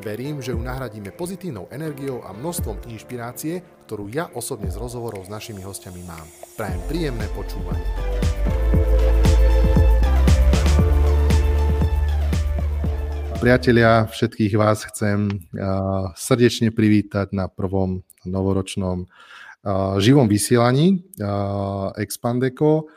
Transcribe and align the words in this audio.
Verím, 0.00 0.40
že 0.40 0.56
ju 0.56 0.60
nahradíme 0.64 1.12
pozitívnou 1.12 1.68
energiou 1.68 2.24
a 2.24 2.32
množstvom 2.32 2.88
inšpirácie, 2.88 3.60
ktorú 3.84 4.08
ja 4.08 4.32
osobne 4.32 4.72
z 4.72 4.80
rozhovorov 4.80 5.28
s 5.28 5.32
našimi 5.32 5.60
hostiami 5.60 6.00
mám. 6.08 6.24
Prajem 6.56 6.80
príjemné 6.88 7.28
počúvanie. 7.36 7.84
Priatelia, 13.44 14.08
všetkých 14.08 14.56
vás 14.56 14.88
chcem 14.88 15.28
uh, 15.28 16.08
srdečne 16.16 16.72
privítať 16.72 17.36
na 17.36 17.52
prvom 17.52 18.00
novoročnom 18.24 19.04
uh, 19.04 20.00
živom 20.00 20.32
vysielaní 20.32 21.04
uh, 21.20 21.92
Expandeco. 22.00 22.88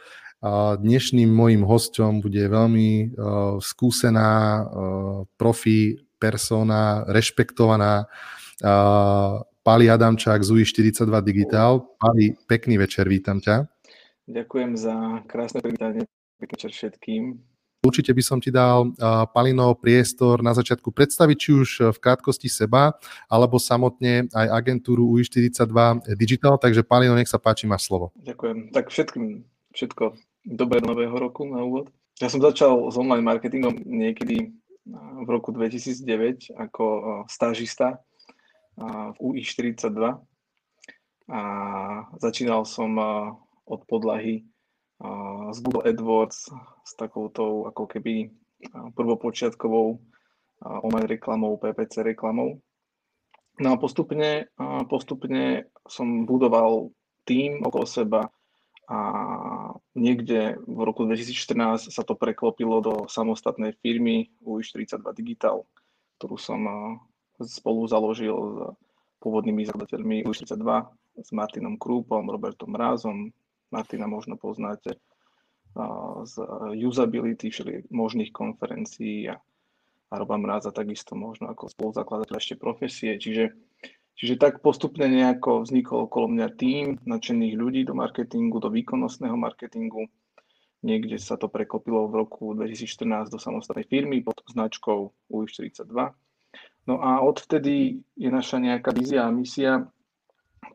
Dnešným 0.80 1.32
mojim 1.32 1.64
hostom 1.64 2.20
bude 2.20 2.52
veľmi 2.52 3.16
skúsená 3.64 4.68
profi 5.40 6.04
persona, 6.24 7.04
rešpektovaná 7.12 8.08
Pali 9.60 9.92
Adamčák 9.92 10.40
z 10.40 10.56
UI42 10.56 11.12
Digital. 11.20 11.84
Pali, 12.00 12.32
pekný 12.48 12.80
večer, 12.80 13.12
vítam 13.12 13.44
ťa. 13.44 13.68
Ďakujem 14.32 14.72
za 14.80 15.20
krásne 15.28 15.60
privítanie. 15.60 16.08
Pekný 16.40 16.56
večer 16.56 16.72
všetkým. 16.72 17.24
Určite 17.84 18.16
by 18.16 18.24
som 18.24 18.40
ti 18.40 18.48
dal, 18.48 18.96
Palino, 19.36 19.76
priestor 19.76 20.40
na 20.40 20.56
začiatku 20.56 20.96
predstaviť 20.96 21.36
či 21.36 21.52
už 21.52 21.70
v 21.92 21.98
krátkosti 22.00 22.48
seba, 22.48 22.96
alebo 23.28 23.60
samotne 23.60 24.32
aj 24.32 24.48
agentúru 24.56 25.20
UI42 25.20 26.08
Digital. 26.16 26.56
Takže 26.56 26.88
Palino, 26.88 27.20
nech 27.20 27.28
sa 27.28 27.36
páči, 27.36 27.68
máš 27.68 27.92
slovo. 27.92 28.16
Ďakujem. 28.24 28.72
Tak 28.72 28.88
všetkým 28.88 29.44
všetko 29.76 30.16
dobré 30.48 30.80
nového 30.80 31.12
roku 31.20 31.44
na 31.44 31.60
úvod. 31.60 31.92
Ja 32.24 32.32
som 32.32 32.40
začal 32.40 32.88
s 32.88 32.96
online 32.96 33.26
marketingom 33.28 33.84
niekedy 33.84 34.56
v 34.88 35.28
roku 35.28 35.56
2009 35.56 36.52
ako 36.60 36.86
stážista 37.32 38.04
v 39.14 39.18
UI42 39.20 40.20
a 41.32 41.42
začínal 42.20 42.68
som 42.68 42.92
od 43.64 43.82
podlahy 43.88 44.44
z 45.52 45.58
Google 45.64 45.88
AdWords 45.88 46.52
s 46.84 46.92
takouto 47.00 47.72
ako 47.72 47.88
keby 47.88 48.32
prvopočiatkovou 48.96 50.00
online 50.64 51.08
reklamou, 51.08 51.60
PPC 51.60 52.04
reklamou. 52.04 52.60
No 53.60 53.76
a 53.76 53.78
postupne, 53.78 54.48
postupne 54.90 55.70
som 55.88 56.26
budoval 56.26 56.90
tým 57.28 57.62
okolo 57.64 57.86
seba 57.86 58.22
a 58.90 58.98
niekde 59.94 60.58
v 60.64 60.80
roku 60.84 61.06
2014 61.06 61.94
sa 61.94 62.04
to 62.06 62.18
preklopilo 62.18 62.82
do 62.82 62.94
samostatnej 63.08 63.78
firmy 63.80 64.30
UI42 64.44 65.04
Digital, 65.16 65.66
ktorú 66.20 66.36
som 66.38 66.62
spolu 67.42 67.88
založil 67.90 68.34
s 68.34 68.60
pôvodnými 69.24 69.64
zakladateľmi 69.64 70.28
U42, 70.28 70.68
s 71.24 71.30
Martinom 71.32 71.80
Krúpom, 71.80 72.28
Robertom 72.28 72.76
Rázom. 72.76 73.32
Martina 73.72 74.06
možno 74.06 74.36
poznáte 74.36 75.00
z 76.24 76.34
usability, 76.86 77.50
všeli 77.50 77.90
možných 77.90 78.30
konferencií 78.30 79.26
a, 79.32 79.42
a 80.10 80.14
Roba 80.22 80.38
Mráza 80.38 80.70
takisto 80.70 81.18
možno 81.18 81.50
ako 81.50 81.72
spoluzakladateľ 81.72 82.36
ešte 82.38 82.60
profesie. 82.60 83.18
Čiže, 83.18 83.58
čiže 84.18 84.40
tak 84.40 84.66
postupne 84.66 85.06
nejako 85.06 85.64
vznikol 85.64 86.10
okolo 86.10 86.32
mňa 86.32 86.48
tým 86.58 86.86
nadšených 87.04 87.56
ľudí 87.58 87.82
do 87.88 87.98
marketingu, 87.98 88.60
do 88.60 88.70
výkonnostného 88.70 89.38
marketingu. 89.38 90.10
Niekde 90.84 91.16
sa 91.16 91.40
to 91.40 91.48
prekopilo 91.48 92.12
v 92.12 92.28
roku 92.28 92.52
2014 92.56 93.32
do 93.32 93.40
samostatnej 93.40 93.88
firmy 93.88 94.20
pod 94.20 94.44
značkou 94.52 95.32
UI42 95.32 96.12
No 96.84 97.00
a 97.00 97.24
odvtedy 97.24 98.04
je 98.20 98.30
naša 98.30 98.60
nejaká 98.60 98.92
vízia 98.92 99.24
a 99.24 99.32
misia 99.32 99.88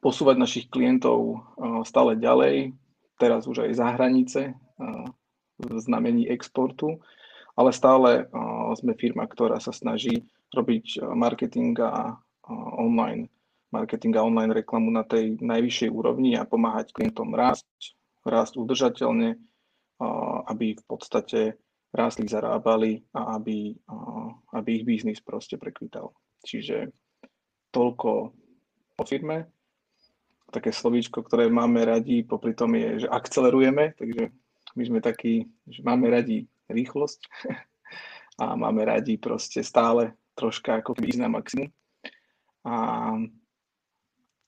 posúvať 0.00 0.36
našich 0.40 0.66
klientov 0.72 1.44
stále 1.84 2.16
ďalej, 2.16 2.72
teraz 3.20 3.44
už 3.44 3.68
aj 3.68 3.72
za 3.76 3.86
hranice 3.92 4.40
v 5.58 5.70
znamení 5.76 6.24
exportu, 6.32 6.96
ale 7.58 7.76
stále 7.76 8.30
sme 8.78 8.96
firma, 8.96 9.28
ktorá 9.28 9.60
sa 9.60 9.74
snaží 9.74 10.24
robiť 10.54 11.04
marketing 11.12 11.76
a 11.84 12.16
online 12.54 13.28
marketing 13.68 14.16
a 14.16 14.24
online 14.24 14.56
reklamu 14.56 14.88
na 14.88 15.04
tej 15.04 15.36
najvyššej 15.44 15.90
úrovni 15.92 16.36
a 16.40 16.48
pomáhať 16.48 16.96
klientom 16.96 17.36
rásť, 17.36 17.68
rásť 18.24 18.56
udržateľne, 18.56 19.36
aby 20.48 20.66
v 20.76 20.84
podstate 20.88 21.40
rástli, 21.92 22.28
zarábali 22.28 23.04
a 23.12 23.36
aby, 23.36 23.76
aby 24.56 24.70
ich 24.80 24.84
biznis 24.84 25.20
proste 25.20 25.60
prekvital. 25.60 26.12
Čiže 26.44 26.92
toľko 27.72 28.32
o 28.98 29.04
firme. 29.04 29.48
Také 30.48 30.72
slovíčko, 30.72 31.20
ktoré 31.20 31.52
máme 31.52 31.84
radi, 31.84 32.24
popri 32.24 32.56
tom 32.56 32.72
je, 32.72 33.04
že 33.04 33.08
akcelerujeme, 33.08 33.92
takže 34.00 34.32
my 34.80 34.82
sme 34.84 35.00
takí, 35.04 35.44
že 35.68 35.84
máme 35.84 36.08
radi 36.08 36.48
rýchlosť 36.72 37.20
a 38.42 38.56
máme 38.56 38.88
radi 38.88 39.20
proste 39.20 39.60
stále 39.60 40.16
troška 40.32 40.80
ako 40.80 40.96
ísť 41.04 41.20
na 41.20 41.28
maximum. 41.28 41.68
A, 42.66 42.76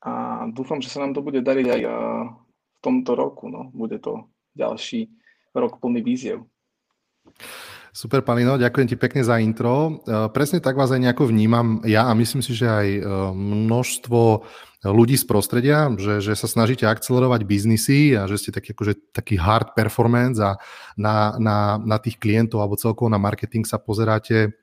a 0.02 0.12
dúfam, 0.50 0.82
že 0.82 0.90
sa 0.90 1.04
nám 1.04 1.14
to 1.14 1.22
bude 1.22 1.44
dariť 1.44 1.66
aj 1.66 1.80
v 1.86 2.78
tomto 2.82 3.12
roku. 3.14 3.46
No. 3.52 3.70
Bude 3.70 4.00
to 4.00 4.30
ďalší 4.56 5.10
rok 5.54 5.78
plný 5.78 6.00
víziev. 6.02 6.46
Super, 7.90 8.22
Palino, 8.22 8.54
ďakujem 8.54 8.86
ti 8.86 8.94
pekne 8.94 9.26
za 9.26 9.42
intro. 9.42 10.06
E, 10.06 10.30
presne 10.30 10.62
tak 10.62 10.78
vás 10.78 10.94
aj 10.94 11.02
nejako 11.02 11.26
vnímam 11.26 11.82
ja 11.82 12.06
a 12.06 12.14
myslím 12.14 12.38
si, 12.38 12.54
že 12.54 12.70
aj 12.70 12.86
e, 12.86 13.02
množstvo 13.34 14.46
ľudí 14.86 15.18
z 15.18 15.26
prostredia, 15.26 15.90
že, 15.98 16.22
že 16.22 16.38
sa 16.38 16.46
snažíte 16.46 16.86
akcelerovať 16.86 17.42
biznisy 17.44 18.14
a 18.14 18.30
že 18.30 18.40
ste 18.40 18.50
taký, 18.54 18.72
akože, 18.72 18.94
taký 19.10 19.36
hard 19.36 19.74
performance 19.74 20.38
a 20.38 20.56
na, 20.94 21.34
na, 21.36 21.82
na 21.82 21.98
tých 21.98 22.16
klientov 22.16 22.62
alebo 22.62 22.78
celkovo 22.80 23.10
na 23.10 23.18
marketing 23.18 23.66
sa 23.66 23.76
pozeráte 23.76 24.54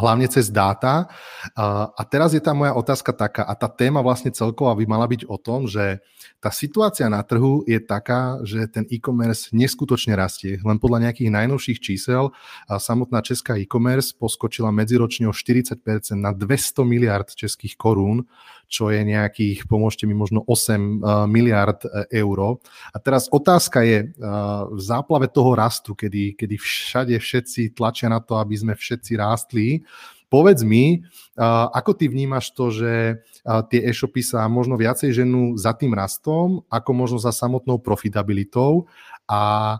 hlavne 0.00 0.28
cez 0.28 0.52
dáta. 0.52 1.08
A 1.56 2.02
teraz 2.06 2.32
je 2.36 2.40
tá 2.40 2.52
moja 2.52 2.76
otázka 2.76 3.12
taká, 3.16 3.42
a 3.44 3.56
tá 3.56 3.66
téma 3.66 4.04
vlastne 4.04 4.30
celková 4.30 4.76
by 4.76 4.84
mala 4.84 5.06
byť 5.08 5.26
o 5.26 5.36
tom, 5.40 5.64
že 5.66 6.04
tá 6.36 6.52
situácia 6.52 7.08
na 7.08 7.24
trhu 7.24 7.64
je 7.64 7.80
taká, 7.80 8.38
že 8.44 8.68
ten 8.68 8.84
e-commerce 8.92 9.50
neskutočne 9.56 10.14
rastie. 10.14 10.60
Len 10.60 10.78
podľa 10.78 11.08
nejakých 11.08 11.32
najnovších 11.32 11.78
čísel 11.80 12.30
samotná 12.68 13.24
česká 13.24 13.56
e-commerce 13.56 14.12
poskočila 14.14 14.68
medziročne 14.70 15.26
o 15.26 15.34
40% 15.34 15.80
na 16.14 16.30
200 16.36 16.84
miliard 16.84 17.28
českých 17.32 17.74
korún, 17.80 18.28
čo 18.66 18.90
je 18.90 19.02
nejakých, 19.06 19.70
pomôžte 19.70 20.04
mi, 20.04 20.14
možno 20.14 20.42
8 20.42 20.50
uh, 20.50 21.24
miliard 21.30 21.82
eur. 22.10 22.58
A 22.90 22.96
teraz 22.98 23.30
otázka 23.30 23.86
je, 23.86 24.10
uh, 24.10 24.66
v 24.70 24.80
záplave 24.82 25.30
toho 25.30 25.54
rastu, 25.54 25.94
kedy, 25.94 26.34
kedy 26.34 26.54
všade 26.58 27.14
všetci 27.16 27.74
tlačia 27.78 28.10
na 28.10 28.18
to, 28.18 28.38
aby 28.38 28.54
sme 28.58 28.74
všetci 28.74 29.12
rástli, 29.16 29.86
Povedz 30.26 30.66
mi, 30.66 31.06
ako 31.70 31.94
ty 31.94 32.10
vnímaš 32.10 32.50
to, 32.50 32.74
že 32.74 33.22
tie 33.70 33.80
e-shopy 33.86 34.26
sa 34.26 34.50
možno 34.50 34.74
viacej 34.74 35.14
ženú 35.22 35.54
za 35.54 35.70
tým 35.70 35.94
rastom, 35.94 36.66
ako 36.66 36.90
možno 36.90 37.18
za 37.22 37.30
samotnou 37.30 37.78
profitabilitou 37.78 38.90
a 39.30 39.78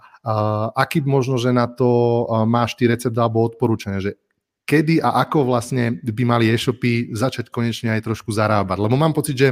aký 0.79 1.03
možno, 1.03 1.35
že 1.35 1.51
na 1.51 1.67
to 1.67 2.23
máš 2.47 2.79
ty 2.79 2.87
recept 2.87 3.19
alebo 3.19 3.43
odporúčanie, 3.43 3.99
že 3.99 4.23
kedy 4.67 4.99
a 4.99 5.23
ako 5.23 5.47
vlastne 5.47 6.03
by 6.03 6.25
mali 6.27 6.51
e-shopy 6.51 7.15
začať 7.15 7.55
konečne 7.55 7.95
aj 7.95 8.03
trošku 8.03 8.35
zarábať. 8.35 8.83
Lebo 8.83 8.99
mám 8.99 9.15
pocit, 9.15 9.39
že 9.39 9.49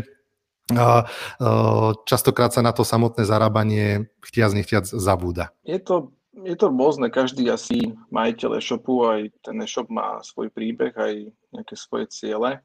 častokrát 2.08 2.50
sa 2.50 2.64
na 2.64 2.72
to 2.74 2.82
samotné 2.82 3.22
zarábanie 3.22 4.10
chtiac 4.24 4.50
nechtiac 4.56 4.88
zabúda. 4.88 5.54
Je 5.62 5.76
to, 5.76 6.10
je 6.32 6.56
to 6.56 6.72
rôzne, 6.72 7.06
každý 7.12 7.52
asi 7.52 7.92
majiteľ 8.08 8.58
e-shopu, 8.58 9.04
aj 9.06 9.28
ten 9.44 9.60
e-shop 9.60 9.92
má 9.92 10.24
svoj 10.24 10.48
príbeh, 10.50 10.96
aj 10.96 11.30
nejaké 11.52 11.74
svoje 11.76 12.08
ciele. 12.10 12.64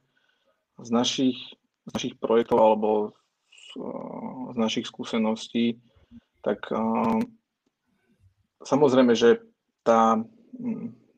Z 0.80 0.90
našich, 0.96 1.38
z 1.60 1.90
našich 1.92 2.16
projektov 2.24 2.57
alebo 2.63 2.90
z, 3.51 3.84
z 4.56 4.57
našich 4.57 4.88
skúseností, 4.88 5.75
tak 6.40 6.72
samozrejme, 8.63 9.12
že 9.12 9.44
tá 9.84 10.24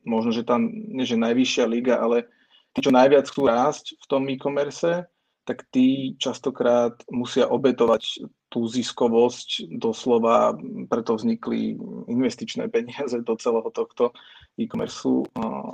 možno, 0.02 0.30
že 0.34 0.46
tam, 0.46 0.68
nie 0.68 1.06
že 1.06 1.18
najvyššia 1.18 1.64
liga, 1.66 1.98
ale 1.98 2.26
tí, 2.74 2.80
čo 2.82 2.92
najviac 2.94 3.26
chcú 3.28 3.48
rásť 3.48 3.98
v 3.98 4.06
tom 4.06 4.22
e-commerce, 4.28 5.06
tak 5.42 5.66
tí 5.74 6.14
častokrát 6.22 7.02
musia 7.10 7.50
obetovať 7.50 8.30
tú 8.46 8.68
ziskovosť, 8.68 9.74
doslova 9.74 10.54
preto 10.86 11.18
vznikli 11.18 11.74
investičné 12.06 12.70
peniaze 12.70 13.18
do 13.24 13.34
celého 13.34 13.66
tohto 13.74 14.14
e-commerce, 14.54 15.08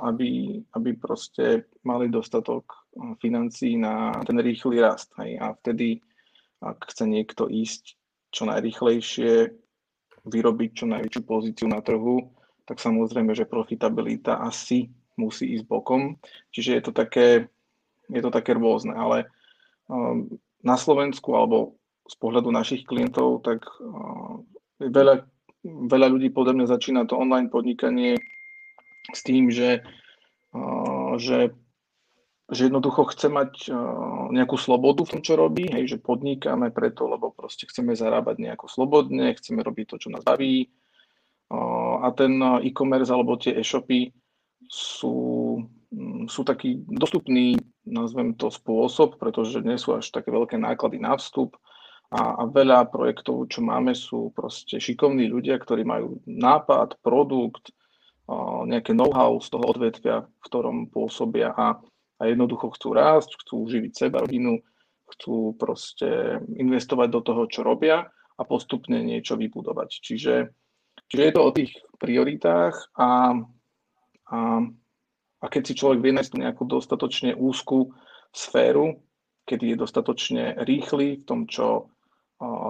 aby, 0.08 0.62
aby 0.72 0.90
proste 0.96 1.68
mali 1.84 2.08
dostatok 2.08 2.88
financí 3.20 3.76
na 3.76 4.14
ten 4.24 4.40
rýchly 4.40 4.80
rast. 4.80 5.12
Hej. 5.20 5.36
A 5.36 5.52
vtedy, 5.58 6.00
ak 6.64 6.88
chce 6.88 7.04
niekto 7.04 7.50
ísť 7.50 7.98
čo 8.32 8.48
najrychlejšie, 8.48 9.52
vyrobiť 10.28 10.70
čo 10.72 10.86
najväčšiu 10.88 11.22
pozíciu 11.28 11.66
na 11.68 11.84
trhu, 11.84 12.37
tak 12.68 12.84
samozrejme, 12.84 13.32
že 13.32 13.48
profitabilita 13.48 14.44
asi 14.44 14.92
musí 15.16 15.56
ísť 15.56 15.64
bokom. 15.64 16.20
Čiže 16.52 16.70
je 16.76 16.82
to 16.84 16.92
také, 16.92 17.48
je 18.12 18.20
to 18.20 18.28
také 18.28 18.52
rôzne, 18.52 18.92
ale 18.92 19.32
um, 19.88 20.28
na 20.60 20.76
Slovensku 20.76 21.32
alebo 21.32 21.80
z 22.04 22.14
pohľadu 22.20 22.52
našich 22.52 22.84
klientov, 22.84 23.40
tak 23.40 23.64
uh, 23.80 24.44
veľa, 24.84 25.24
veľa 25.64 26.06
ľudí 26.12 26.28
podľa 26.28 26.60
mňa 26.60 26.66
začína 26.68 27.00
to 27.08 27.16
online 27.16 27.48
podnikanie 27.48 28.20
s 29.16 29.20
tým, 29.24 29.48
že, 29.48 29.80
uh, 30.52 31.16
že, 31.16 31.56
že 32.52 32.68
jednoducho 32.68 33.08
chce 33.08 33.32
mať 33.32 33.72
nejakú 34.28 34.60
slobodu 34.60 35.08
v 35.08 35.12
tom, 35.16 35.22
čo 35.24 35.40
robí, 35.40 35.72
hej, 35.72 35.96
že 35.96 36.04
podnikáme 36.04 36.68
preto, 36.68 37.08
lebo 37.08 37.32
proste 37.32 37.64
chceme 37.64 37.96
zarábať 37.96 38.44
nejako 38.44 38.68
slobodne, 38.68 39.32
chceme 39.36 39.64
robiť 39.64 39.84
to, 39.88 39.96
čo 39.96 40.08
nás 40.12 40.20
baví. 40.20 40.68
A 41.98 42.12
ten 42.12 42.36
e-commerce 42.60 43.08
alebo 43.08 43.40
tie 43.40 43.56
e-shopy 43.56 44.12
sú, 44.68 45.16
mm, 45.88 46.28
sú 46.28 46.44
taký 46.44 46.84
dostupný, 46.84 47.56
nazvem 47.88 48.36
to, 48.36 48.52
spôsob, 48.52 49.16
pretože 49.16 49.64
nie 49.64 49.80
sú 49.80 49.96
až 49.96 50.12
také 50.12 50.28
veľké 50.28 50.60
náklady 50.60 51.00
na 51.00 51.16
vstup 51.16 51.56
a, 52.12 52.40
a 52.40 52.42
veľa 52.44 52.92
projektov, 52.92 53.48
čo 53.48 53.64
máme, 53.64 53.96
sú 53.96 54.28
proste 54.36 54.76
šikovní 54.76 55.28
ľudia, 55.32 55.56
ktorí 55.56 55.88
majú 55.88 56.20
nápad, 56.28 57.00
produkt, 57.00 57.72
nejaké 58.68 58.92
know-how 58.92 59.40
z 59.40 59.48
toho 59.48 59.64
odvetvia, 59.72 60.28
v 60.28 60.42
ktorom 60.44 60.92
pôsobia 60.92 61.56
a, 61.56 61.80
a 62.20 62.22
jednoducho 62.28 62.76
chcú 62.76 62.92
rásť, 62.92 63.40
chcú 63.40 63.64
živiť 63.64 63.92
seba, 63.96 64.20
rodinu, 64.20 64.60
chcú 65.08 65.56
proste 65.56 66.36
investovať 66.60 67.08
do 67.08 67.20
toho, 67.24 67.42
čo 67.48 67.64
robia 67.64 68.04
a 68.36 68.42
postupne 68.44 69.00
niečo 69.00 69.40
vybudovať. 69.40 69.88
Čiže, 70.04 70.34
čiže 71.08 71.22
je 71.24 71.32
to 71.34 71.42
o 71.42 71.54
tých 71.54 71.72
prioritách 71.98 72.76
a, 72.94 73.34
a, 74.30 74.38
a 75.42 75.46
keď 75.48 75.62
si 75.66 75.74
človek 75.74 75.98
vie 76.04 76.12
nájsť 76.14 76.32
nejakú 76.38 76.64
dostatočne 76.68 77.34
úzkú 77.34 77.90
sféru, 78.30 79.02
kedy 79.48 79.74
je 79.74 79.76
dostatočne 79.80 80.60
rýchly 80.62 81.20
v 81.20 81.26
tom, 81.26 81.48
čo 81.48 81.88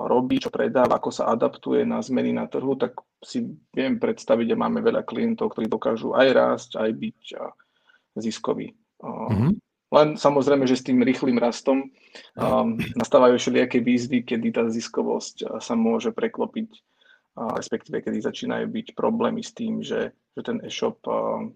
robí, 0.08 0.40
čo 0.40 0.48
predáva, 0.48 0.96
ako 0.96 1.12
sa 1.12 1.28
adaptuje 1.28 1.84
na 1.84 2.00
zmeny 2.00 2.32
na 2.32 2.48
trhu, 2.48 2.72
tak 2.80 2.96
si 3.20 3.44
viem 3.76 4.00
predstaviť, 4.00 4.56
že 4.56 4.60
máme 4.60 4.80
veľa 4.80 5.04
klientov, 5.04 5.52
ktorí 5.52 5.68
dokážu 5.68 6.16
aj 6.16 6.28
rásť, 6.32 6.70
aj 6.80 6.90
byť 6.96 7.20
ziskoví. 8.16 8.72
Mm-hmm. 9.04 9.52
Len 9.88 10.08
samozrejme, 10.16 10.64
že 10.64 10.76
s 10.76 10.84
tým 10.88 11.04
rýchlým 11.04 11.36
rastom 11.36 11.84
um, 11.84 12.80
nastávajú 12.96 13.36
všelijaké 13.36 13.84
výzvy, 13.84 14.24
kedy 14.24 14.56
tá 14.56 14.64
ziskovosť 14.72 15.60
sa 15.60 15.74
môže 15.76 16.16
preklopiť, 16.16 16.68
respektíve 17.38 18.02
kedy 18.02 18.18
začínajú 18.18 18.66
byť 18.66 18.86
problémy 18.98 19.42
s 19.44 19.54
tým, 19.54 19.80
že, 19.84 20.10
že 20.34 20.42
ten 20.42 20.58
e-shop 20.66 21.02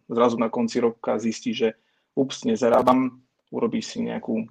zrazu 0.07 0.37
na 0.39 0.47
konci 0.47 0.79
roka 0.79 1.19
zistí, 1.19 1.51
že 1.51 1.75
ups, 2.15 2.47
nezarábam, 2.47 3.23
urobí 3.51 3.83
si 3.83 4.05
nejakú 4.05 4.47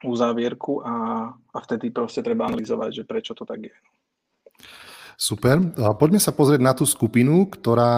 uzávierku 0.00 0.80
a, 0.80 0.94
a 1.36 1.58
vtedy 1.60 1.92
proste 1.92 2.24
treba 2.24 2.48
analyzovať, 2.48 2.90
že 2.90 3.02
prečo 3.04 3.36
to 3.36 3.44
tak 3.44 3.68
je. 3.68 3.76
Super. 5.20 5.60
Poďme 6.00 6.16
sa 6.16 6.32
pozrieť 6.32 6.64
na 6.64 6.72
tú 6.72 6.88
skupinu, 6.88 7.44
ktorá 7.44 7.96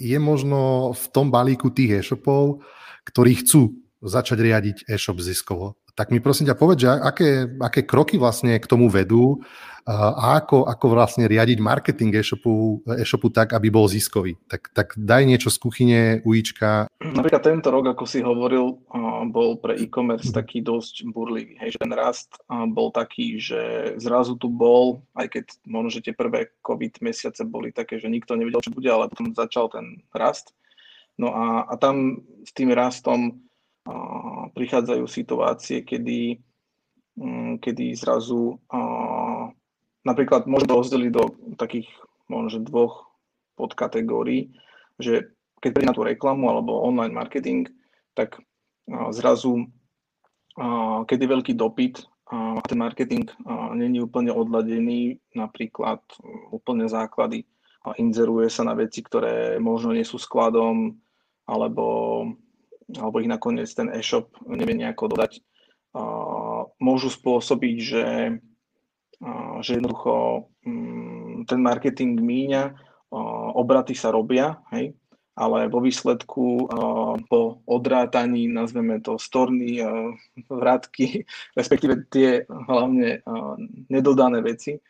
je 0.00 0.16
možno 0.16 0.92
v 0.96 1.04
tom 1.12 1.28
balíku 1.28 1.68
tých 1.68 2.00
e-shopov, 2.00 2.64
ktorí 3.04 3.44
chcú 3.44 3.76
začať 4.00 4.38
riadiť 4.40 4.76
e-shop 4.88 5.20
ziskovo. 5.20 5.76
Tak 5.96 6.12
mi 6.12 6.20
prosím 6.20 6.52
ťa 6.52 6.60
povedz, 6.60 6.84
že 6.84 6.92
aké, 6.92 7.48
aké 7.56 7.88
kroky 7.88 8.20
vlastne 8.20 8.60
k 8.60 8.68
tomu 8.68 8.92
vedú 8.92 9.40
a 9.86 10.42
ako, 10.42 10.66
ako 10.66 10.86
vlastne 10.92 11.30
riadiť 11.30 11.62
marketing 11.62 12.18
e-shopu, 12.18 12.82
e-shopu 12.98 13.30
tak, 13.30 13.54
aby 13.54 13.70
bol 13.70 13.86
ziskový. 13.86 14.34
Tak, 14.50 14.74
tak 14.74 14.98
daj 14.98 15.22
niečo 15.22 15.46
z 15.46 15.62
kuchyne, 15.62 16.02
ujíčka. 16.26 16.90
Napríklad 16.98 17.40
tento 17.46 17.70
rok, 17.70 17.94
ako 17.94 18.02
si 18.02 18.18
hovoril, 18.18 18.82
bol 19.30 19.56
pre 19.62 19.78
e-commerce 19.78 20.34
taký 20.34 20.58
dosť 20.58 21.06
burlivý. 21.14 21.54
Hej, 21.62 21.78
že 21.78 21.86
ten 21.86 21.94
rast 21.94 22.34
bol 22.74 22.90
taký, 22.90 23.38
že 23.38 23.94
zrazu 24.02 24.34
tu 24.34 24.50
bol, 24.50 25.06
aj 25.14 25.38
keď 25.38 25.44
možno, 25.70 25.88
že 25.94 26.02
tie 26.02 26.14
prvé 26.18 26.50
COVID 26.66 26.98
mesiace 27.06 27.46
boli 27.46 27.70
také, 27.70 28.02
že 28.02 28.10
nikto 28.10 28.34
nevedel, 28.34 28.66
čo 28.66 28.74
bude, 28.74 28.90
ale 28.90 29.06
potom 29.06 29.32
začal 29.38 29.70
ten 29.70 30.02
rast. 30.10 30.50
No 31.14 31.30
a, 31.30 31.62
a 31.62 31.78
tam 31.78 32.26
s 32.42 32.50
tým 32.52 32.74
rastom 32.74 33.45
prichádzajú 34.52 35.04
situácie, 35.06 35.86
kedy, 35.86 36.42
mm, 37.18 37.62
kedy 37.62 37.94
zrazu 37.94 38.58
napríklad 40.02 40.50
môžeme 40.50 40.74
rozdeliť 40.74 41.10
do 41.14 41.24
takých 41.58 41.86
možno 42.26 42.62
dvoch 42.66 43.06
podkategórií, 43.54 44.50
že 44.98 45.30
keď 45.62 45.70
príde 45.72 45.88
na 45.88 45.96
tú 45.96 46.02
reklamu 46.04 46.50
alebo 46.50 46.82
online 46.84 47.14
marketing, 47.14 47.70
tak 48.14 48.38
zrazu, 49.10 49.66
keď 51.06 51.16
je 51.16 51.32
veľký 51.32 51.52
dopyt 51.58 52.06
a 52.30 52.58
ten 52.66 52.78
marketing 52.78 53.26
není 53.74 54.02
úplne 54.02 54.30
odladený, 54.34 55.18
napríklad 55.34 56.02
úplne 56.50 56.86
základy, 56.90 57.46
inzeruje 57.98 58.50
sa 58.50 58.66
na 58.66 58.74
veci, 58.74 59.02
ktoré 59.02 59.62
možno 59.62 59.94
nie 59.94 60.02
sú 60.02 60.18
skladom, 60.18 60.98
alebo 61.46 61.84
alebo 62.94 63.18
ich 63.18 63.30
nakoniec 63.30 63.66
ten 63.74 63.90
e-shop 63.90 64.30
nevie 64.46 64.78
nejako 64.78 65.10
dodať, 65.10 65.42
môžu 66.78 67.08
spôsobiť, 67.08 67.76
že, 67.80 68.06
že 69.64 69.70
jednoducho 69.80 70.46
mm, 70.62 71.48
ten 71.48 71.60
marketing 71.62 72.20
míňa, 72.20 72.76
obraty 73.56 73.96
sa 73.96 74.12
robia, 74.12 74.60
hej, 74.74 74.92
ale 75.36 75.68
vo 75.68 75.84
výsledku 75.84 76.68
po 77.28 77.40
odrátaní, 77.64 78.48
nazveme 78.48 79.00
to 79.00 79.16
storny, 79.20 79.80
vrátky, 80.48 81.24
respektíve 81.58 82.08
tie 82.12 82.44
hlavne 82.48 83.20
nedodané 83.88 84.40
veci, 84.40 84.80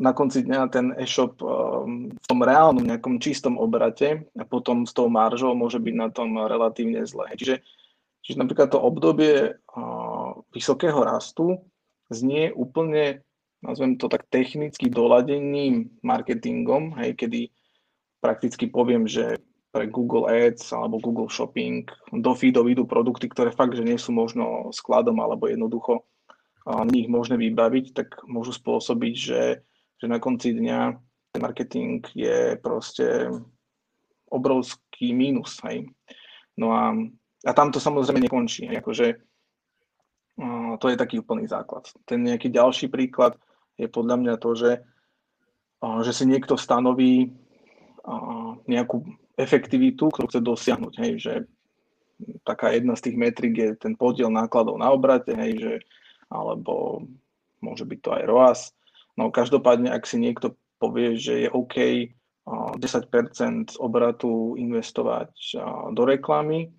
na 0.00 0.16
konci 0.16 0.48
dňa 0.48 0.72
ten 0.72 0.96
e-shop 0.96 1.44
um, 1.44 2.08
v 2.08 2.26
tom 2.26 2.40
reálnom 2.40 2.88
nejakom 2.88 3.20
čistom 3.20 3.60
obrate 3.60 4.24
a 4.32 4.48
potom 4.48 4.88
s 4.88 4.96
tou 4.96 5.12
maržou 5.12 5.52
môže 5.52 5.76
byť 5.76 5.94
na 5.94 6.08
tom 6.08 6.40
relatívne 6.40 7.04
zle. 7.04 7.28
Čiže, 7.36 7.60
čiže 8.24 8.40
napríklad 8.40 8.72
to 8.72 8.80
obdobie 8.80 9.60
uh, 9.60 10.32
vysokého 10.56 11.04
rastu 11.04 11.60
znie 12.08 12.48
úplne, 12.56 13.20
nazvem 13.60 14.00
to 14.00 14.08
tak 14.08 14.24
technicky 14.32 14.88
doladeným 14.88 15.92
marketingom, 16.00 16.96
hej, 16.96 17.12
kedy 17.20 17.52
prakticky 18.24 18.72
poviem, 18.72 19.04
že 19.04 19.36
pre 19.70 19.86
Google 19.86 20.26
Ads 20.26 20.72
alebo 20.74 20.98
Google 20.98 21.30
Shopping 21.30 21.86
do 22.10 22.32
feedov 22.34 22.66
idú 22.72 22.88
produkty, 22.88 23.28
ktoré 23.28 23.52
fakt, 23.52 23.76
že 23.76 23.86
nie 23.86 24.00
sú 24.00 24.16
možno 24.16 24.72
skladom 24.72 25.20
alebo 25.20 25.44
jednoducho 25.46 26.02
uh, 26.02 26.82
nich 26.88 27.04
možné 27.04 27.36
vybaviť, 27.36 27.92
tak 27.92 28.24
môžu 28.24 28.56
spôsobiť, 28.56 29.14
že 29.14 29.40
že 30.00 30.06
na 30.08 30.16
konci 30.16 30.56
dňa 30.56 30.96
ten 31.30 31.40
marketing 31.44 32.02
je 32.16 32.56
proste 32.58 33.28
obrovský 34.32 35.12
mínus. 35.12 35.60
Hej. 35.68 35.86
No 36.56 36.72
a, 36.72 36.96
a 37.44 37.50
tam 37.52 37.70
to 37.70 37.78
samozrejme 37.78 38.24
nekončí. 38.24 38.66
Hej. 38.66 38.80
Akože, 38.80 39.06
to 40.80 40.86
je 40.88 40.96
taký 40.96 41.20
úplný 41.20 41.46
základ. 41.46 41.86
Ten 42.08 42.24
nejaký 42.24 42.48
ďalší 42.48 42.88
príklad 42.88 43.36
je 43.76 43.86
podľa 43.86 44.16
mňa 44.18 44.34
to, 44.40 44.50
že, 44.56 44.72
že 45.80 46.12
si 46.16 46.24
niekto 46.24 46.56
stanoví 46.56 47.30
nejakú 48.66 49.04
efektivitu, 49.36 50.08
ktorú 50.08 50.26
chce 50.32 50.40
dosiahnuť. 50.40 50.94
Hej, 50.98 51.12
že 51.20 51.34
taká 52.44 52.72
jedna 52.72 52.96
z 52.96 53.08
tých 53.08 53.16
metrik 53.16 53.54
je 53.56 53.70
ten 53.76 53.94
podiel 53.96 54.32
nákladov 54.32 54.76
na 54.80 54.92
obrate, 54.92 55.32
hej, 55.32 55.52
že, 55.60 55.74
alebo 56.28 57.04
môže 57.60 57.84
byť 57.84 57.98
to 58.00 58.10
aj 58.16 58.22
ROAS, 58.28 58.60
No 59.18 59.32
každopádne, 59.32 59.90
ak 59.90 60.06
si 60.06 60.20
niekto 60.20 60.54
povie, 60.78 61.18
že 61.18 61.46
je 61.46 61.48
OK 61.50 61.76
10% 62.50 63.78
obratu 63.78 64.58
investovať 64.58 65.30
do 65.94 66.02
reklamy 66.02 66.72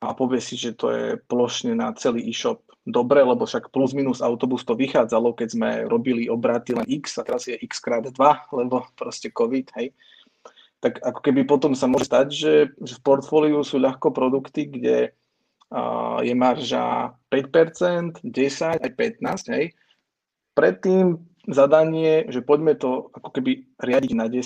a 0.00 0.14
povie 0.14 0.38
si, 0.38 0.54
že 0.54 0.76
to 0.76 0.86
je 0.92 1.06
plošne 1.28 1.74
na 1.74 1.90
celý 1.96 2.24
e-shop 2.30 2.62
dobre, 2.86 3.20
lebo 3.20 3.44
však 3.44 3.68
plus 3.74 3.92
minus 3.92 4.24
autobus 4.24 4.64
to 4.64 4.72
vychádzalo, 4.72 5.36
keď 5.36 5.48
sme 5.52 5.70
robili 5.84 6.30
obraty 6.32 6.72
len 6.72 6.86
x 6.88 7.20
a 7.20 7.26
teraz 7.26 7.44
je 7.48 7.56
x 7.58 7.80
krát 7.80 8.04
2, 8.04 8.16
lebo 8.56 8.86
proste 8.96 9.28
COVID, 9.28 9.66
hej. 9.76 9.92
Tak 10.80 10.96
ako 11.04 11.20
keby 11.20 11.44
potom 11.44 11.76
sa 11.76 11.84
môže 11.84 12.08
stať, 12.08 12.26
že, 12.32 12.54
že 12.80 12.94
v 12.96 13.04
portfóliu 13.04 13.60
sú 13.60 13.76
ľahko 13.76 14.16
produkty, 14.16 14.64
kde 14.64 15.12
je 16.24 16.34
marža 16.34 17.14
5%, 17.28 18.24
10, 18.24 18.80
aj 18.80 18.90
15, 18.96 19.54
hej. 19.54 19.76
Predtým 20.56 21.20
zadanie, 21.48 22.28
že 22.28 22.44
poďme 22.44 22.76
to 22.76 23.08
ako 23.16 23.30
keby 23.32 23.64
riadiť 23.80 24.12
na 24.12 24.28
10, 24.28 24.44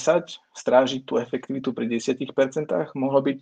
strážiť 0.54 1.02
tú 1.02 1.18
efektivitu 1.18 1.74
pri 1.74 1.90
10%, 1.90 2.70
mohlo 2.94 3.20
byť 3.22 3.40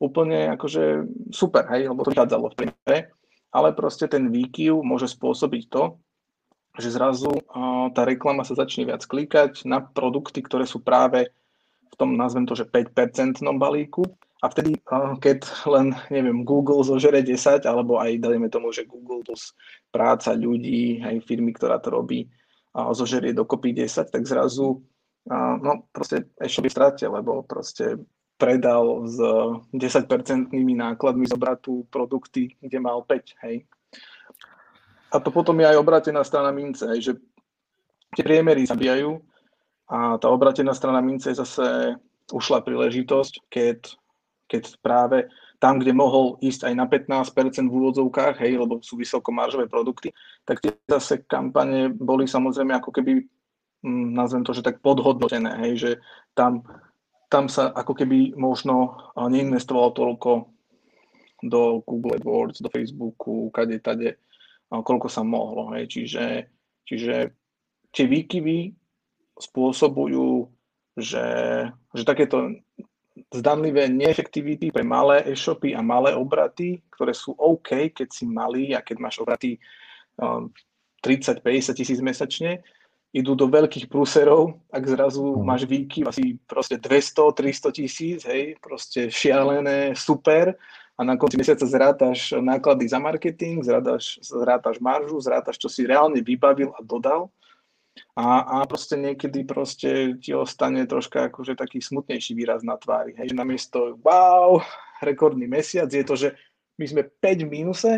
úplne 0.00 0.50
akože 0.56 1.06
super, 1.30 1.68
hej, 1.70 1.92
lebo 1.92 2.02
to 2.02 2.10
vychádzalo 2.16 2.50
v 2.50 2.58
priemere, 2.58 2.98
ale 3.52 3.76
proste 3.76 4.08
ten 4.08 4.32
výkyv 4.32 4.80
môže 4.80 5.06
spôsobiť 5.12 5.62
to, 5.68 6.00
že 6.80 6.96
zrazu 6.96 7.30
tá 7.92 8.02
reklama 8.08 8.48
sa 8.48 8.56
začne 8.56 8.88
viac 8.88 9.04
klikať 9.04 9.68
na 9.68 9.84
produkty, 9.84 10.40
ktoré 10.40 10.64
sú 10.64 10.80
práve 10.80 11.28
v 11.92 11.94
tom, 12.00 12.16
nazvem 12.16 12.48
to, 12.48 12.56
že 12.56 12.64
5% 12.64 13.44
balíku. 13.60 14.08
A 14.42 14.50
vtedy, 14.50 14.74
keď 15.22 15.46
len, 15.70 15.94
neviem, 16.10 16.42
Google 16.42 16.82
zožere 16.82 17.22
10, 17.22 17.62
alebo 17.62 18.02
aj 18.02 18.18
dajme 18.18 18.50
tomu, 18.50 18.74
že 18.74 18.88
Google 18.90 19.22
plus 19.22 19.54
práca 19.94 20.34
ľudí, 20.34 20.98
aj 20.98 21.22
firmy, 21.30 21.54
ktorá 21.54 21.78
to 21.78 21.94
robí, 21.94 22.26
zožerie 22.72 23.36
dokopy 23.36 23.72
10, 23.76 24.08
tak 24.08 24.24
zrazu, 24.24 24.80
no 25.62 25.72
proste 25.92 26.32
ešte 26.40 26.60
by 26.64 26.68
strate, 26.72 27.04
lebo 27.04 27.44
proste 27.44 28.00
predal 28.40 29.06
s 29.06 29.16
10-percentnými 29.70 30.74
nákladmi 30.74 31.28
zobratu 31.28 31.86
produkty, 31.92 32.56
kde 32.58 32.78
mal 32.80 33.04
5, 33.06 33.44
hej. 33.46 33.62
A 35.12 35.20
to 35.20 35.28
potom 35.28 35.60
je 35.60 35.68
aj 35.68 35.76
obratená 35.76 36.24
strana 36.24 36.50
mince, 36.50 36.88
hej, 36.88 37.00
že 37.00 37.12
tie 38.16 38.24
priemery 38.24 38.64
zabíjajú 38.64 39.20
a 39.92 40.16
tá 40.16 40.32
obratená 40.32 40.72
strana 40.72 41.04
mince 41.04 41.30
je 41.30 41.40
zase 41.40 41.96
ušla 42.32 42.64
príležitosť, 42.64 43.52
keď 43.52 43.78
keď 44.52 44.64
práve 44.84 45.32
tam, 45.62 45.78
kde 45.78 45.94
mohol 45.94 46.42
ísť 46.42 46.66
aj 46.66 46.74
na 46.74 46.90
15% 46.90 47.70
v 47.70 47.76
úvodzovkách, 47.78 48.42
hej, 48.42 48.58
lebo 48.58 48.82
sú 48.82 48.98
vysokomaržové 48.98 49.70
produkty, 49.70 50.10
tak 50.42 50.58
tie 50.58 50.74
zase 50.90 51.22
kampane 51.22 51.86
boli 51.86 52.26
samozrejme 52.26 52.74
ako 52.82 52.90
keby, 52.90 53.22
hm, 53.86 54.10
nazvem 54.10 54.42
to, 54.42 54.50
že 54.50 54.66
tak 54.66 54.82
podhodnotené, 54.82 55.62
hej, 55.62 55.72
že 55.78 55.90
tam, 56.34 56.66
tam 57.30 57.46
sa 57.46 57.70
ako 57.70 57.94
keby 57.94 58.34
možno 58.34 58.98
neinvestovalo 59.14 59.94
toľko 59.94 60.50
do 61.46 61.78
Google 61.86 62.18
AdWords, 62.18 62.58
do 62.58 62.66
Facebooku, 62.66 63.54
kade, 63.54 63.78
tade, 63.78 64.18
koľko 64.70 65.06
sa 65.10 65.26
mohlo. 65.26 65.74
Hej. 65.74 65.90
Čiže, 65.90 66.24
čiže 66.86 67.14
tie 67.90 68.06
výkyvy 68.06 68.74
spôsobujú, 69.38 70.46
že, 70.94 71.26
že 71.70 72.02
takéto 72.06 72.62
zdanlivé 73.32 73.88
neefektivity 73.88 74.72
pre 74.72 74.84
malé 74.84 75.24
e-shopy 75.28 75.76
a 75.76 75.84
malé 75.84 76.16
obraty, 76.16 76.80
ktoré 76.92 77.12
sú 77.12 77.36
OK, 77.36 77.92
keď 77.92 78.08
si 78.08 78.24
malý 78.24 78.72
a 78.72 78.80
keď 78.80 78.96
máš 78.98 79.20
obraty 79.20 79.60
30-50 80.16 81.44
um, 81.44 81.76
tisíc 81.76 81.98
mesačne, 82.00 82.64
idú 83.12 83.36
do 83.36 83.44
veľkých 83.44 83.92
prúserov, 83.92 84.56
ak 84.72 84.88
zrazu 84.88 85.20
mm. 85.20 85.44
máš 85.44 85.62
výky 85.68 86.00
asi 86.08 86.40
proste 86.48 86.80
200-300 86.80 87.76
tisíc, 87.76 88.18
hej, 88.24 88.56
proste 88.64 89.12
šialené, 89.12 89.92
super, 89.92 90.56
a 90.96 91.00
na 91.04 91.16
konci 91.16 91.40
mesiaca 91.40 91.64
zrátaš 91.64 92.36
náklady 92.36 92.84
za 92.88 93.00
marketing, 93.00 93.64
zrátaš, 93.64 94.20
zrátaš 94.20 94.76
maržu, 94.80 95.16
zrátaš, 95.20 95.56
čo 95.56 95.68
si 95.68 95.88
reálne 95.88 96.20
vybavil 96.20 96.72
a 96.76 96.80
dodal 96.84 97.32
a, 98.16 98.60
a 98.60 98.68
proste 98.68 98.96
niekedy 98.96 99.44
proste 99.44 100.16
ti 100.20 100.32
ostane 100.32 100.84
troška 100.84 101.28
akože 101.28 101.56
taký 101.56 101.80
smutnejší 101.80 102.32
výraz 102.36 102.60
na 102.64 102.76
tvári. 102.76 103.16
Hej, 103.16 103.32
že 103.32 103.36
namiesto 103.36 103.78
wow, 104.00 104.60
rekordný 105.04 105.48
mesiac 105.48 105.88
je 105.88 106.04
to, 106.04 106.14
že 106.16 106.28
my 106.80 106.84
sme 106.88 107.02
5 107.04 107.46
v 107.46 107.48
mínuse, 107.48 107.92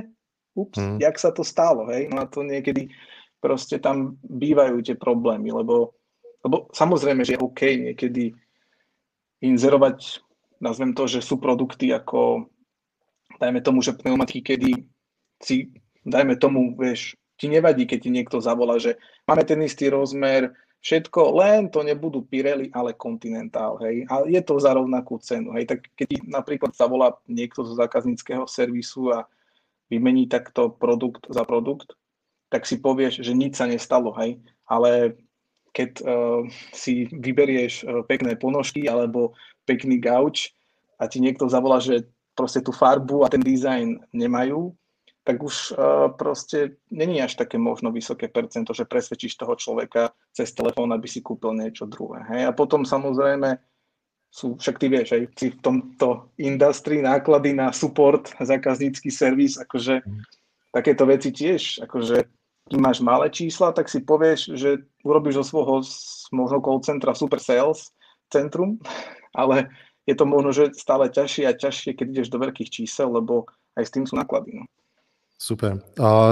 ups, 0.54 0.78
hmm. 0.78 0.98
jak 1.02 1.18
sa 1.18 1.34
to 1.34 1.42
stalo, 1.42 1.90
hej, 1.90 2.06
no 2.10 2.22
a 2.22 2.30
to 2.30 2.46
niekedy 2.46 2.90
proste 3.42 3.82
tam 3.82 4.16
bývajú 4.22 4.80
tie 4.80 4.96
problémy, 4.96 5.50
lebo, 5.50 5.92
lebo 6.46 6.70
samozrejme, 6.72 7.26
že 7.26 7.36
je 7.36 7.42
OK 7.42 7.60
niekedy 7.76 8.32
inzerovať, 9.42 10.22
nazvem 10.62 10.94
to, 10.96 11.04
že 11.10 11.20
sú 11.20 11.42
produkty 11.42 11.92
ako, 11.92 12.48
dajme 13.36 13.60
tomu, 13.60 13.82
že 13.82 13.98
pneumatiky, 13.98 14.40
kedy 14.40 14.70
si, 15.42 15.74
dajme 16.06 16.38
tomu, 16.38 16.72
vieš, 16.78 17.18
ti 17.44 17.52
nevadí, 17.52 17.84
keď 17.84 17.98
ti 18.00 18.10
niekto 18.10 18.40
zavolá, 18.40 18.80
že 18.80 18.96
máme 19.28 19.44
ten 19.44 19.60
istý 19.60 19.92
rozmer, 19.92 20.48
všetko, 20.80 21.36
len 21.36 21.68
to 21.68 21.84
nebudú 21.84 22.24
Pirelli, 22.24 22.72
ale 22.72 22.96
Continental, 22.96 23.76
hej. 23.84 24.08
A 24.08 24.24
je 24.24 24.40
to 24.40 24.56
za 24.56 24.72
rovnakú 24.72 25.20
cenu, 25.20 25.52
hej. 25.60 25.68
Tak 25.68 25.92
keď 25.92 26.06
ti 26.08 26.18
napríklad 26.24 26.72
zavolá 26.72 27.20
niekto 27.28 27.68
zo 27.68 27.76
zákazníckého 27.76 28.48
servisu 28.48 29.12
a 29.12 29.28
vymení 29.92 30.24
takto 30.24 30.72
produkt 30.72 31.28
za 31.28 31.44
produkt, 31.44 31.92
tak 32.48 32.64
si 32.64 32.80
povieš, 32.80 33.20
že 33.20 33.36
nič 33.36 33.60
sa 33.60 33.68
nestalo, 33.68 34.16
hej. 34.16 34.40
Ale 34.64 35.20
keď 35.76 35.90
uh, 36.00 36.40
si 36.72 37.12
vyberieš 37.12 37.84
uh, 37.84 38.00
pekné 38.08 38.40
ponožky 38.40 38.88
alebo 38.88 39.36
pekný 39.68 40.00
gauč 40.00 40.52
a 40.96 41.08
ti 41.08 41.20
niekto 41.20 41.44
zavolá, 41.48 41.76
že 41.80 42.08
proste 42.32 42.64
tú 42.64 42.72
farbu 42.72 43.24
a 43.24 43.28
ten 43.28 43.40
dizajn 43.40 44.04
nemajú, 44.16 44.72
tak 45.24 45.40
už 45.40 45.72
uh, 45.72 46.12
proste 46.12 46.76
není 46.92 47.16
až 47.24 47.40
také 47.40 47.56
možno 47.56 47.88
vysoké 47.88 48.28
percento, 48.28 48.76
že 48.76 48.84
presvedčíš 48.84 49.40
toho 49.40 49.56
človeka 49.56 50.12
cez 50.36 50.52
telefón, 50.52 50.92
aby 50.92 51.08
si 51.08 51.24
kúpil 51.24 51.56
niečo 51.56 51.88
druhé. 51.88 52.20
Hej? 52.28 52.42
A 52.48 52.52
potom 52.52 52.84
samozrejme 52.84 53.56
sú, 54.28 54.60
však 54.60 54.76
ty 54.76 54.86
vieš, 54.92 55.16
aj 55.16 55.22
si 55.38 55.46
v 55.56 55.58
tomto 55.64 56.28
industrii 56.36 57.00
náklady 57.00 57.56
na 57.56 57.72
support, 57.72 58.36
zákaznícky 58.36 59.08
servis, 59.08 59.56
akože 59.56 60.04
mm. 60.04 60.22
takéto 60.76 61.08
veci 61.08 61.32
tiež, 61.32 61.86
akože 61.88 62.28
keď 62.64 62.78
máš 62.80 62.98
malé 63.00 63.28
čísla, 63.32 63.72
tak 63.72 63.88
si 63.88 64.04
povieš, 64.04 64.56
že 64.56 64.84
urobíš 65.04 65.40
zo 65.40 65.44
svojho 65.54 65.86
možno 66.32 66.58
call 66.60 66.80
centra 66.84 67.12
super 67.16 67.40
sales 67.40 67.96
centrum, 68.28 68.76
ale 69.40 69.72
je 70.04 70.12
to 70.12 70.28
možno, 70.28 70.52
že 70.52 70.76
stále 70.76 71.08
ťažšie 71.08 71.48
a 71.48 71.56
ťažšie, 71.56 71.96
keď 71.96 72.06
ideš 72.12 72.28
do 72.28 72.42
veľkých 72.42 72.68
čísel, 72.68 73.08
lebo 73.08 73.48
aj 73.78 73.88
s 73.88 73.92
tým 73.94 74.04
sú 74.04 74.20
náklady. 74.20 74.60
No. 74.60 74.68
Super. 75.34 75.82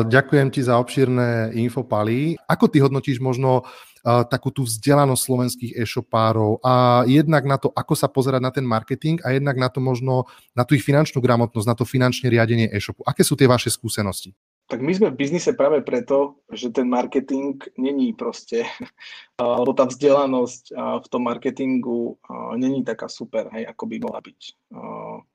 Ďakujem 0.08 0.48
ti 0.54 0.62
za 0.62 0.78
obšírne 0.78 1.52
info, 1.58 1.84
Pali. 1.84 2.38
Ako 2.48 2.70
ty 2.70 2.80
hodnotíš 2.80 3.18
možno 3.20 3.66
takú 4.02 4.50
tú 4.50 4.66
vzdelanosť 4.66 5.22
slovenských 5.22 5.72
e-shopárov 5.78 6.58
a 6.66 7.06
jednak 7.06 7.46
na 7.46 7.54
to, 7.54 7.70
ako 7.70 7.94
sa 7.94 8.10
pozerať 8.10 8.42
na 8.42 8.50
ten 8.50 8.66
marketing 8.66 9.22
a 9.22 9.30
jednak 9.30 9.54
na 9.54 9.70
to 9.70 9.78
možno, 9.78 10.26
na 10.58 10.66
tú 10.66 10.74
ich 10.74 10.82
finančnú 10.82 11.22
gramotnosť, 11.22 11.68
na 11.70 11.78
to 11.78 11.86
finančné 11.86 12.26
riadenie 12.26 12.66
e-shopu. 12.66 13.06
Aké 13.06 13.22
sú 13.22 13.38
tie 13.38 13.46
vaše 13.46 13.70
skúsenosti? 13.70 14.34
Tak 14.66 14.82
my 14.82 14.90
sme 14.90 15.14
v 15.14 15.18
biznise 15.22 15.54
práve 15.54 15.86
preto, 15.86 16.42
že 16.50 16.74
ten 16.74 16.90
marketing 16.90 17.62
není 17.78 18.10
proste, 18.10 18.66
alebo 19.38 19.70
tá 19.70 19.86
vzdelanosť 19.86 20.74
v 20.74 21.06
tom 21.06 21.22
marketingu 21.22 22.18
není 22.58 22.82
taká 22.82 23.06
super, 23.06 23.54
hej, 23.54 23.70
ako 23.70 23.86
by 23.86 23.96
mohla 24.02 24.18
byť. 24.18 24.40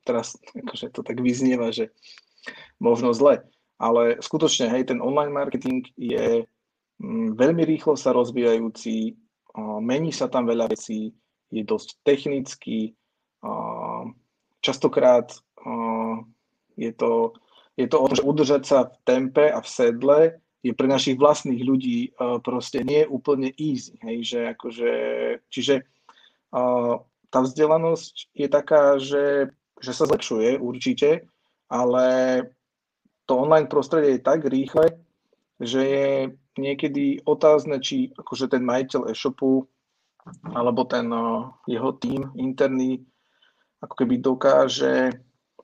Teraz 0.03 0.36
akože 0.51 0.91
to 0.91 1.07
tak 1.07 1.24
vyznieva, 1.24 1.71
že 1.71 1.95
možno 2.83 3.15
zle 3.15 3.47
ale 3.77 4.17
skutočne, 4.19 4.69
hej, 4.74 4.89
ten 4.89 5.00
online 5.01 5.34
marketing 5.34 5.86
je 5.98 6.46
mm, 6.98 7.38
veľmi 7.38 7.63
rýchlo 7.65 7.93
sa 7.93 8.13
rozvíjajúci, 8.13 9.13
mení 9.81 10.13
sa 10.13 10.29
tam 10.29 10.46
veľa 10.46 10.69
vecí, 10.69 11.13
je 11.50 11.63
dosť 11.65 12.03
technický, 12.03 12.93
častokrát 14.62 15.31
je 16.77 16.91
to, 16.93 17.34
je 17.77 17.88
to 17.88 17.98
o 17.98 18.05
tom, 18.05 18.15
že 18.17 18.27
udržať 18.27 18.63
sa 18.65 18.79
v 18.86 18.96
tempe 19.05 19.46
a 19.50 19.60
v 19.63 19.67
sedle 19.69 20.19
je 20.62 20.74
pre 20.74 20.89
našich 20.89 21.15
vlastných 21.17 21.62
ľudí 21.63 22.12
proste 22.43 22.84
nie 22.84 23.05
úplne 23.07 23.53
easy. 23.57 23.98
Hej, 24.03 24.17
že 24.36 24.39
akože, 24.57 24.91
čiže 25.50 25.75
tá 27.27 27.39
vzdelanosť 27.39 28.36
je 28.36 28.48
taká, 28.50 29.00
že, 29.00 29.53
že 29.79 29.91
sa 29.93 30.05
zlepšuje 30.05 30.60
určite, 30.60 31.29
ale 31.72 32.05
to 33.27 33.34
online 33.36 33.67
prostredie 33.67 34.17
je 34.17 34.25
tak 34.25 34.48
rýchle, 34.48 34.96
že 35.60 35.81
je 35.84 36.10
niekedy 36.57 37.22
otázne, 37.27 37.84
či 37.84 38.15
akože 38.15 38.50
ten 38.50 38.63
majiteľ 38.63 39.12
e-shopu 39.12 39.67
alebo 40.55 40.84
ten 40.88 41.07
uh, 41.12 41.51
jeho 41.67 41.91
tím 42.00 42.31
interný 42.36 43.03
ako 43.81 43.93
keby 43.93 44.15
dokáže 44.17 45.13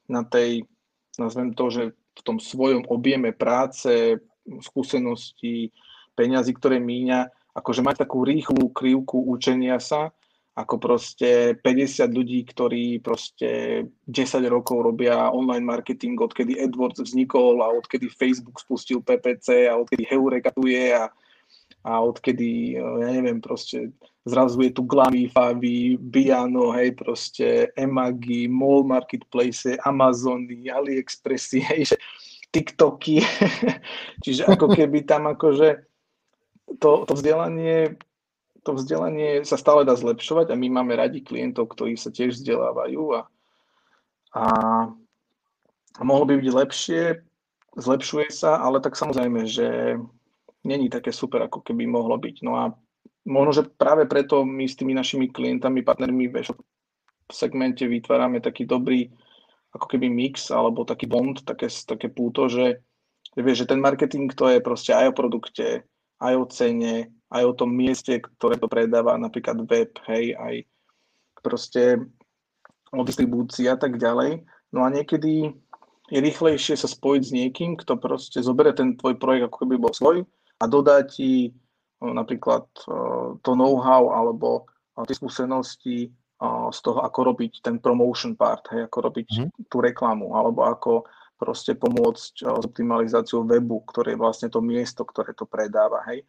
na 0.05 0.21
tej, 0.21 0.69
nazvem 1.17 1.53
to, 1.57 1.65
že 1.73 1.83
v 1.93 2.21
tom 2.21 2.37
svojom 2.37 2.85
objeme 2.93 3.33
práce, 3.33 4.21
skúsenosti, 4.61 5.73
peňazí, 6.13 6.53
ktoré 6.53 6.77
míňa, 6.77 7.25
akože 7.57 7.81
mať 7.81 8.05
takú 8.05 8.21
rýchlu 8.21 8.69
krivku 8.69 9.17
učenia 9.25 9.81
sa 9.81 10.13
ako 10.53 10.77
proste 10.77 11.57
50 11.65 12.13
ľudí, 12.13 12.45
ktorí 12.45 13.01
proste 13.01 13.83
10 14.05 14.45
rokov 14.53 14.85
robia 14.85 15.33
online 15.33 15.65
marketing, 15.65 16.21
odkedy 16.21 16.61
AdWords 16.61 17.01
vznikol 17.01 17.57
a 17.65 17.73
odkedy 17.73 18.05
Facebook 18.13 18.61
spustil 18.61 19.01
PPC 19.01 19.65
a 19.65 19.81
odkedy 19.81 20.05
Heureka 20.05 20.53
tu 20.53 20.69
je 20.69 20.93
a 20.93 21.09
a 21.83 21.99
odkedy, 21.99 22.79
ja 22.79 23.09
neviem, 23.11 23.43
proste 23.43 23.91
zrazu 24.23 24.63
je 24.63 24.71
tu 24.71 24.87
Glamy, 24.87 25.27
Favi, 25.27 25.99
Biano, 25.99 26.71
hej, 26.71 26.95
proste 26.95 27.75
Emagi, 27.75 28.47
Mall 28.47 28.87
Marketplace, 28.87 29.75
Amazony, 29.83 30.71
AliExpressy, 30.71 31.59
hej, 31.69 31.91
že 31.93 31.97
TikToky, 32.55 33.19
čiže 34.23 34.47
ako 34.47 34.71
keby 34.71 35.03
tam 35.03 35.27
akože 35.27 35.83
to, 36.79 37.03
to 37.03 37.13
vzdelanie 37.19 37.99
to 38.63 38.79
vzdelanie 38.79 39.43
sa 39.43 39.59
stále 39.59 39.83
dá 39.83 39.93
zlepšovať 39.93 40.51
a 40.51 40.59
my 40.59 40.67
máme 40.71 40.95
radi 40.95 41.19
klientov, 41.19 41.75
ktorí 41.75 41.99
sa 41.99 42.09
tiež 42.09 42.39
vzdelávajú 42.39 43.03
a, 43.19 43.21
a, 44.33 44.45
a 45.99 46.01
mohlo 46.01 46.23
by 46.23 46.39
byť 46.39 46.51
lepšie, 46.51 47.01
zlepšuje 47.75 48.27
sa, 48.31 48.63
ale 48.63 48.79
tak 48.79 48.95
samozrejme, 48.95 49.43
že 49.45 49.99
není 50.63 50.87
také 50.87 51.11
super, 51.11 51.43
ako 51.43 51.59
keby 51.59 51.83
mohlo 51.83 52.15
byť. 52.15 52.35
No 52.47 52.55
a 52.55 52.71
možno, 53.27 53.51
že 53.51 53.67
práve 53.67 54.07
preto 54.07 54.47
my 54.47 54.63
s 54.63 54.79
tými 54.79 54.95
našimi 54.95 55.27
klientami, 55.27 55.83
partnermi 55.83 56.31
v 56.31 56.51
segmente 57.31 57.83
vytvárame 57.83 58.39
taký 58.39 58.63
dobrý 58.63 59.11
ako 59.73 59.89
keby 59.89 60.07
mix 60.07 60.53
alebo 60.53 60.85
taký 60.85 61.09
bond, 61.09 61.41
také, 61.41 61.65
také 61.67 62.07
púto, 62.07 62.45
že, 62.45 62.85
vieš, 63.33 63.65
že 63.65 63.69
ten 63.73 63.81
marketing 63.81 64.29
to 64.29 64.45
je 64.53 64.61
proste 64.61 64.93
aj 64.93 65.09
o 65.09 65.17
produkte, 65.17 65.81
aj 66.21 66.33
o 66.37 66.45
cene, 66.45 67.09
aj 67.33 67.43
o 67.49 67.57
tom 67.57 67.73
mieste, 67.73 68.21
ktoré 68.21 68.61
to 68.61 68.69
predáva, 68.69 69.17
napríklad 69.17 69.57
web, 69.65 69.89
hej, 70.05 70.37
aj 70.37 70.55
proste 71.41 71.97
o 72.93 73.01
distribúcii 73.01 73.65
a 73.67 73.75
tak 73.75 73.97
ďalej. 73.97 74.45
No 74.69 74.85
a 74.85 74.93
niekedy 74.93 75.49
je 76.13 76.19
rýchlejšie 76.21 76.77
sa 76.77 76.85
spojiť 76.85 77.23
s 77.25 77.31
niekým, 77.33 77.73
kto 77.73 77.97
proste 77.97 78.37
zoberie 78.45 78.77
ten 78.77 78.93
tvoj 78.93 79.17
projekt, 79.17 79.49
ako 79.49 79.57
keby 79.65 79.75
bol 79.81 79.93
svoj 79.93 80.17
a 80.61 80.63
dodá 80.69 81.01
ti 81.01 81.49
no, 81.99 82.13
napríklad 82.13 82.69
to 83.41 83.51
know-how 83.57 84.13
alebo 84.13 84.69
tie 85.09 85.17
skúsenosti 85.17 86.13
z 86.69 86.79
toho, 86.83 86.99
ako 87.01 87.33
robiť 87.33 87.63
ten 87.63 87.79
promotion 87.79 88.35
part, 88.35 88.67
hej, 88.75 88.85
ako 88.91 88.97
robiť 89.09 89.29
mm. 89.31 89.49
tú 89.71 89.79
reklamu, 89.79 90.35
alebo 90.35 90.67
ako 90.67 91.07
proste 91.39 91.71
pomôcť 91.71 92.33
s 92.43 92.65
optimalizáciou 92.67 93.47
webu, 93.47 93.79
ktoré 93.87 94.13
je 94.13 94.21
vlastne 94.21 94.47
to 94.51 94.59
miesto, 94.59 95.07
ktoré 95.07 95.31
to 95.31 95.47
predáva. 95.47 96.03
Hej. 96.11 96.27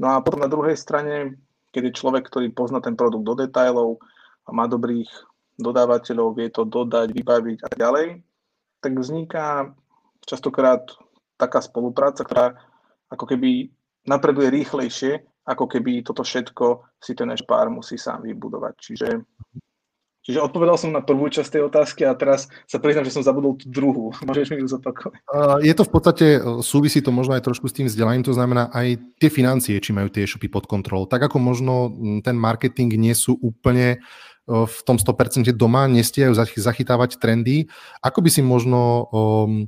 No 0.00 0.06
a 0.12 0.24
potom 0.24 0.40
na 0.40 0.50
druhej 0.50 0.76
strane, 0.76 1.36
keď 1.72 1.82
je 1.90 1.98
človek, 1.98 2.28
ktorý 2.28 2.52
pozná 2.52 2.80
ten 2.80 2.96
produkt 2.96 3.24
do 3.24 3.34
detajlov 3.36 4.00
a 4.46 4.50
má 4.52 4.68
dobrých 4.68 5.08
dodávateľov, 5.60 6.36
vie 6.36 6.48
to 6.48 6.64
dodať, 6.64 7.12
vybaviť 7.12 7.58
a 7.64 7.68
ďalej, 7.76 8.06
tak 8.82 8.92
vzniká 8.98 9.70
častokrát 10.24 10.82
taká 11.36 11.60
spolupráca, 11.62 12.24
ktorá 12.24 12.56
ako 13.12 13.24
keby 13.28 13.70
napreduje 14.08 14.48
rýchlejšie, 14.50 15.22
ako 15.46 15.66
keby 15.66 16.06
toto 16.06 16.22
všetko 16.22 16.86
si 17.02 17.12
ten 17.18 17.30
pár 17.46 17.70
musí 17.70 17.98
sám 17.98 18.22
vybudovať. 18.22 18.74
Čiže 18.78 19.08
Čiže 20.22 20.38
odpovedal 20.38 20.78
som 20.78 20.94
na 20.94 21.02
prvú 21.02 21.26
časť 21.26 21.58
tej 21.58 21.62
otázky 21.66 22.06
a 22.06 22.14
teraz 22.14 22.46
sa 22.70 22.78
priznám, 22.78 23.02
že 23.02 23.18
som 23.18 23.26
zabudol 23.26 23.58
tú 23.58 23.66
druhú. 23.66 24.14
Môžeš 24.26 24.54
mi 24.54 24.62
ju 24.62 24.70
zopakovať? 24.70 25.18
Je 25.66 25.74
to 25.74 25.82
v 25.82 25.90
podstate, 25.90 26.26
e, 26.38 26.40
súvisí 26.62 27.02
to 27.02 27.10
možno 27.10 27.34
aj 27.34 27.42
trošku 27.42 27.66
s 27.66 27.74
tým 27.74 27.90
vzdelaním, 27.90 28.22
to 28.22 28.30
znamená 28.30 28.70
aj 28.70 29.02
tie 29.18 29.30
financie, 29.30 29.82
či 29.82 29.90
majú 29.90 30.06
tie 30.14 30.22
e-shopy 30.22 30.46
pod 30.46 30.70
kontrolou. 30.70 31.10
Tak 31.10 31.26
ako 31.26 31.42
možno 31.42 31.90
ten 32.22 32.38
marketing 32.38 32.94
nie 32.94 33.18
sú 33.18 33.34
úplne 33.42 33.98
e, 33.98 33.98
v 34.46 34.78
tom 34.86 34.94
100% 34.94 35.50
doma, 35.58 35.90
nestiajú 35.90 36.38
zachytávať 36.38 37.18
trendy. 37.18 37.66
Ako 37.98 38.22
by 38.22 38.30
si 38.30 38.46
možno 38.46 39.10
um, 39.10 39.66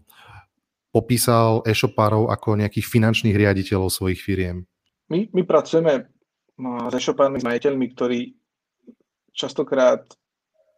popísal 0.95 1.67
e-shopárov 1.67 2.31
ako 2.31 2.55
nejakých 2.63 2.87
finančných 2.87 3.35
riaditeľov 3.35 3.91
svojich 3.91 4.23
firiem? 4.23 4.63
My, 5.11 5.27
my 5.35 5.43
pracujeme 5.43 6.07
s 6.63 6.95
e-shopármi, 6.95 7.43
s 7.43 7.45
majiteľmi, 7.45 7.87
ktorí 7.91 8.39
častokrát 9.35 10.07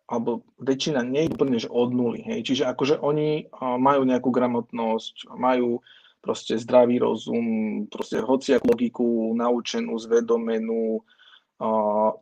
alebo 0.06 0.46
väčšina 0.62 1.02
nie 1.02 1.26
je 1.26 1.32
úplne 1.34 1.58
že 1.58 1.68
od 1.70 1.90
nuly. 1.90 2.22
Hej. 2.22 2.52
Čiže 2.52 2.70
akože 2.70 3.02
oni 3.02 3.50
majú 3.58 4.06
nejakú 4.06 4.30
gramotnosť, 4.30 5.34
majú 5.34 5.82
proste 6.22 6.58
zdravý 6.58 7.02
rozum, 7.02 7.86
proste 7.90 8.22
hociak 8.22 8.62
logiku 8.66 9.34
naučenú, 9.34 9.98
zvedomenú. 9.98 11.02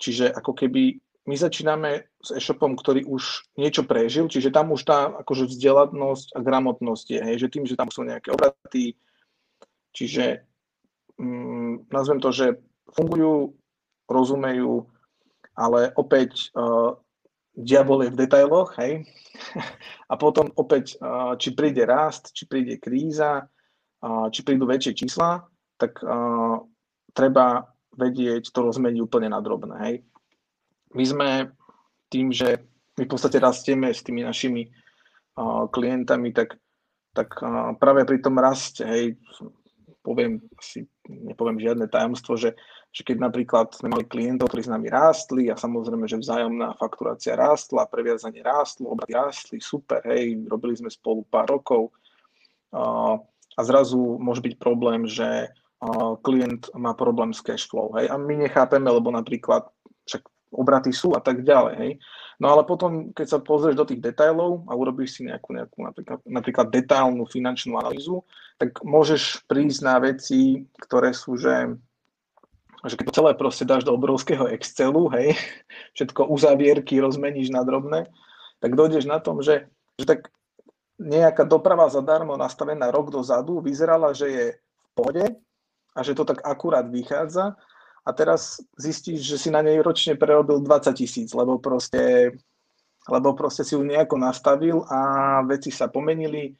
Čiže 0.00 0.32
ako 0.32 0.52
keby 0.56 1.00
my 1.24 1.36
začíname 1.40 2.04
s 2.20 2.36
e-shopom, 2.36 2.76
ktorý 2.76 3.08
už 3.08 3.48
niečo 3.56 3.88
prežil, 3.88 4.28
čiže 4.28 4.52
tam 4.52 4.76
už 4.76 4.84
tá 4.84 5.08
akože 5.24 5.48
vzdelanosť 5.48 6.36
a 6.36 6.38
gramotnosť 6.44 7.06
je, 7.16 7.20
hej, 7.24 7.36
že 7.40 7.48
tým, 7.48 7.64
že 7.64 7.80
tam 7.80 7.88
sú 7.88 8.04
nejaké 8.04 8.28
obraty, 8.28 8.92
čiže 9.96 10.44
mm, 11.16 11.88
nazvem 11.88 12.20
to, 12.20 12.28
že 12.28 12.60
fungujú, 12.92 13.56
rozumejú, 14.04 14.84
ale 15.56 15.96
opäť 15.96 16.52
diabol 17.54 18.02
je 18.04 18.12
v 18.12 18.20
detailoch, 18.26 18.74
hej. 18.82 19.06
A 20.10 20.14
potom 20.18 20.50
opäť, 20.58 20.98
či 21.38 21.54
príde 21.54 21.86
rast, 21.86 22.34
či 22.34 22.46
príde 22.46 22.78
kríza, 22.78 23.46
či 24.30 24.40
prídu 24.42 24.66
väčšie 24.66 24.92
čísla, 24.94 25.42
tak 25.78 26.02
treba 27.14 27.46
vedieť 27.94 28.50
to 28.50 28.60
rozmeniť 28.66 29.00
úplne 29.00 29.30
na 29.30 29.38
drobné, 29.38 29.76
hej. 29.86 29.96
My 30.94 31.04
sme 31.06 31.28
tým, 32.10 32.30
že 32.30 32.62
my 32.94 33.02
v 33.06 33.10
podstate 33.10 33.42
rastieme 33.42 33.90
s 33.90 34.06
tými 34.06 34.22
našimi 34.22 34.70
klientami, 35.74 36.30
tak, 36.30 36.54
tak 37.10 37.34
práve 37.82 38.06
pri 38.06 38.18
tom 38.22 38.38
raste, 38.38 38.86
hej, 38.86 39.18
poviem 40.04 40.38
si, 40.62 40.86
nepoviem 41.08 41.58
žiadne 41.58 41.90
tajomstvo, 41.90 42.38
že 42.38 42.54
že 42.94 43.02
keď 43.02 43.26
napríklad 43.26 43.74
sme 43.74 43.90
mali 43.90 44.06
klientov, 44.06 44.54
ktorí 44.54 44.62
s 44.62 44.70
nami 44.70 44.86
rástli 44.86 45.50
a 45.50 45.58
samozrejme, 45.58 46.06
že 46.06 46.22
vzájomná 46.22 46.78
fakturácia 46.78 47.34
rástla, 47.34 47.90
previazanie 47.90 48.38
rástlo, 48.38 48.94
obraty 48.94 49.18
rástli, 49.18 49.58
super, 49.58 49.98
hej, 50.06 50.38
robili 50.46 50.78
sme 50.78 50.86
spolu 50.86 51.26
pár 51.26 51.50
rokov 51.50 51.90
a 52.70 53.60
zrazu 53.66 53.98
môže 53.98 54.38
byť 54.46 54.54
problém, 54.62 55.10
že 55.10 55.50
klient 56.22 56.70
má 56.78 56.94
problém 56.94 57.34
s 57.34 57.42
cash 57.42 57.66
flow, 57.66 57.90
hej, 57.98 58.06
a 58.06 58.14
my 58.14 58.46
nechápeme, 58.46 58.86
lebo 58.86 59.10
napríklad 59.10 59.66
však 60.06 60.22
obraty 60.54 60.94
sú 60.94 61.18
a 61.18 61.20
tak 61.20 61.42
ďalej, 61.42 61.74
hej. 61.82 61.92
No 62.38 62.54
ale 62.54 62.62
potom, 62.62 63.10
keď 63.10 63.26
sa 63.26 63.38
pozrieš 63.42 63.74
do 63.74 63.86
tých 63.86 64.02
detailov 64.02 64.70
a 64.70 64.74
urobíš 64.74 65.18
si 65.18 65.20
nejakú, 65.26 65.50
nejakú 65.50 65.82
napríklad, 65.82 66.18
napríklad 66.26 66.66
detailnú 66.70 67.26
finančnú 67.26 67.74
analýzu, 67.74 68.22
tak 68.58 68.78
môžeš 68.86 69.46
prísť 69.50 69.80
na 69.82 69.98
veci, 69.98 70.62
ktoré 70.78 71.10
sú, 71.10 71.34
že 71.34 71.74
že 72.88 73.00
keď 73.00 73.06
celé 73.12 73.30
proste 73.34 73.64
dáš 73.64 73.84
do 73.84 73.96
obrovského 73.96 74.48
Excelu, 74.48 75.08
hej, 75.16 75.36
všetko 75.96 76.28
uzavierky 76.28 77.00
rozmeníš 77.00 77.50
na 77.50 77.64
drobné, 77.64 78.08
tak 78.60 78.76
dojdeš 78.76 79.04
na 79.04 79.20
tom, 79.20 79.44
že, 79.44 79.68
že 80.00 80.04
tak 80.08 80.32
nejaká 81.00 81.42
doprava 81.44 81.90
zadarmo 81.90 82.38
nastavená 82.38 82.88
rok 82.88 83.10
dozadu 83.10 83.58
vyzerala, 83.58 84.14
že 84.14 84.26
je 84.30 84.46
v 84.54 84.90
pohode 84.94 85.24
a 85.94 85.98
že 86.02 86.14
to 86.14 86.24
tak 86.24 86.42
akurát 86.46 86.86
vychádza. 86.86 87.58
A 88.04 88.10
teraz 88.12 88.60
zistíš, 88.76 89.24
že 89.24 89.36
si 89.40 89.48
na 89.48 89.64
nej 89.64 89.80
ročne 89.80 90.12
prerobil 90.12 90.60
20 90.60 90.92
tisíc, 90.92 91.32
lebo 91.32 91.56
proste, 91.56 92.36
lebo 93.08 93.32
proste 93.32 93.64
si 93.64 93.72
ju 93.74 93.80
nejako 93.80 94.20
nastavil 94.20 94.84
a 94.92 95.40
veci 95.48 95.72
sa 95.72 95.88
pomenili, 95.88 96.52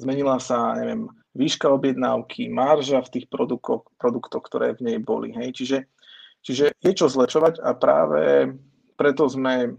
zmenila 0.00 0.40
sa, 0.40 0.74
neviem, 0.74 1.06
výška 1.36 1.70
objednávky, 1.70 2.50
marža 2.50 3.04
v 3.06 3.12
tých 3.20 3.26
produktoch, 3.30 3.86
produktoch 4.00 4.42
ktoré 4.42 4.74
v 4.74 4.82
nej 4.90 4.98
boli. 4.98 5.30
Hej. 5.36 5.62
Čiže, 5.62 5.78
čiže 6.42 6.64
je 6.80 6.92
čo 6.96 7.06
zlečovať 7.06 7.62
a 7.62 7.70
práve 7.78 8.50
preto 8.98 9.28
sme 9.30 9.78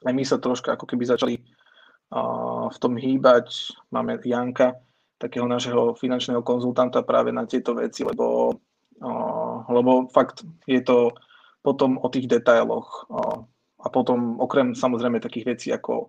aj 0.00 0.12
my 0.16 0.24
sa 0.24 0.40
troška 0.40 0.76
ako 0.76 0.86
keby 0.88 1.04
začali 1.04 1.34
uh, 1.36 2.72
v 2.72 2.78
tom 2.80 2.96
hýbať. 2.96 3.76
Máme 3.92 4.20
Janka, 4.24 4.80
takého 5.20 5.44
našeho 5.44 5.92
finančného 5.96 6.40
konzultanta 6.40 7.04
práve 7.04 7.32
na 7.32 7.44
tieto 7.44 7.76
veci, 7.76 8.00
lebo, 8.04 8.56
uh, 9.04 9.56
lebo 9.68 10.08
fakt 10.08 10.44
je 10.64 10.80
to 10.80 11.12
potom 11.60 12.00
o 12.00 12.08
tých 12.08 12.24
detailoch 12.24 13.04
uh, 13.12 13.44
a 13.80 13.86
potom 13.92 14.40
okrem 14.40 14.72
samozrejme 14.72 15.20
takých 15.20 15.48
vecí 15.56 15.68
ako 15.72 16.08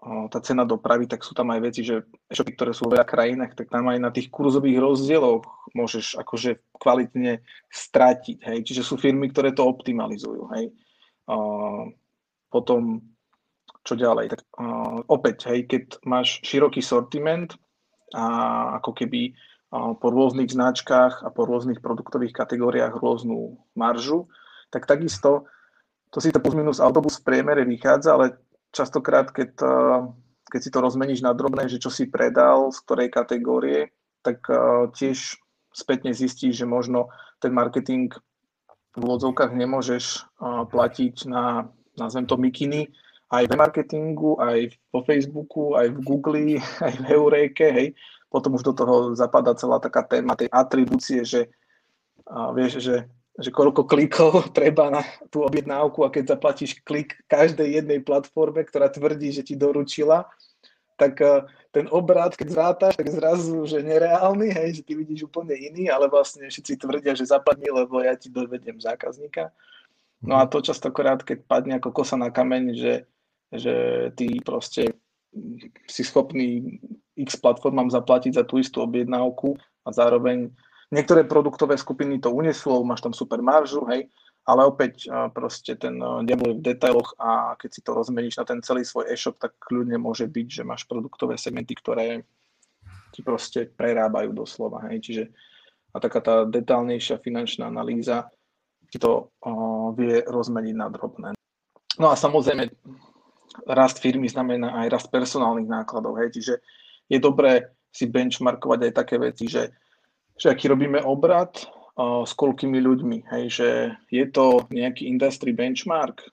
tá 0.00 0.40
cena 0.40 0.64
dopravy, 0.64 1.04
tak 1.04 1.20
sú 1.20 1.36
tam 1.36 1.52
aj 1.52 1.60
veci, 1.60 1.84
že 1.84 2.08
e-shopy, 2.32 2.56
ktoré 2.56 2.72
sú 2.72 2.88
v 2.88 2.96
veľa 2.96 3.04
krajinách, 3.04 3.52
tak 3.52 3.68
tam 3.68 3.84
aj 3.92 4.00
na 4.00 4.08
tých 4.08 4.32
kurzových 4.32 4.80
rozdieloch 4.80 5.44
môžeš 5.76 6.16
akože 6.16 6.72
kvalitne 6.80 7.44
stratiť, 7.68 8.38
hej. 8.48 8.58
Čiže 8.64 8.82
sú 8.82 8.96
firmy, 8.96 9.28
ktoré 9.28 9.52
to 9.52 9.68
optimalizujú, 9.68 10.48
hej. 10.56 10.72
A 11.28 11.36
potom, 12.48 13.04
čo 13.84 13.92
ďalej, 13.92 14.32
tak 14.32 14.40
a 14.56 14.64
opäť, 15.04 15.52
hej, 15.52 15.68
keď 15.68 16.00
máš 16.08 16.40
široký 16.48 16.80
sortiment 16.80 17.52
a 18.16 18.24
ako 18.80 18.96
keby 18.96 19.36
a 19.70 19.94
po 19.94 20.10
rôznych 20.10 20.50
značkách 20.50 21.22
a 21.22 21.30
po 21.30 21.46
rôznych 21.46 21.78
produktových 21.78 22.34
kategóriách 22.34 22.98
rôznu 22.98 23.54
maržu, 23.78 24.26
tak 24.74 24.82
takisto 24.82 25.46
to 26.10 26.18
si 26.18 26.34
to 26.34 26.42
plus 26.42 26.58
minus 26.58 26.82
autobus 26.82 27.22
v 27.22 27.26
priemere 27.30 27.62
vychádza, 27.62 28.18
ale 28.18 28.34
častokrát, 28.70 29.30
keď, 29.30 29.50
eh, 29.62 29.98
keď 30.50 30.60
si 30.60 30.70
to 30.70 30.78
rozmeníš 30.82 31.20
na 31.22 31.34
drobné, 31.34 31.70
že 31.70 31.82
čo 31.82 31.90
si 31.90 32.10
predal, 32.10 32.70
z 32.74 32.78
ktorej 32.86 33.08
kategórie, 33.12 33.94
tak 34.22 34.42
eh, 34.50 34.88
tiež 34.94 35.38
spätne 35.70 36.10
zistíš, 36.10 36.62
že 36.62 36.66
možno 36.66 37.10
ten 37.38 37.54
marketing 37.54 38.10
v 38.90 39.00
úvodzovkách 39.06 39.54
nemôžeš 39.54 40.26
platiť 40.42 41.30
na, 41.30 41.70
nazvem 41.94 42.26
to, 42.26 42.34
mikiny, 42.34 42.90
aj 43.30 43.46
v 43.46 43.54
marketingu, 43.54 44.34
aj 44.42 44.74
po 44.90 45.06
Facebooku, 45.06 45.78
aj 45.78 45.94
v 45.94 45.98
Google, 46.02 46.58
aj 46.86 46.94
v 46.98 47.04
Eureke, 47.06 47.70
hej. 47.70 47.88
Potom 48.26 48.58
už 48.58 48.66
do 48.66 48.74
toho 48.74 48.94
zapadá 49.14 49.54
celá 49.54 49.78
taká 49.78 50.02
téma 50.02 50.34
tej 50.34 50.50
atribúcie, 50.50 51.22
že 51.22 51.54
vieš, 52.54 52.82
že, 52.82 53.06
že 53.40 53.50
koľko 53.50 53.88
klikov 53.88 54.32
treba 54.58 54.92
na 54.92 55.02
tú 55.32 55.42
objednávku 55.42 56.04
a 56.04 56.12
keď 56.12 56.36
zaplatíš 56.36 56.84
klik 56.84 57.16
každej 57.26 57.80
jednej 57.80 58.04
platforme, 58.04 58.62
ktorá 58.62 58.92
tvrdí, 58.92 59.32
že 59.32 59.42
ti 59.42 59.56
doručila, 59.56 60.28
tak 61.00 61.16
eh, 61.24 61.48
ten 61.72 61.88
obrad, 61.88 62.36
keď 62.36 62.48
zrátaš, 62.52 62.94
tak 63.00 63.08
zrazu, 63.08 63.64
že 63.64 63.80
nereálny, 63.80 64.52
hej, 64.52 64.82
že 64.82 64.82
ty 64.84 64.92
vidíš 64.92 65.32
úplne 65.32 65.56
iný, 65.56 65.88
ale 65.88 66.12
vlastne 66.12 66.44
všetci 66.50 66.76
tvrdia, 66.76 67.16
že 67.16 67.30
zapadni, 67.30 67.72
lebo 67.72 68.04
ja 68.04 68.12
ti 68.18 68.28
dovedem 68.28 68.76
zákazníka. 68.76 69.48
No 70.20 70.36
a 70.36 70.44
to 70.44 70.60
častokrát, 70.60 71.24
keď 71.24 71.48
padne 71.48 71.72
ako 71.80 71.96
kosa 71.96 72.20
na 72.20 72.28
kameň, 72.28 72.76
že, 72.76 72.94
že 73.48 73.74
ty 74.12 74.36
proste 74.44 74.92
si 75.88 76.02
schopný 76.04 76.76
x 77.16 77.38
platformám 77.40 77.88
zaplatiť 77.88 78.36
za 78.36 78.44
tú 78.44 78.60
istú 78.60 78.84
objednávku 78.84 79.56
a 79.86 79.88
zároveň 79.94 80.52
niektoré 80.90 81.24
produktové 81.24 81.78
skupiny 81.78 82.18
to 82.18 82.34
unesú, 82.34 82.82
máš 82.82 83.02
tam 83.02 83.14
super 83.14 83.38
maržu, 83.42 83.86
hej, 83.90 84.10
ale 84.46 84.66
opäť 84.66 85.06
proste 85.30 85.78
ten 85.78 86.00
diabol 86.26 86.58
v 86.58 86.64
detailoch 86.64 87.14
a 87.20 87.54
keď 87.54 87.70
si 87.70 87.80
to 87.86 87.94
rozmeníš 87.94 88.40
na 88.40 88.44
ten 88.48 88.58
celý 88.64 88.82
svoj 88.82 89.06
e-shop, 89.06 89.38
tak 89.38 89.54
kľudne 89.62 90.00
môže 90.00 90.26
byť, 90.26 90.46
že 90.48 90.62
máš 90.66 90.88
produktové 90.88 91.38
segmenty, 91.38 91.76
ktoré 91.78 92.24
ti 93.14 93.20
proste 93.22 93.68
prerábajú 93.68 94.34
doslova. 94.34 94.90
Hej. 94.90 94.98
Čiže 95.06 95.24
a 95.90 95.98
taká 95.98 96.22
tá 96.22 96.34
detálnejšia 96.46 97.18
finančná 97.18 97.66
analýza 97.66 98.30
ti 98.90 98.98
to 98.98 99.34
uh, 99.42 99.90
vie 99.94 100.22
rozmeniť 100.22 100.74
na 100.74 100.86
drobné. 100.86 101.28
No 101.98 102.10
a 102.10 102.14
samozrejme, 102.14 102.70
rast 103.66 103.98
firmy 103.98 104.30
znamená 104.30 104.82
aj 104.82 104.86
rast 104.90 105.08
personálnych 105.10 105.66
nákladov. 105.66 106.18
Hej. 106.22 106.38
Čiže 106.38 106.54
je 107.10 107.18
dobré 107.18 107.74
si 107.90 108.06
benchmarkovať 108.06 108.78
aj 108.86 108.92
také 108.94 109.18
veci, 109.18 109.50
že, 109.50 109.74
že 110.40 110.48
aký 110.48 110.72
robíme 110.72 111.04
obrad, 111.04 111.52
s 112.00 112.32
koľkými 112.32 112.80
ľuďmi, 112.80 113.18
hej, 113.28 113.44
že 113.50 113.68
je 114.08 114.24
to 114.32 114.64
nejaký 114.72 115.04
industry 115.04 115.52
benchmark, 115.52 116.24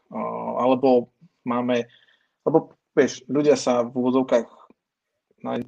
alebo 0.56 1.12
máme, 1.44 1.84
lebo 2.48 2.72
vieš, 2.96 3.28
ľudia 3.28 3.60
sa 3.60 3.84
v 3.84 3.92
úvodzovkách, 3.92 4.48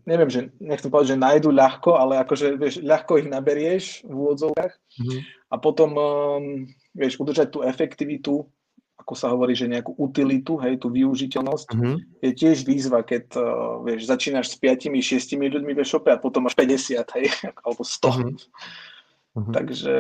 neviem, 0.08 0.30
že 0.32 0.50
nechcem 0.64 0.88
povedať, 0.88 1.16
že 1.16 1.24
nájdu 1.24 1.50
ľahko, 1.52 2.00
ale 2.00 2.16
akože 2.24 2.56
vieš, 2.56 2.76
ľahko 2.80 3.20
ich 3.20 3.28
naberieš 3.28 3.86
v 4.08 4.16
úvodzovkách 4.16 4.74
mm-hmm. 4.74 5.20
a 5.52 5.56
potom 5.60 5.90
um, 5.94 6.46
vieš, 6.96 7.20
udržať 7.20 7.52
tú 7.52 7.60
efektivitu, 7.62 8.48
ako 9.00 9.14
sa 9.16 9.32
hovorí, 9.32 9.56
že 9.56 9.72
nejakú 9.72 9.96
utilitu, 9.96 10.60
hej, 10.60 10.78
tú 10.78 10.92
využiteľnosť, 10.92 11.68
mm-hmm. 11.72 11.96
je 12.20 12.32
tiež 12.36 12.68
výzva, 12.68 13.00
keď 13.02 13.26
uh, 13.40 13.80
vieš, 13.88 14.12
začínaš 14.12 14.52
s 14.52 14.56
5 14.60 14.92
šiestimi 14.92 15.48
ľuďmi 15.48 15.72
v 15.72 15.82
e-shope 15.82 16.12
a 16.12 16.20
potom 16.20 16.46
máš 16.46 16.60
50, 16.60 17.00
hej, 17.16 17.26
alebo 17.64 17.82
100. 17.82 17.88
Mm-hmm. 17.88 18.36
Uh-huh. 19.40 19.54
Takže 19.56 19.96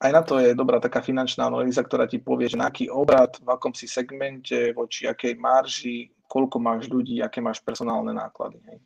aj 0.00 0.10
na 0.12 0.22
to 0.24 0.40
je 0.40 0.56
dobrá 0.56 0.80
taká 0.80 1.04
finančná 1.04 1.48
analýza, 1.48 1.84
ktorá 1.84 2.08
ti 2.08 2.20
povie, 2.20 2.48
že 2.48 2.60
na 2.60 2.72
aký 2.72 2.88
obrad, 2.88 3.36
v 3.40 3.48
akom 3.52 3.76
si 3.76 3.84
segmente, 3.84 4.72
voči 4.72 5.08
akej 5.08 5.36
marži, 5.36 6.08
koľko 6.24 6.56
máš 6.56 6.88
ľudí, 6.88 7.20
aké 7.20 7.44
máš 7.44 7.60
personálne 7.60 8.16
náklady. 8.16 8.60
Hej. 8.64 8.78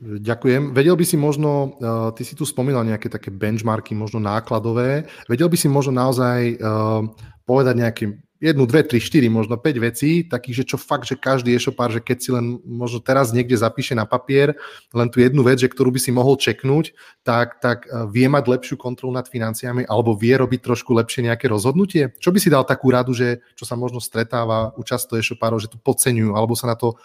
Ďakujem. 0.00 0.70
Vedel 0.70 0.94
by 0.94 1.02
si 1.02 1.16
možno, 1.18 1.74
uh, 1.82 2.14
ty 2.14 2.22
si 2.22 2.38
tu 2.38 2.46
spomínal 2.46 2.86
nejaké 2.86 3.10
také 3.10 3.34
benchmarky, 3.34 3.90
možno 3.92 4.22
nákladové, 4.22 5.10
vedel 5.26 5.50
by 5.50 5.58
si 5.58 5.66
možno 5.66 5.98
naozaj 5.98 6.62
uh, 6.62 7.02
povedať 7.42 7.74
nejaký 7.74 8.04
jednu, 8.40 8.64
dve, 8.64 8.80
tri, 8.82 8.96
štyri, 8.98 9.28
možno 9.28 9.60
5 9.60 9.76
vecí, 9.84 10.24
takých, 10.24 10.64
že 10.64 10.74
čo 10.74 10.76
fakt, 10.80 11.04
že 11.04 11.14
každý 11.14 11.52
e-shopár, 11.52 11.92
že 11.92 12.00
keď 12.00 12.18
si 12.18 12.30
len 12.32 12.56
možno 12.64 12.98
teraz 12.98 13.36
niekde 13.36 13.52
zapíše 13.52 13.92
na 13.92 14.08
papier 14.08 14.56
len 14.96 15.12
tú 15.12 15.20
jednu 15.20 15.44
vec, 15.44 15.60
že 15.60 15.68
ktorú 15.68 15.92
by 15.92 16.00
si 16.00 16.10
mohol 16.10 16.40
čeknúť, 16.40 16.96
tak, 17.20 17.60
tak 17.60 17.84
e, 17.84 18.08
vie 18.08 18.26
mať 18.32 18.44
lepšiu 18.48 18.80
kontrolu 18.80 19.12
nad 19.12 19.28
financiami 19.28 19.84
alebo 19.84 20.16
vie 20.16 20.32
robiť 20.40 20.60
trošku 20.64 20.96
lepšie 20.96 21.28
nejaké 21.28 21.52
rozhodnutie? 21.52 22.16
Čo 22.16 22.32
by 22.32 22.38
si 22.40 22.48
dal 22.48 22.64
takú 22.64 22.88
radu, 22.88 23.12
že 23.12 23.44
čo 23.54 23.68
sa 23.68 23.76
možno 23.76 24.00
stretáva 24.00 24.72
u 24.74 24.82
často 24.82 25.20
e-shopárov, 25.20 25.60
že 25.60 25.68
to 25.68 25.76
podceňujú 25.76 26.32
alebo 26.32 26.56
sa 26.56 26.72
na 26.72 26.80
to 26.80 26.96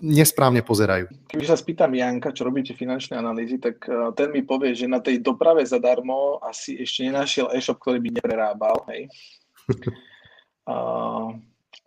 nesprávne 0.00 0.64
pozerajú. 0.64 1.12
Keby 1.28 1.44
sa 1.44 1.56
spýtam 1.56 1.92
Janka, 1.92 2.32
čo 2.32 2.48
robíte 2.48 2.72
finančné 2.72 3.16
analýzy, 3.16 3.56
tak 3.56 3.80
e, 3.88 4.12
ten 4.12 4.28
mi 4.28 4.44
povie, 4.44 4.76
že 4.76 4.84
na 4.84 5.00
tej 5.00 5.24
doprave 5.24 5.64
zadarmo 5.64 6.40
asi 6.44 6.80
ešte 6.80 7.08
nenašiel 7.08 7.48
e-shop, 7.56 7.80
ktorý 7.80 8.00
by 8.04 8.10
neprerábal. 8.20 8.76
Hej. 8.92 9.08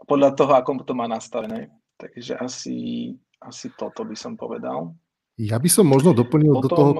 podľa 0.08 0.32
toho, 0.34 0.52
ako 0.56 0.88
to 0.88 0.94
má 0.96 1.06
nastavené. 1.06 1.70
Takže 2.00 2.39
asi, 2.39 2.78
asi 3.44 3.68
toto 3.76 4.08
by 4.08 4.15
som 4.15 4.39
povedal. 4.39 4.96
Ja 5.39 5.60
by 5.60 5.70
som 5.72 5.88
možno 5.88 6.15
doplnil 6.15 6.56
Potom, 6.56 6.63
do 6.63 6.70
toho... 6.72 6.92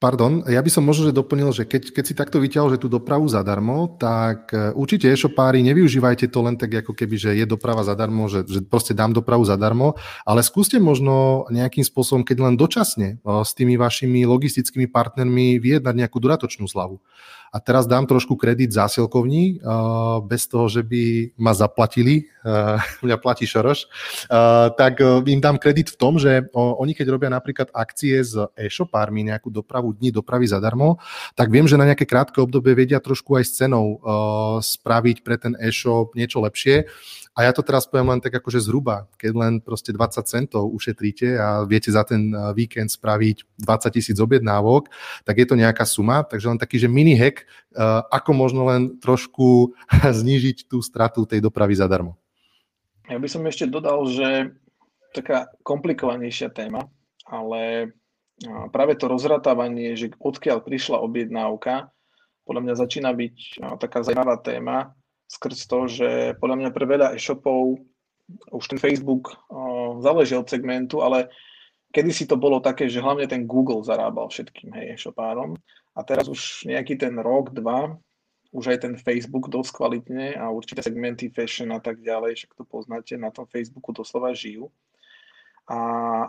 Pardon, 0.00 0.40
ja 0.48 0.64
by 0.64 0.70
som 0.72 0.80
možno 0.80 1.12
že 1.12 1.18
doplnil, 1.18 1.52
že 1.52 1.68
keď, 1.68 1.92
keď 1.92 2.04
si 2.08 2.14
takto 2.16 2.40
vyťahol, 2.40 2.72
že 2.72 2.80
tú 2.80 2.88
dopravu 2.88 3.28
zadarmo, 3.28 4.00
tak 4.00 4.48
e, 4.48 4.72
určite 4.72 5.12
e-shopári 5.12 5.60
nevyužívajte 5.60 6.24
to 6.32 6.40
len 6.40 6.56
tak 6.56 6.72
ako 6.72 6.96
keby, 6.96 7.20
že 7.20 7.30
je 7.36 7.44
doprava 7.44 7.84
zadarmo, 7.84 8.24
že, 8.24 8.48
že 8.48 8.64
proste 8.64 8.96
dám 8.96 9.12
dopravu 9.12 9.44
zadarmo, 9.44 10.00
ale 10.24 10.40
skúste 10.40 10.80
možno 10.80 11.44
nejakým 11.52 11.84
spôsobom, 11.84 12.24
keď 12.24 12.48
len 12.48 12.56
dočasne 12.56 13.20
e, 13.20 13.44
s 13.44 13.52
tými 13.52 13.76
vašimi 13.76 14.24
logistickými 14.24 14.88
partnermi 14.88 15.60
vyjednať 15.60 15.92
nejakú 15.92 16.16
dodatočnú 16.16 16.64
slavu. 16.64 17.04
A 17.50 17.58
teraz 17.58 17.90
dám 17.90 18.06
trošku 18.06 18.38
kredit 18.38 18.70
zásilkovní, 18.70 19.58
uh, 19.58 20.22
bez 20.22 20.46
toho, 20.46 20.70
že 20.70 20.86
by 20.86 21.34
ma 21.34 21.50
zaplatili, 21.50 22.30
uh, 22.46 22.78
mňa 23.06 23.16
platí 23.18 23.46
Šoroš, 23.46 23.90
uh, 24.30 24.70
tak 24.78 25.02
im 25.02 25.40
dám 25.42 25.58
kredit 25.58 25.90
v 25.90 25.98
tom, 25.98 26.18
že 26.22 26.46
oni 26.54 26.94
keď 26.94 27.06
robia 27.10 27.30
napríklad 27.30 27.74
akcie 27.74 28.22
s 28.22 28.38
e-shopármi, 28.54 29.26
nejakú 29.26 29.50
dopravu 29.50 29.90
dní 29.94 30.14
dopravy 30.14 30.46
zadarmo, 30.46 31.02
tak 31.34 31.50
viem, 31.50 31.66
že 31.66 31.74
na 31.74 31.90
nejaké 31.90 32.06
krátke 32.06 32.38
obdobie 32.38 32.78
vedia 32.78 33.02
trošku 33.02 33.34
aj 33.34 33.44
s 33.46 33.52
cenou 33.58 33.98
spraviť 34.60 35.26
pre 35.26 35.36
ten 35.40 35.54
e-shop 35.58 36.14
niečo 36.14 36.42
lepšie. 36.42 36.86
A 37.40 37.48
ja 37.48 37.56
to 37.56 37.64
teraz 37.64 37.88
poviem 37.88 38.12
len 38.12 38.20
tak 38.20 38.36
akože 38.36 38.60
zhruba, 38.60 39.08
keď 39.16 39.32
len 39.32 39.52
proste 39.64 39.96
20 39.96 40.28
centov 40.28 40.68
ušetríte 40.76 41.40
a 41.40 41.64
viete 41.64 41.88
za 41.88 42.04
ten 42.04 42.28
eh, 42.28 42.52
víkend 42.52 42.92
spraviť 42.92 43.56
20 43.56 43.96
tisíc 43.96 44.20
objednávok, 44.20 44.92
tak 45.24 45.40
je 45.40 45.48
to 45.48 45.56
nejaká 45.56 45.88
suma. 45.88 46.20
Takže 46.20 46.52
len 46.52 46.60
taký, 46.60 46.76
že 46.76 46.92
mini 46.92 47.16
hack, 47.16 47.40
eh, 47.40 48.04
ako 48.12 48.36
možno 48.36 48.68
len 48.68 49.00
trošku 49.00 49.72
znížiť 50.20 50.68
tú 50.68 50.84
stratu 50.84 51.24
tej 51.24 51.40
dopravy 51.40 51.80
zadarmo. 51.80 52.20
Ja 53.08 53.16
by 53.16 53.24
som 53.32 53.48
ešte 53.48 53.64
dodal, 53.64 54.04
že 54.04 54.52
taká 55.16 55.48
komplikovanejšia 55.64 56.52
téma, 56.52 56.92
ale 57.24 57.88
eh, 58.44 58.66
práve 58.68 59.00
to 59.00 59.08
rozratávanie, 59.08 59.96
že 59.96 60.12
odkiaľ 60.20 60.60
prišla 60.60 61.00
objednávka, 61.00 61.88
podľa 62.44 62.68
mňa 62.68 62.74
začína 62.76 63.16
byť 63.16 63.36
taká 63.80 64.04
zaujímavá 64.04 64.36
téma, 64.44 64.92
skrz 65.30 65.70
to, 65.70 65.86
že 65.86 66.08
podľa 66.42 66.56
mňa 66.58 66.70
pre 66.74 66.84
veľa 66.90 67.08
e-shopov 67.14 67.78
už 68.50 68.64
ten 68.66 68.82
Facebook 68.82 69.30
uh, 69.30 70.02
záleží 70.02 70.34
od 70.34 70.50
segmentu, 70.50 71.06
ale 71.06 71.30
kedysi 71.94 72.26
to 72.26 72.34
bolo 72.34 72.58
také, 72.58 72.90
že 72.90 73.02
hlavne 73.02 73.26
ten 73.30 73.46
Google 73.46 73.86
zarábal 73.86 74.30
všetkým 74.30 74.74
hej, 74.74 74.98
e-shopárom 74.98 75.54
a 75.94 76.00
teraz 76.02 76.26
už 76.26 76.66
nejaký 76.66 76.98
ten 76.98 77.14
rok, 77.18 77.54
dva, 77.54 77.94
už 78.50 78.74
aj 78.74 78.78
ten 78.82 78.94
Facebook 78.98 79.46
dosť 79.46 79.70
kvalitne 79.78 80.34
a 80.34 80.50
určité 80.50 80.82
segmenty 80.82 81.30
fashion 81.30 81.70
a 81.70 81.78
tak 81.78 82.02
ďalej, 82.02 82.34
však 82.34 82.50
to 82.58 82.64
poznáte, 82.66 83.14
na 83.14 83.30
tom 83.30 83.46
Facebooku 83.46 83.94
doslova 83.94 84.34
žijú. 84.34 84.70
A, 85.70 85.78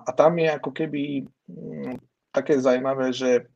a 0.05 0.09
tam 0.13 0.37
je 0.37 0.49
ako 0.53 0.69
keby 0.69 1.25
m, 1.49 1.97
také 2.29 2.61
zaujímavé, 2.61 3.09
že 3.09 3.49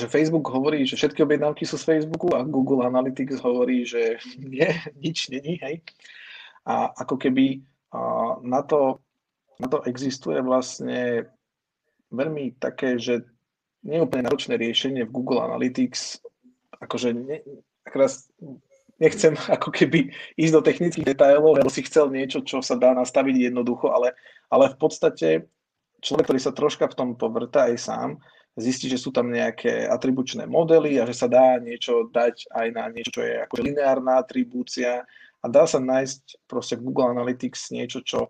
že 0.00 0.08
Facebook 0.08 0.48
hovorí, 0.48 0.88
že 0.88 0.96
všetky 0.96 1.20
objednávky 1.20 1.68
sú 1.68 1.76
z 1.76 1.84
Facebooku 1.84 2.32
a 2.32 2.46
Google 2.48 2.88
Analytics 2.88 3.44
hovorí, 3.44 3.84
že 3.84 4.16
nie, 4.40 4.68
nič 4.96 5.28
není, 5.28 5.60
hej. 5.60 5.84
A 6.64 6.94
ako 7.04 7.18
keby 7.18 7.60
na 8.46 8.62
to, 8.64 9.02
na 9.60 9.68
to 9.68 9.84
existuje 9.84 10.40
vlastne 10.40 11.28
veľmi 12.08 12.56
také, 12.56 12.96
že 12.96 13.26
nie 13.82 13.98
je 13.98 14.04
úplne 14.06 14.30
náročné 14.30 14.56
riešenie 14.56 15.04
v 15.04 15.14
Google 15.14 15.42
Analytics, 15.42 16.22
akože 16.80 17.08
ne, 17.12 17.42
akoraz 17.84 18.30
nechcem 19.02 19.34
ako 19.60 19.74
keby 19.74 20.14
ísť 20.38 20.54
do 20.54 20.62
technických 20.62 21.08
detailov, 21.12 21.58
lebo 21.58 21.68
si 21.68 21.82
chcel 21.84 22.08
niečo, 22.08 22.40
čo 22.46 22.62
sa 22.62 22.78
dá 22.78 22.94
nastaviť 22.94 23.52
jednoducho, 23.52 23.90
ale, 23.90 24.14
ale 24.48 24.72
v 24.72 24.76
podstate 24.78 25.28
človek, 26.00 26.30
ktorý 26.30 26.40
sa 26.40 26.54
troška 26.54 26.86
v 26.88 26.96
tom 26.96 27.08
povrta 27.18 27.68
aj 27.68 27.76
sám, 27.78 28.10
zistí, 28.58 28.88
že 28.88 29.00
sú 29.00 29.08
tam 29.14 29.32
nejaké 29.32 29.88
atribučné 29.88 30.44
modely 30.44 31.00
a 31.00 31.08
že 31.08 31.16
sa 31.16 31.28
dá 31.28 31.56
niečo 31.56 32.12
dať 32.12 32.52
aj 32.52 32.66
na 32.76 32.84
niečo, 32.92 33.20
čo 33.20 33.22
je 33.24 33.34
akože 33.48 33.62
lineárna 33.64 34.20
atribúcia 34.20 35.08
a 35.40 35.46
dá 35.48 35.64
sa 35.64 35.80
nájsť 35.80 36.44
proste 36.44 36.76
Google 36.76 37.16
Analytics 37.16 37.72
niečo, 37.72 38.04
čo 38.04 38.28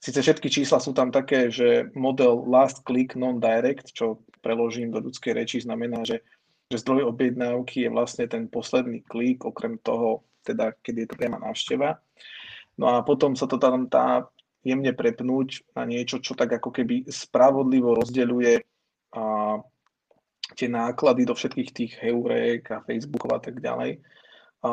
síce 0.00 0.22
všetky 0.22 0.48
čísla 0.48 0.78
sú 0.78 0.94
tam 0.94 1.10
také, 1.10 1.50
že 1.50 1.90
model 1.92 2.46
last 2.46 2.86
click 2.86 3.18
non-direct, 3.18 3.90
čo 3.92 4.22
preložím 4.40 4.94
do 4.94 5.02
ľudskej 5.04 5.36
reči, 5.36 5.60
znamená, 5.60 6.06
že, 6.06 6.24
že 6.72 6.80
zdroj 6.80 7.12
objednávky 7.12 7.84
je 7.84 7.90
vlastne 7.92 8.24
ten 8.30 8.48
posledný 8.48 9.04
klik, 9.04 9.44
okrem 9.44 9.76
toho, 9.84 10.24
teda 10.46 10.72
keď 10.80 10.94
je 10.94 11.06
to 11.12 11.14
priama 11.20 11.42
návšteva. 11.42 12.00
No 12.80 12.88
a 12.88 13.04
potom 13.04 13.36
sa 13.36 13.44
to 13.44 13.60
tam 13.60 13.92
tá 13.92 14.24
jemne 14.64 14.96
prepnúť 14.96 15.68
na 15.76 15.84
niečo, 15.84 16.20
čo 16.24 16.32
tak 16.32 16.48
ako 16.56 16.72
keby 16.72 17.04
spravodlivo 17.08 17.92
rozdeľuje 18.00 18.64
a, 19.14 19.58
tie 20.54 20.66
náklady 20.66 21.26
do 21.26 21.34
všetkých 21.34 21.70
tých 21.70 21.92
heurek 22.02 22.70
a 22.74 22.82
Facebookov 22.82 23.30
a 23.30 23.40
tak 23.40 23.62
ďalej. 23.62 24.02
A 24.60 24.70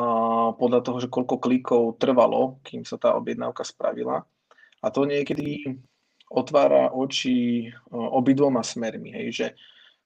podľa 0.52 0.80
toho, 0.84 0.98
že 1.00 1.08
koľko 1.08 1.40
klikov 1.40 1.82
trvalo, 1.96 2.60
kým 2.66 2.84
sa 2.84 3.00
tá 3.00 3.16
objednávka 3.16 3.64
spravila. 3.64 4.20
A 4.84 4.86
to 4.92 5.08
niekedy 5.08 5.78
otvára 6.28 6.92
oči 6.92 7.66
obidvoma 7.88 8.60
smermi. 8.60 9.16
Hej, 9.16 9.28
že, 9.32 9.48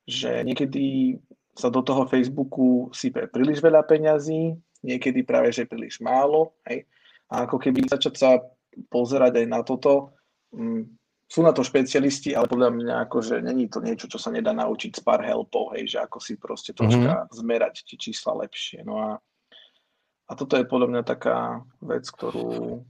že 0.07 0.31
niekedy 0.47 1.19
sa 1.53 1.69
do 1.69 1.83
toho 1.83 2.07
Facebooku 2.09 2.89
sype 2.95 3.29
príliš 3.29 3.61
veľa 3.61 3.85
peňazí, 3.85 4.55
niekedy 4.87 5.27
práve, 5.27 5.51
že 5.51 5.69
príliš 5.69 5.99
málo. 5.99 6.55
Hej. 6.65 6.87
A 7.29 7.45
ako 7.45 7.59
keby 7.59 7.91
začať 7.91 8.15
sa 8.17 8.31
pozerať 8.89 9.43
aj 9.43 9.47
na 9.51 9.61
toto, 9.67 10.15
mm, 10.55 11.02
sú 11.33 11.41
na 11.41 11.57
to 11.57 11.65
špecialisti, 11.65 12.37
ale 12.37 12.45
podľa 12.45 12.71
mňa 12.77 12.95
akože 13.09 13.41
není 13.41 13.65
to 13.65 13.81
niečo, 13.81 14.05
čo 14.05 14.21
sa 14.21 14.29
nedá 14.29 14.53
naučiť 14.53 14.93
z 14.93 15.01
pár 15.01 15.25
helpov, 15.25 15.73
hej, 15.73 15.97
že 15.97 15.99
ako 16.05 16.21
si 16.21 16.37
proste 16.37 16.77
troška 16.77 17.25
mm-hmm. 17.25 17.33
zmerať 17.33 17.89
tie 17.89 17.97
čísla 17.97 18.37
lepšie. 18.45 18.85
No 18.85 19.01
a, 19.01 19.11
a 20.29 20.33
toto 20.37 20.61
je 20.61 20.69
podľa 20.69 20.93
mňa 20.93 21.03
taká 21.09 21.65
vec, 21.81 22.05
ktorú 22.05 22.85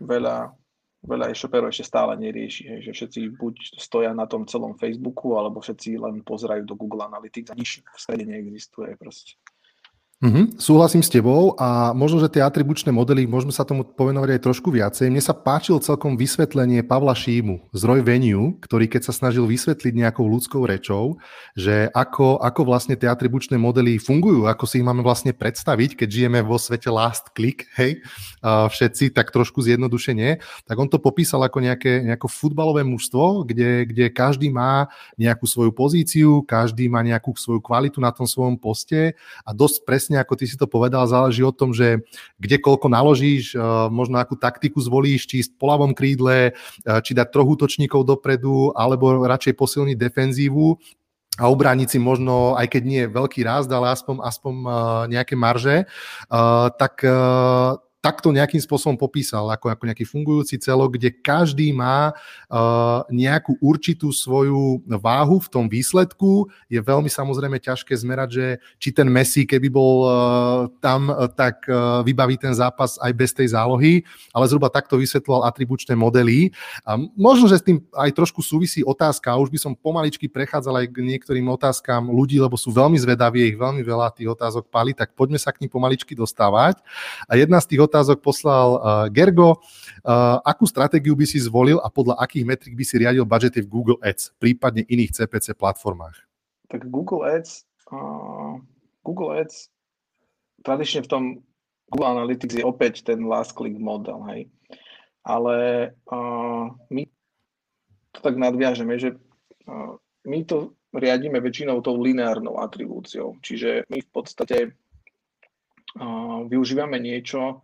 veľa, 0.00 0.56
veľa 1.04 1.36
e-shopperov 1.36 1.68
ešte 1.68 1.84
stále 1.84 2.16
nerieši, 2.16 2.64
hej, 2.64 2.80
že 2.88 2.96
všetci 2.96 3.20
buď 3.36 3.76
stoja 3.76 4.16
na 4.16 4.24
tom 4.24 4.48
celom 4.48 4.72
Facebooku, 4.80 5.36
alebo 5.36 5.60
všetci 5.60 6.00
len 6.00 6.24
pozerajú 6.24 6.64
do 6.64 6.72
Google 6.80 7.12
Analytics 7.12 7.52
a 7.52 7.58
nič 7.60 7.84
v 7.84 7.98
strede 8.00 8.24
neexistuje 8.24 8.96
proste. 8.96 9.36
Mm-hmm, 10.20 10.60
súhlasím 10.60 11.00
s 11.00 11.08
tebou 11.08 11.56
a 11.56 11.96
možno, 11.96 12.20
že 12.20 12.28
tie 12.28 12.44
atribučné 12.44 12.92
modely, 12.92 13.24
môžeme 13.24 13.56
sa 13.56 13.64
tomu 13.64 13.88
povenovať 13.88 14.36
aj 14.36 14.44
trošku 14.44 14.68
viacej. 14.68 15.08
Mne 15.08 15.24
sa 15.24 15.32
páčil 15.32 15.80
celkom 15.80 16.20
vysvetlenie 16.20 16.84
Pavla 16.84 17.16
Šímu 17.16 17.72
z 17.72 17.80
Roy 17.88 18.04
Venue, 18.04 18.52
ktorý 18.60 18.84
keď 18.84 19.08
sa 19.08 19.16
snažil 19.16 19.48
vysvetliť 19.48 19.96
nejakou 19.96 20.28
ľudskou 20.28 20.68
rečou, 20.68 21.16
že 21.56 21.88
ako, 21.96 22.36
ako 22.36 22.60
vlastne 22.68 23.00
tie 23.00 23.08
atribučné 23.08 23.56
modely 23.56 23.96
fungujú, 23.96 24.44
ako 24.44 24.68
si 24.68 24.84
ich 24.84 24.84
máme 24.84 25.00
vlastne 25.00 25.32
predstaviť, 25.32 26.04
keď 26.04 26.08
žijeme 26.12 26.44
vo 26.44 26.60
svete 26.60 26.92
last 26.92 27.32
click, 27.32 27.64
hej, 27.80 28.04
všetci 28.44 29.16
tak 29.16 29.32
trošku 29.32 29.64
zjednodušenie, 29.64 30.36
tak 30.68 30.76
on 30.76 30.92
to 30.92 31.00
popísal 31.00 31.40
ako 31.48 31.64
nejaké, 31.64 32.04
nejaké 32.04 32.28
futbalové 32.28 32.84
mužstvo, 32.84 33.48
kde, 33.48 33.88
kde 33.88 34.12
každý 34.12 34.52
má 34.52 34.92
nejakú 35.16 35.48
svoju 35.48 35.72
pozíciu, 35.72 36.44
každý 36.44 36.92
má 36.92 37.00
nejakú 37.00 37.32
svoju 37.32 37.64
kvalitu 37.64 38.04
na 38.04 38.12
tom 38.12 38.28
svojom 38.28 38.60
poste 38.60 39.16
a 39.48 39.56
dosť 39.56 39.88
presne 39.88 40.08
presne 40.10 40.26
ako 40.26 40.34
ty 40.34 40.44
si 40.50 40.58
to 40.58 40.66
povedal, 40.66 41.06
záleží 41.06 41.46
o 41.46 41.54
tom, 41.54 41.70
že 41.70 42.02
kde 42.42 42.58
koľko 42.58 42.90
naložíš, 42.90 43.54
eh, 43.54 43.62
možno 43.94 44.18
akú 44.18 44.34
taktiku 44.34 44.82
zvolíš, 44.82 45.30
či 45.30 45.46
po 45.54 45.70
ľavom 45.70 45.94
krídle, 45.94 46.50
eh, 46.50 47.00
či 47.06 47.14
dať 47.14 47.30
troch 47.30 47.46
útočníkov 47.46 48.02
dopredu, 48.02 48.74
alebo 48.74 49.22
radšej 49.22 49.54
posilniť 49.54 49.94
defenzívu 49.94 50.74
a 51.38 51.46
obrániť 51.46 51.94
si 51.94 51.98
možno, 52.02 52.58
aj 52.58 52.66
keď 52.74 52.82
nie 52.82 53.00
je 53.06 53.14
veľký 53.14 53.46
rast, 53.46 53.70
ale 53.70 53.94
aspoň, 53.94 54.18
aspoň 54.18 54.54
uh, 54.60 54.72
nejaké 55.08 55.38
marže, 55.38 55.88
tak 56.76 57.00
takto 58.00 58.32
nejakým 58.32 58.60
spôsobom 58.64 58.96
popísal, 58.96 59.44
ako, 59.52 59.68
ako 59.68 59.84
nejaký 59.84 60.08
fungujúci 60.08 60.56
celok, 60.56 60.96
kde 60.96 61.12
každý 61.12 61.68
má 61.76 62.16
uh, 62.48 63.04
nejakú 63.12 63.60
určitú 63.60 64.08
svoju 64.08 64.80
váhu 64.88 65.36
v 65.36 65.48
tom 65.52 65.68
výsledku. 65.68 66.48
Je 66.72 66.80
veľmi 66.80 67.12
samozrejme 67.12 67.60
ťažké 67.60 67.92
zmerať, 67.92 68.28
že 68.32 68.46
či 68.80 68.88
ten 68.96 69.04
Messi, 69.04 69.44
keby 69.44 69.68
bol 69.68 69.94
uh, 70.02 70.10
tam, 70.80 71.12
uh, 71.12 71.28
tak 71.28 71.68
uh, 71.68 72.00
vybaví 72.00 72.40
ten 72.40 72.56
zápas 72.56 72.96
aj 73.04 73.12
bez 73.12 73.36
tej 73.36 73.52
zálohy, 73.52 74.00
ale 74.32 74.48
zhruba 74.48 74.72
takto 74.72 74.96
vysvetloval 74.96 75.44
atribučné 75.44 75.92
modely. 75.92 76.56
A 76.88 76.96
možno, 77.12 77.52
že 77.52 77.60
s 77.60 77.66
tým 77.68 77.84
aj 77.92 78.16
trošku 78.16 78.40
súvisí 78.40 78.80
otázka, 78.80 79.36
už 79.36 79.52
by 79.52 79.60
som 79.60 79.72
pomaličky 79.76 80.24
prechádzal 80.24 80.82
aj 80.82 80.86
k 80.88 81.04
niektorým 81.04 81.44
otázkam 81.52 82.08
ľudí, 82.08 82.40
lebo 82.40 82.56
sú 82.56 82.72
veľmi 82.72 82.96
zvedaví, 82.96 83.52
ich 83.52 83.60
veľmi 83.60 83.84
veľa 83.84 84.16
tých 84.16 84.32
otázok 84.32 84.72
pali, 84.72 84.96
tak 84.96 85.12
poďme 85.12 85.36
sa 85.36 85.52
k 85.52 85.60
ním 85.60 85.68
pomaličky 85.68 86.16
dostávať. 86.16 86.80
A 87.28 87.36
jedna 87.36 87.60
z 87.60 87.76
tých 87.76 87.89
otázok 87.90 88.22
poslal 88.22 88.68
uh, 88.78 88.80
Gergo. 89.10 89.58
Uh, 90.06 90.38
akú 90.46 90.64
stratégiu 90.64 91.18
by 91.18 91.26
si 91.26 91.42
zvolil 91.42 91.82
a 91.82 91.90
podľa 91.90 92.22
akých 92.22 92.46
metrik 92.46 92.74
by 92.78 92.84
si 92.86 92.94
riadil 93.02 93.26
budžety 93.26 93.66
v 93.66 93.68
Google 93.68 93.98
Ads, 94.00 94.38
prípadne 94.38 94.86
iných 94.86 95.18
CPC 95.18 95.58
platformách? 95.58 96.14
Tak 96.70 96.86
Google 96.86 97.26
Ads, 97.26 97.66
uh, 97.90 98.62
Google 99.02 99.42
Ads 99.42 99.68
tradične 100.62 101.04
v 101.04 101.10
tom 101.10 101.24
Google 101.90 102.22
Analytics 102.22 102.54
je 102.54 102.64
opäť 102.64 103.02
ten 103.02 103.26
last 103.26 103.56
click 103.58 103.74
model, 103.74 104.22
hej. 104.30 104.46
Ale 105.26 105.90
uh, 106.08 106.70
my 106.88 107.02
to 108.14 108.18
tak 108.22 108.38
nadviažeme, 108.38 108.94
že 108.96 109.18
uh, 109.66 109.98
my 110.24 110.38
to 110.46 110.72
riadíme 110.94 111.38
väčšinou 111.42 111.82
tou 111.82 111.98
lineárnou 111.98 112.62
atribúciou. 112.62 113.36
Čiže 113.42 113.90
my 113.90 113.98
v 114.00 114.10
podstate 114.10 114.58
uh, 115.98 116.46
využívame 116.46 117.02
niečo, 117.02 117.62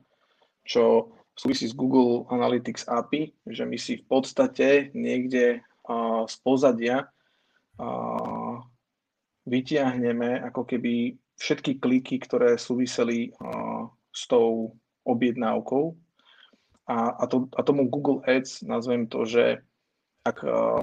čo 0.66 1.14
súvisí 1.38 1.70
s 1.70 1.76
Google 1.76 2.26
Analytics 2.32 2.90
API, 2.90 3.30
že 3.46 3.62
my 3.62 3.78
si 3.78 4.02
v 4.02 4.04
podstate 4.10 4.90
niekde 4.96 5.62
uh, 5.86 6.24
z 6.26 6.34
pozadia 6.42 7.06
uh, 7.78 8.56
vytiahneme 9.46 10.42
ako 10.50 10.66
keby 10.66 11.14
všetky 11.36 11.78
kliky, 11.78 12.16
ktoré 12.18 12.56
súviseli 12.56 13.30
uh, 13.36 13.86
s 14.10 14.26
tou 14.26 14.74
objednávkou. 15.06 15.94
A, 16.86 17.14
a, 17.20 17.24
to, 17.28 17.46
a 17.54 17.60
tomu 17.62 17.86
Google 17.92 18.24
Ads 18.24 18.64
nazvem 18.64 19.06
to, 19.06 19.28
že 19.28 19.60
ak, 20.24 20.42
uh, 20.42 20.82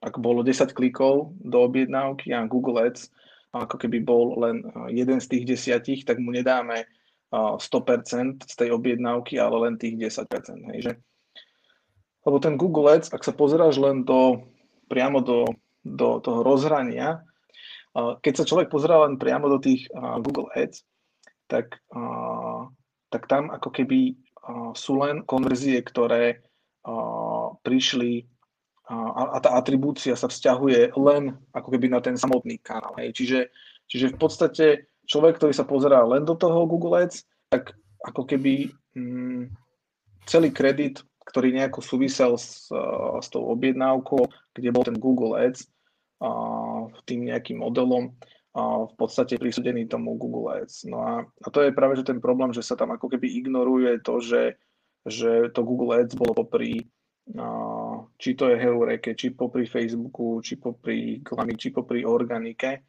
ak 0.00 0.14
bolo 0.22 0.46
10 0.46 0.72
klikov 0.72 1.34
do 1.42 1.66
objednávky 1.66 2.30
a 2.32 2.48
Google 2.48 2.88
Ads 2.88 3.10
ako 3.52 3.76
keby 3.76 4.00
bol 4.00 4.40
len 4.40 4.64
jeden 4.88 5.20
z 5.20 5.28
tých 5.28 5.44
desiatich, 5.44 6.08
tak 6.08 6.16
mu 6.16 6.32
nedáme 6.32 6.88
100% 7.32 8.44
z 8.44 8.54
tej 8.54 8.68
objednávky, 8.76 9.40
ale 9.40 9.56
len 9.68 9.74
tých 9.80 9.96
10%. 9.96 10.68
Hej, 10.72 10.80
že? 10.84 10.92
Lebo 12.28 12.36
ten 12.38 12.60
Google 12.60 12.92
Ads, 12.92 13.10
ak 13.10 13.24
sa 13.24 13.32
pozeráš 13.32 13.80
len 13.80 14.04
do, 14.04 14.44
priamo 14.86 15.24
do, 15.24 15.48
do 15.80 16.20
toho 16.20 16.44
rozhrania, 16.44 17.24
keď 17.96 18.32
sa 18.36 18.48
človek 18.48 18.68
pozerá 18.68 19.04
len 19.08 19.16
priamo 19.16 19.48
do 19.48 19.58
tých 19.60 19.88
Google 20.22 20.48
Ads, 20.52 20.84
tak, 21.48 21.80
tak 23.12 23.22
tam 23.28 23.52
ako 23.52 23.68
keby 23.68 24.16
sú 24.72 25.00
len 25.00 25.24
konverzie, 25.24 25.80
ktoré 25.84 26.40
prišli 27.64 28.28
a, 28.92 29.40
tá 29.40 29.56
atribúcia 29.56 30.12
sa 30.18 30.28
vzťahuje 30.28 30.98
len 31.00 31.32
ako 31.56 31.68
keby 31.72 31.88
na 31.88 32.00
ten 32.04 32.18
samotný 32.18 32.60
kanál. 32.60 32.92
Hej. 33.00 33.16
Čiže, 33.16 33.40
čiže 33.88 34.06
v 34.12 34.18
podstate 34.18 34.66
človek, 35.12 35.36
ktorý 35.36 35.52
sa 35.52 35.68
pozerá 35.68 36.00
len 36.08 36.24
do 36.24 36.32
toho 36.32 36.64
Google 36.64 37.04
Ads, 37.04 37.28
tak 37.52 37.76
ako 38.08 38.24
keby 38.24 38.72
mm, 38.96 39.52
celý 40.24 40.48
kredit, 40.48 41.04
ktorý 41.28 41.52
nejako 41.52 41.84
súvisel 41.84 42.40
s, 42.40 42.72
s 43.20 43.28
tou 43.28 43.44
objednávkou, 43.52 44.24
kde 44.56 44.72
bol 44.72 44.88
ten 44.88 44.96
Google 44.96 45.36
Ads, 45.36 45.68
a, 46.24 46.30
tým 47.04 47.28
nejakým 47.28 47.60
modelom, 47.60 48.16
a 48.56 48.88
v 48.88 48.94
podstate 48.96 49.36
prisúdený 49.36 49.84
tomu 49.84 50.16
Google 50.16 50.64
Ads. 50.64 50.88
No 50.88 51.04
a, 51.04 51.12
a 51.28 51.48
to 51.52 51.60
je 51.60 51.76
práve 51.76 52.00
že 52.00 52.08
ten 52.08 52.18
problém, 52.18 52.56
že 52.56 52.64
sa 52.64 52.72
tam 52.72 52.96
ako 52.96 53.12
keby 53.12 53.28
ignoruje 53.44 54.00
to, 54.00 54.16
že, 54.24 54.56
že 55.04 55.52
to 55.52 55.60
Google 55.60 55.92
Ads 55.92 56.16
bolo 56.16 56.32
popri 56.32 56.88
či 58.18 58.34
to 58.34 58.50
je 58.50 58.58
Heureke, 58.58 59.14
či 59.14 59.30
popri 59.30 59.62
Facebooku, 59.62 60.42
či 60.42 60.58
popri 60.58 61.22
Glami, 61.22 61.54
či 61.54 61.70
popri 61.70 62.02
Organike 62.02 62.82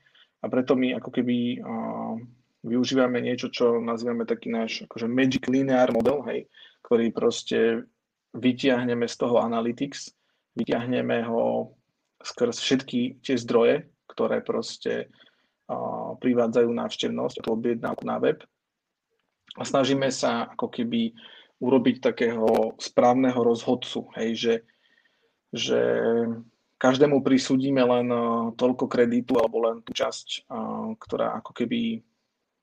a 0.43 0.45
preto 0.51 0.75
my 0.75 0.99
ako 0.99 1.09
keby 1.09 1.63
uh, 1.63 2.19
využívame 2.67 3.23
niečo, 3.23 3.47
čo 3.47 3.79
nazývame 3.79 4.27
taký 4.27 4.51
náš 4.51 4.83
akože 4.91 5.07
Magic 5.07 5.47
Linear 5.47 5.87
model, 5.95 6.19
hej, 6.27 6.51
ktorý 6.83 7.15
proste 7.15 7.87
vytiahneme 8.35 9.07
z 9.07 9.15
toho 9.15 9.39
Analytics, 9.39 10.11
vytiahneme 10.59 11.23
ho 11.23 11.71
skrz 12.19 12.59
všetky 12.59 13.23
tie 13.23 13.39
zdroje, 13.39 13.87
ktoré 14.11 14.43
proste 14.43 15.07
uh, 15.71 16.19
privádzajú 16.19 16.69
návštevnosť, 16.69 17.35
tú 17.39 17.47
objednávku 17.55 18.03
na 18.03 18.19
web. 18.19 18.43
A 19.55 19.63
snažíme 19.63 20.11
sa 20.11 20.51
ako 20.51 20.67
keby 20.67 21.15
urobiť 21.63 22.03
takého 22.03 22.75
správneho 22.75 23.39
rozhodcu, 23.39 24.11
hej, 24.19 24.29
že, 24.35 24.55
že 25.55 25.81
každému 26.83 27.23
prisúdime 27.23 27.79
len 27.79 28.11
eh, 28.11 28.21
toľko 28.59 28.91
kreditu 28.91 29.39
alebo 29.39 29.63
len 29.63 29.79
tú 29.79 29.95
časť, 29.95 30.27
eh, 30.43 30.87
ktorá 30.99 31.39
ako 31.39 31.55
keby 31.55 32.03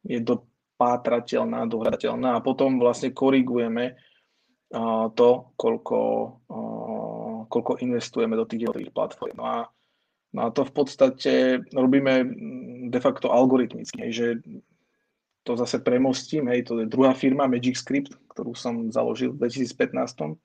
je 0.05 0.19
dopátrateľná, 0.21 1.65
dohľadateľná 1.65 2.37
a 2.37 2.45
potom 2.45 2.77
vlastne 2.77 3.17
korigujeme 3.17 3.97
eh, 3.97 5.07
to, 5.17 5.31
koľko, 5.57 6.01
koľko 7.51 7.73
investujeme 7.81 8.37
do 8.37 8.45
tých 8.45 8.69
jednotlivých 8.69 8.95
platform. 8.95 9.37
No 9.41 9.47
a 9.49 9.59
No 10.31 10.47
a 10.47 10.55
to 10.55 10.63
v 10.63 10.71
podstate 10.71 11.59
robíme 11.75 12.23
mm, 12.23 12.95
de 12.95 13.01
facto 13.03 13.35
algoritmicky, 13.35 14.15
že 14.15 14.39
to 15.43 15.59
zase 15.59 15.83
premostím, 15.83 16.47
hej, 16.47 16.71
to 16.71 16.79
je 16.79 16.87
druhá 16.87 17.11
firma 17.19 17.51
Magic 17.51 17.75
Script, 17.75 18.15
ktorú 18.31 18.55
som 18.55 18.95
založil 18.95 19.35
v 19.35 19.51
2015 19.51 20.39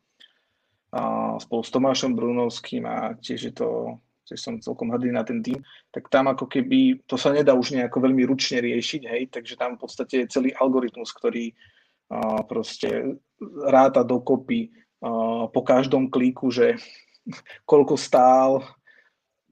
spolu 1.40 1.62
s 1.64 1.72
Tomášom 1.72 2.16
Brunovským 2.16 2.86
a 2.88 3.14
tiež 3.20 3.52
je 3.52 3.54
to, 3.54 4.00
tiež 4.26 4.40
som 4.40 4.64
celkom 4.64 4.90
hrdý 4.94 5.12
na 5.12 5.24
ten 5.28 5.44
tým, 5.44 5.60
tak 5.92 6.08
tam 6.10 6.32
ako 6.32 6.48
keby, 6.50 7.06
to 7.06 7.20
sa 7.20 7.36
nedá 7.36 7.54
už 7.54 7.76
nejako 7.76 8.02
veľmi 8.10 8.24
ručne 8.26 8.64
riešiť, 8.64 9.02
hej, 9.06 9.24
takže 9.30 9.60
tam 9.60 9.76
v 9.76 9.82
podstate 9.86 10.26
je 10.26 10.32
celý 10.32 10.50
algoritmus, 10.56 11.12
ktorý 11.12 11.52
a, 11.52 12.42
proste 12.48 13.20
ráta 13.68 14.02
dokopy 14.06 14.72
a, 14.72 15.48
po 15.52 15.62
každom 15.62 16.10
kliku, 16.10 16.50
že 16.50 16.80
koľko 17.70 17.96
stál, 18.00 18.64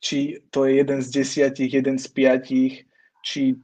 či 0.04 0.44
to 0.52 0.68
je 0.68 0.84
jeden 0.84 1.00
z 1.00 1.08
desiatich, 1.12 1.72
jeden 1.72 1.96
z 1.96 2.08
piatich, 2.12 2.84
či, 3.24 3.56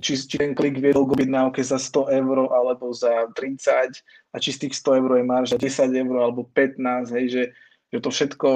či, 0.00 0.12
či 0.14 0.36
ten 0.38 0.54
klik 0.54 0.78
viedol 0.78 1.10
k 1.10 1.18
objednávke 1.18 1.58
za 1.60 1.76
100 1.76 2.22
eur 2.22 2.38
alebo 2.54 2.94
za 2.94 3.26
30 3.34 3.98
a 4.30 4.36
či 4.38 4.50
z 4.54 4.58
tých 4.66 4.74
100 4.78 5.02
eur 5.02 5.10
je 5.18 5.24
marža 5.26 5.56
10 5.58 5.90
eur 5.90 6.16
alebo 6.22 6.46
15, 6.54 7.10
hej, 7.18 7.26
že, 7.26 7.42
že 7.90 7.98
to 7.98 8.08
všetko, 8.14 8.48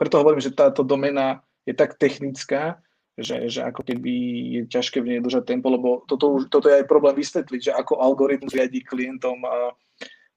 preto 0.00 0.16
hovorím, 0.16 0.40
že 0.40 0.56
táto 0.56 0.80
domena 0.80 1.44
je 1.68 1.76
tak 1.76 2.00
technická, 2.00 2.80
že, 3.16 3.48
že 3.48 3.60
ako 3.64 3.84
keby 3.84 4.12
je 4.52 4.62
ťažké 4.68 5.00
v 5.00 5.08
nej 5.16 5.20
držať 5.20 5.44
tempo, 5.44 5.72
lebo 5.72 6.04
toto, 6.08 6.40
toto 6.48 6.68
je 6.68 6.80
aj 6.80 6.88
problém 6.88 7.16
vysvetliť, 7.16 7.60
že 7.60 7.76
ako 7.76 8.00
algoritmus 8.00 8.52
riadí 8.52 8.84
klientom 8.84 9.40
a, 9.44 9.72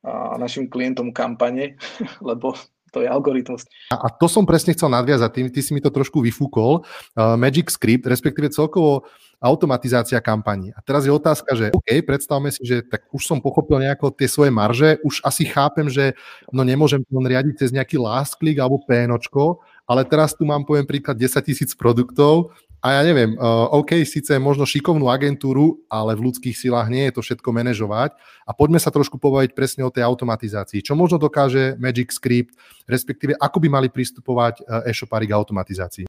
a 0.04 0.36
našim 0.36 0.68
klientom 0.68 1.12
kampane, 1.16 1.80
lebo 2.30 2.56
to 2.90 3.06
je 3.06 3.08
algoritmus. 3.08 3.66
A, 3.94 3.98
a 3.98 4.08
to 4.10 4.26
som 4.26 4.44
presne 4.44 4.74
chcel 4.74 4.90
nadviazať, 4.90 5.30
ty, 5.32 5.42
ty 5.50 5.62
si 5.62 5.72
mi 5.74 5.82
to 5.82 5.94
trošku 5.94 6.22
vyfúkol. 6.22 6.84
Uh, 7.14 7.38
Magic 7.40 7.70
Script, 7.70 8.10
respektíve 8.10 8.50
celkovo 8.50 9.06
automatizácia 9.40 10.20
kampaní. 10.20 10.76
A 10.76 10.84
teraz 10.84 11.08
je 11.08 11.16
otázka, 11.16 11.56
že 11.56 11.72
OK, 11.72 12.04
predstavme 12.04 12.52
si, 12.52 12.60
že 12.68 12.84
tak 12.84 13.08
už 13.16 13.24
som 13.24 13.40
pochopil 13.40 13.80
nejako 13.80 14.12
tie 14.12 14.28
svoje 14.28 14.52
marže, 14.52 15.00
už 15.00 15.24
asi 15.24 15.48
chápem, 15.48 15.88
že 15.88 16.12
no 16.52 16.68
nemôžem 16.68 17.00
to 17.00 17.16
riadiť 17.16 17.56
cez 17.56 17.70
nejaký 17.72 17.96
last 17.96 18.36
click 18.36 18.60
alebo 18.60 18.84
PNOčko, 18.84 19.64
ale 19.90 20.06
teraz 20.06 20.38
tu 20.38 20.46
mám, 20.46 20.62
poviem 20.62 20.86
príklad, 20.86 21.18
10 21.18 21.42
tisíc 21.42 21.74
produktov 21.74 22.54
a 22.80 22.96
ja 22.96 23.02
neviem, 23.04 23.36
uh, 23.36 23.68
OK, 23.76 24.06
síce 24.06 24.38
možno 24.40 24.64
šikovnú 24.64 25.10
agentúru, 25.12 25.84
ale 25.92 26.16
v 26.16 26.32
ľudských 26.32 26.56
silách 26.56 26.88
nie 26.88 27.10
je 27.10 27.18
to 27.18 27.26
všetko 27.26 27.50
manažovať. 27.52 28.16
A 28.48 28.56
poďme 28.56 28.80
sa 28.80 28.88
trošku 28.88 29.20
pobaviť 29.20 29.52
presne 29.52 29.84
o 29.84 29.92
tej 29.92 30.08
automatizácii. 30.08 30.80
Čo 30.80 30.96
možno 30.96 31.20
dokáže 31.20 31.76
Magic 31.76 32.16
Script, 32.16 32.56
respektíve 32.88 33.36
ako 33.36 33.58
by 33.60 33.68
mali 33.68 33.88
pristupovať 33.92 34.64
uh, 34.64 34.88
e-shopári 34.88 35.28
k 35.28 35.36
automatizácii? 35.36 36.06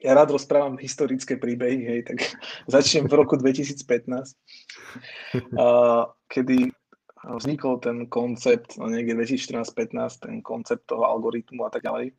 Ja 0.00 0.16
rád 0.16 0.32
rozprávam 0.32 0.80
historické 0.80 1.36
príbehy, 1.36 1.78
hej, 1.84 2.00
tak 2.08 2.24
začnem 2.74 3.06
v 3.06 3.14
roku 3.14 3.38
2015, 3.38 4.34
uh, 5.54 6.08
kedy 6.26 6.72
vznikol 7.20 7.78
ten 7.78 8.08
koncept, 8.10 8.80
no 8.80 8.88
niekde 8.90 9.14
2014-15, 9.14 10.26
ten 10.26 10.34
koncept 10.40 10.88
toho 10.88 11.04
algoritmu 11.04 11.68
a 11.68 11.70
tak 11.70 11.84
ďalej. 11.86 12.16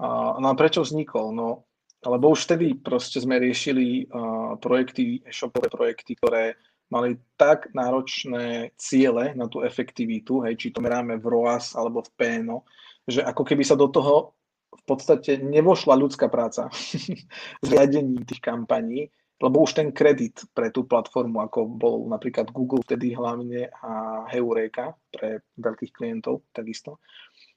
No 0.00 0.46
a 0.48 0.54
prečo 0.54 0.86
vznikol? 0.86 1.34
No 1.34 1.68
lebo 2.02 2.34
už 2.34 2.50
vtedy 2.50 2.74
proste 2.74 3.22
sme 3.22 3.38
riešili 3.38 4.10
projekty, 4.58 5.22
e-shopové 5.22 5.70
projekty, 5.70 6.18
ktoré 6.18 6.58
mali 6.90 7.16
tak 7.38 7.70
náročné 7.72 8.74
ciele 8.76 9.32
na 9.38 9.46
tú 9.48 9.62
efektivitu, 9.64 10.44
hej, 10.44 10.58
či 10.58 10.74
to 10.74 10.82
meráme 10.82 11.16
v 11.16 11.24
ROAS 11.24 11.78
alebo 11.78 12.04
v 12.04 12.10
PNO, 12.18 12.58
že 13.06 13.24
ako 13.24 13.42
keby 13.46 13.64
sa 13.64 13.78
do 13.78 13.88
toho 13.88 14.36
v 14.72 14.82
podstate 14.84 15.40
nevošla 15.40 15.94
ľudská 15.96 16.26
práca 16.28 16.68
s 17.64 17.66
riadením 17.70 18.26
tých 18.26 18.42
kampaní, 18.42 19.08
lebo 19.40 19.64
už 19.64 19.78
ten 19.78 19.88
kredit 19.94 20.42
pre 20.52 20.68
tú 20.68 20.84
platformu, 20.84 21.40
ako 21.42 21.66
bol 21.66 21.96
napríklad 22.10 22.52
Google 22.52 22.84
vtedy 22.84 23.16
hlavne 23.16 23.72
a 23.80 24.26
Heureka 24.28 24.92
pre 25.08 25.42
veľkých 25.58 25.92
klientov 25.96 26.46
takisto, 26.52 27.00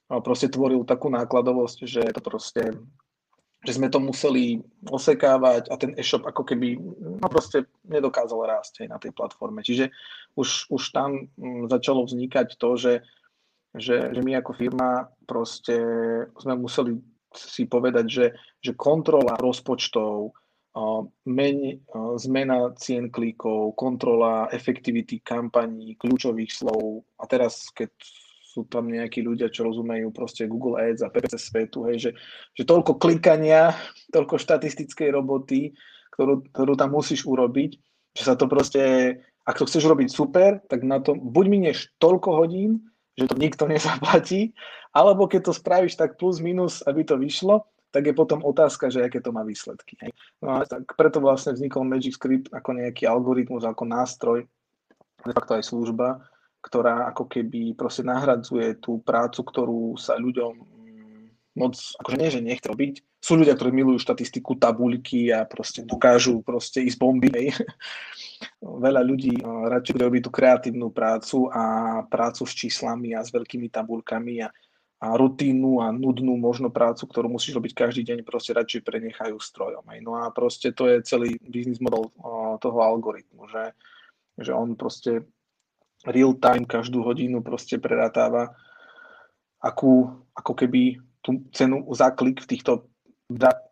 proste 0.10 0.48
tvoril 0.52 0.86
takú 0.86 1.10
nákladovosť, 1.10 1.78
že 1.86 2.02
to 2.14 2.22
proste 2.22 2.64
že 3.66 3.82
sme 3.82 3.90
to 3.90 3.98
museli 3.98 4.62
osekávať 4.94 5.74
a 5.74 5.76
ten 5.82 5.98
e-shop 5.98 6.30
ako 6.30 6.46
keby 6.46 6.78
no 7.18 7.26
proste 7.26 7.66
nedokázal 7.82 8.46
rásť 8.46 8.86
aj 8.86 8.88
na 8.94 9.02
tej 9.02 9.10
platforme. 9.18 9.66
Čiže 9.66 9.90
už, 10.38 10.70
už 10.70 10.94
tam 10.94 11.26
mm, 11.34 11.74
začalo 11.74 12.06
vznikať 12.06 12.62
to, 12.62 12.70
že, 12.78 12.94
že, 13.74 14.14
že 14.14 14.22
my 14.22 14.38
ako 14.38 14.54
firma 14.54 15.10
proste 15.26 15.76
sme 16.38 16.54
museli 16.62 17.02
si 17.34 17.66
povedať, 17.66 18.06
že, 18.06 18.26
že 18.64 18.72
kontrola 18.78 19.36
rozpočtov, 19.36 20.32
men, 21.28 21.80
zmena 22.20 22.72
cien 22.80 23.08
klikov, 23.08 23.76
kontrola 23.80 24.52
efektivity 24.52 25.24
kampaní, 25.24 25.96
kľúčových 26.00 26.52
slov 26.52 27.04
a 27.20 27.24
teraz, 27.28 27.72
keď 27.72 27.92
sú 28.56 28.64
tam 28.72 28.88
nejakí 28.88 29.20
ľudia, 29.20 29.52
čo 29.52 29.68
rozumejú 29.68 30.16
proste 30.16 30.48
Google 30.48 30.80
Ads 30.80 31.04
a 31.04 31.12
PPC 31.12 31.36
svetu, 31.36 31.84
hej, 31.92 32.08
že, 32.08 32.12
že 32.56 32.64
toľko 32.64 32.96
klikania, 32.96 33.76
toľko 34.16 34.40
štatistickej 34.40 35.12
roboty, 35.12 35.76
ktorú, 36.16 36.48
ktorú 36.56 36.80
tam 36.80 36.96
musíš 36.96 37.28
urobiť, 37.28 37.76
že 38.16 38.24
sa 38.24 38.40
to 38.40 38.48
proste, 38.48 38.80
ak 39.44 39.60
to 39.60 39.68
chceš 39.68 39.84
robiť 39.84 40.08
super, 40.08 40.64
tak 40.72 40.88
na 40.88 41.04
to 41.04 41.20
buď 41.20 41.46
minieš 41.52 41.92
toľko 42.00 42.40
hodín, 42.40 42.88
že 43.20 43.28
to 43.28 43.36
nikto 43.36 43.68
nezaplatí, 43.76 44.56
alebo 44.96 45.28
keď 45.28 45.52
to 45.52 45.54
spravíš 45.60 46.00
tak 46.00 46.16
plus 46.16 46.40
minus, 46.40 46.80
aby 46.88 47.04
to 47.04 47.20
vyšlo, 47.20 47.68
tak 47.92 48.08
je 48.08 48.16
potom 48.16 48.40
otázka, 48.44 48.88
že 48.88 49.04
aké 49.04 49.20
to 49.20 49.36
má 49.36 49.44
výsledky. 49.44 50.00
Hej. 50.00 50.12
No 50.40 50.60
a 50.60 50.68
tak 50.68 50.84
preto 50.96 51.20
vlastne 51.20 51.56
vznikol 51.56 51.88
Magic 51.88 52.16
Script 52.16 52.52
ako 52.56 52.80
nejaký 52.80 53.04
algoritmus, 53.08 53.64
ako 53.68 53.84
nástroj, 53.88 54.40
de 55.24 55.32
facto 55.32 55.56
aj 55.56 55.64
služba, 55.64 56.24
ktorá 56.66 57.14
ako 57.14 57.30
keby 57.30 57.78
proste 57.78 58.02
nahradzuje 58.02 58.82
tú 58.82 58.98
prácu, 59.06 59.46
ktorú 59.46 59.82
sa 60.02 60.18
ľuďom 60.18 60.54
mm, 60.58 61.26
moc, 61.62 61.78
akože 62.02 62.18
nie, 62.18 62.34
že 62.34 62.42
nechce 62.42 62.66
robiť. 62.66 63.06
Sú 63.22 63.38
ľudia, 63.38 63.54
ktorí 63.54 63.70
milujú 63.70 64.02
štatistiku, 64.02 64.58
tabuľky 64.58 65.30
a 65.30 65.46
proste 65.46 65.86
dokážu 65.86 66.42
proste 66.42 66.82
ísť 66.82 66.98
bomby. 66.98 67.30
Hej. 67.30 67.54
Veľa 68.86 69.06
ľudí 69.06 69.46
radšej 69.46 69.96
robí 70.02 70.26
tú 70.26 70.34
kreatívnu 70.34 70.90
prácu 70.90 71.54
a 71.54 71.64
prácu 72.10 72.50
s 72.50 72.54
číslami 72.58 73.14
a 73.14 73.22
s 73.22 73.30
veľkými 73.30 73.70
tabuľkami 73.70 74.42
a, 74.42 74.50
a 75.06 75.08
rutínu 75.14 75.86
a 75.86 75.94
nudnú 75.94 76.34
možno 76.34 76.74
prácu, 76.74 77.06
ktorú 77.06 77.30
musíš 77.30 77.62
robiť 77.62 77.78
každý 77.78 78.02
deň, 78.10 78.26
proste 78.26 78.58
radšej 78.58 78.82
prenechajú 78.82 79.38
strojom. 79.38 79.86
Hej. 79.94 80.02
No 80.02 80.18
a 80.18 80.34
proste 80.34 80.74
to 80.74 80.90
je 80.90 81.06
celý 81.06 81.38
biznis 81.46 81.78
model 81.78 82.10
toho 82.58 82.80
algoritmu, 82.82 83.46
že, 83.50 83.74
že 84.42 84.50
on 84.54 84.74
proste 84.74 85.30
real 86.06 86.38
time 86.38 86.66
každú 86.66 87.02
hodinu 87.02 87.42
proste 87.42 87.82
prerátáva, 87.82 88.54
akú, 89.62 90.22
ako 90.38 90.54
keby 90.54 91.02
tú 91.26 91.42
cenu 91.50 91.82
za 91.98 92.14
klik 92.14 92.46
v 92.46 92.50
týchto, 92.54 92.86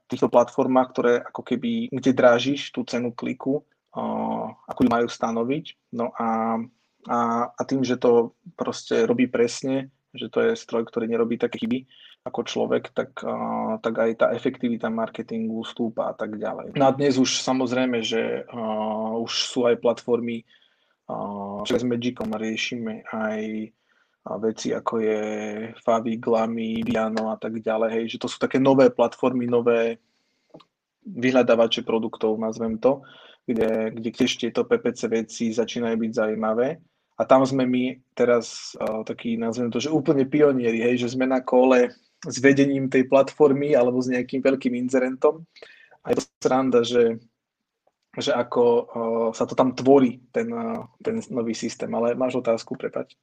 týchto 0.10 0.30
platformách, 0.30 0.90
ktoré 0.90 1.14
ako 1.22 1.42
keby, 1.46 1.94
kde 1.94 2.12
drážiš 2.18 2.74
tú 2.74 2.82
cenu 2.82 3.14
kliku, 3.14 3.62
uh, 3.94 4.50
ako 4.66 4.80
ju 4.86 4.90
majú 4.90 5.08
stanoviť. 5.08 5.94
No 5.94 6.10
a, 6.18 6.58
a, 7.06 7.18
a 7.54 7.62
tým, 7.70 7.86
že 7.86 8.02
to 8.02 8.34
proste 8.58 9.06
robí 9.06 9.30
presne, 9.30 9.94
že 10.14 10.30
to 10.34 10.42
je 10.42 10.58
stroj, 10.58 10.90
ktorý 10.90 11.06
nerobí 11.10 11.38
také 11.38 11.62
chyby 11.62 11.86
ako 12.24 12.42
človek, 12.48 12.96
tak, 12.96 13.20
uh, 13.22 13.78
tak 13.84 14.00
aj 14.00 14.12
tá 14.16 14.28
efektivita 14.32 14.88
marketingu 14.88 15.60
stúpa 15.68 16.10
a 16.10 16.14
tak 16.16 16.40
ďalej. 16.40 16.72
No 16.80 16.88
a 16.88 16.96
dnes 16.96 17.20
už 17.20 17.44
samozrejme, 17.44 18.00
že 18.00 18.48
uh, 18.48 19.20
už 19.20 19.32
sú 19.52 19.68
aj 19.68 19.84
platformy, 19.84 20.48
s 21.64 21.84
Magicom 21.84 22.32
riešime 22.32 23.04
aj 23.12 23.40
veci 24.40 24.72
ako 24.72 24.94
je 25.04 25.22
Favi, 25.84 26.16
Glami, 26.16 26.80
Viano 26.84 27.32
a 27.32 27.36
tak 27.36 27.60
ďalej, 27.60 27.90
hej, 27.92 28.06
že 28.16 28.22
to 28.24 28.32
sú 28.32 28.40
také 28.40 28.56
nové 28.56 28.88
platformy, 28.88 29.44
nové 29.44 30.00
vyhľadávače 31.04 31.84
produktov, 31.84 32.40
nazvem 32.40 32.80
to, 32.80 33.04
kde, 33.44 33.92
kde 33.92 34.10
tiež 34.16 34.40
tieto 34.40 34.64
PPC 34.64 35.12
veci 35.12 35.52
začínajú 35.52 35.96
byť 36.00 36.12
zaujímavé. 36.16 36.80
A 37.20 37.22
tam 37.28 37.44
sme 37.44 37.68
my 37.68 38.00
teraz 38.16 38.74
uh, 38.80 39.04
taký, 39.04 39.36
nazvem 39.36 39.70
to, 39.70 39.84
že 39.84 39.92
úplne 39.92 40.26
pionieri, 40.26 40.82
hej, 40.82 41.04
že 41.04 41.14
sme 41.14 41.28
na 41.28 41.44
kole 41.44 41.92
s 42.24 42.40
vedením 42.40 42.88
tej 42.88 43.06
platformy 43.12 43.76
alebo 43.76 44.00
s 44.00 44.08
nejakým 44.08 44.40
veľkým 44.40 44.74
inzerentom. 44.80 45.44
A 46.08 46.16
je 46.16 46.24
to 46.24 46.24
sranda, 46.40 46.82
že 46.82 47.20
že 48.14 48.32
ako 48.34 48.64
uh, 48.64 49.30
sa 49.34 49.50
to 49.50 49.58
tam 49.58 49.74
tvorí, 49.74 50.22
ten, 50.30 50.46
uh, 50.54 50.86
ten 51.02 51.18
nový 51.34 51.58
systém. 51.58 51.90
Ale 51.90 52.14
máš 52.14 52.38
otázku, 52.38 52.78
prepať. 52.78 53.18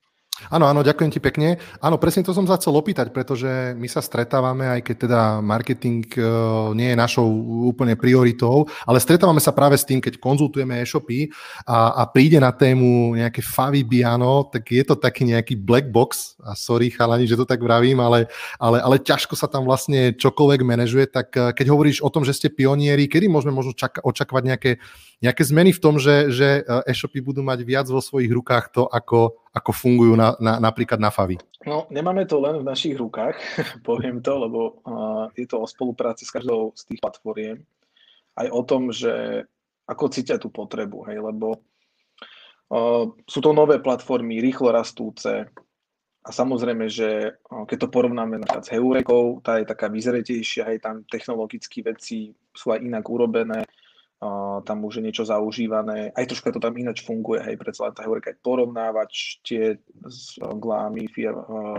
Áno, 0.49 0.65
áno, 0.65 0.81
ďakujem 0.81 1.13
ti 1.13 1.21
pekne. 1.21 1.61
Áno, 1.85 2.01
presne 2.01 2.25
to 2.25 2.33
som 2.33 2.49
sa 2.49 2.57
chcel 2.57 2.73
opýtať, 2.73 3.13
pretože 3.13 3.77
my 3.77 3.85
sa 3.85 4.01
stretávame, 4.01 4.65
aj 4.65 4.81
keď 4.81 4.97
teda 5.05 5.21
marketing 5.45 6.01
uh, 6.17 6.73
nie 6.73 6.95
je 6.95 6.97
našou 6.97 7.29
úplne 7.69 7.93
prioritou, 8.01 8.65
ale 8.89 9.05
stretávame 9.05 9.43
sa 9.45 9.53
práve 9.53 9.77
s 9.77 9.85
tým, 9.85 10.01
keď 10.01 10.17
konzultujeme 10.17 10.81
e-shopy 10.81 11.29
a, 11.69 12.01
a 12.01 12.03
príde 12.09 12.41
na 12.41 12.57
tému 12.57 13.21
nejaké 13.21 13.45
Favi 13.45 13.85
Biano, 13.85 14.49
tak 14.49 14.73
je 14.73 14.81
to 14.81 14.97
taký 14.97 15.29
nejaký 15.29 15.61
black 15.61 15.93
box, 15.93 16.41
a 16.41 16.57
sorry 16.57 16.89
chalani, 16.89 17.29
že 17.29 17.37
to 17.37 17.45
tak 17.45 17.61
vravím, 17.61 18.01
ale, 18.01 18.31
ale, 18.57 18.81
ale 18.81 18.97
ťažko 18.97 19.37
sa 19.37 19.45
tam 19.45 19.69
vlastne 19.69 20.17
čokoľvek 20.17 20.61
manažuje, 20.65 21.05
tak 21.13 21.29
uh, 21.37 21.53
keď 21.53 21.67
hovoríš 21.69 22.01
o 22.01 22.09
tom, 22.09 22.25
že 22.25 22.33
ste 22.33 22.49
pionieri, 22.49 23.11
kedy 23.11 23.29
môžeme 23.29 23.53
možno 23.53 23.77
čaka- 23.77 24.01
očakávať 24.01 24.45
nejaké, 24.57 24.73
nejaké 25.21 25.43
zmeny 25.45 25.77
v 25.77 25.83
tom, 25.83 26.01
že, 26.01 26.33
že 26.33 26.65
e-shopy 26.89 27.21
budú 27.21 27.45
mať 27.45 27.61
viac 27.67 27.87
vo 27.93 28.01
svojich 28.01 28.33
rukách 28.33 28.73
to, 28.73 28.89
ako 28.89 29.40
ako 29.51 29.71
fungujú 29.75 30.15
na, 30.15 30.39
na, 30.39 30.63
napríklad 30.63 31.03
na 31.03 31.11
Favi? 31.11 31.35
No, 31.67 31.91
nemáme 31.91 32.23
to 32.25 32.39
len 32.39 32.63
v 32.63 32.69
našich 32.69 32.95
rukách, 32.95 33.35
poviem 33.89 34.23
to, 34.23 34.33
lebo 34.39 34.61
uh, 34.87 35.27
je 35.35 35.47
to 35.47 35.59
o 35.59 35.67
spolupráci 35.67 36.23
s 36.23 36.35
každou 36.35 36.71
z 36.79 36.87
tých 36.87 37.01
platformiem. 37.03 37.67
Aj 38.39 38.47
o 38.47 38.63
tom, 38.63 38.95
že 38.95 39.45
ako 39.91 40.05
cítia 40.09 40.39
tú 40.39 40.55
potrebu, 40.55 41.03
hej, 41.11 41.19
lebo 41.19 41.59
uh, 42.71 43.11
sú 43.27 43.39
to 43.43 43.51
nové 43.51 43.83
platformy, 43.83 44.39
rýchlo 44.39 44.71
rastúce 44.71 45.51
a 46.21 46.31
samozrejme, 46.37 46.85
že 46.85 47.33
keď 47.49 47.89
to 47.89 47.89
porovnáme 47.89 48.37
napríklad 48.45 48.65
s 48.69 48.73
Heurekou, 48.77 49.41
tá 49.41 49.57
je 49.57 49.65
taká 49.65 49.89
vyzretejšia, 49.89 50.69
aj 50.69 50.79
tam 50.85 50.97
technologické 51.09 51.81
veci 51.81 52.37
sú 52.53 52.77
aj 52.77 52.85
inak 52.85 53.09
urobené, 53.09 53.65
tam 54.69 54.85
už 54.85 55.01
je 55.01 55.07
niečo 55.09 55.25
zaužívané, 55.25 56.13
aj 56.13 56.29
troška 56.29 56.53
to 56.53 56.61
tam 56.61 56.77
ináč 56.77 57.01
funguje, 57.01 57.41
hej, 57.41 57.57
predsa 57.57 57.89
len 57.89 57.97
tá 57.97 58.05
aj 58.05 58.37
porovnávač, 58.45 59.41
tie 59.41 59.81
z 60.05 60.21
Glámy, 60.61 61.09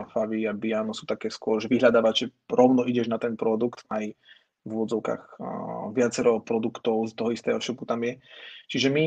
Favi 0.09 0.49
a 0.49 0.53
Biano 0.57 0.89
sú 0.89 1.05
také 1.05 1.29
skôr, 1.29 1.61
že 1.61 1.69
vyhľadávače 1.69 2.49
rovno 2.49 2.81
ideš 2.89 3.13
na 3.13 3.21
ten 3.21 3.37
produkt, 3.37 3.85
aj 3.93 4.17
v 4.61 4.69
úvodzovkách 4.69 5.41
viacero 5.93 6.41
produktov 6.41 7.09
z 7.09 7.13
toho 7.13 7.29
istého 7.33 7.59
shopu 7.61 7.85
tam 7.85 8.01
je. 8.05 8.17
Čiže 8.69 8.89
my, 8.93 9.05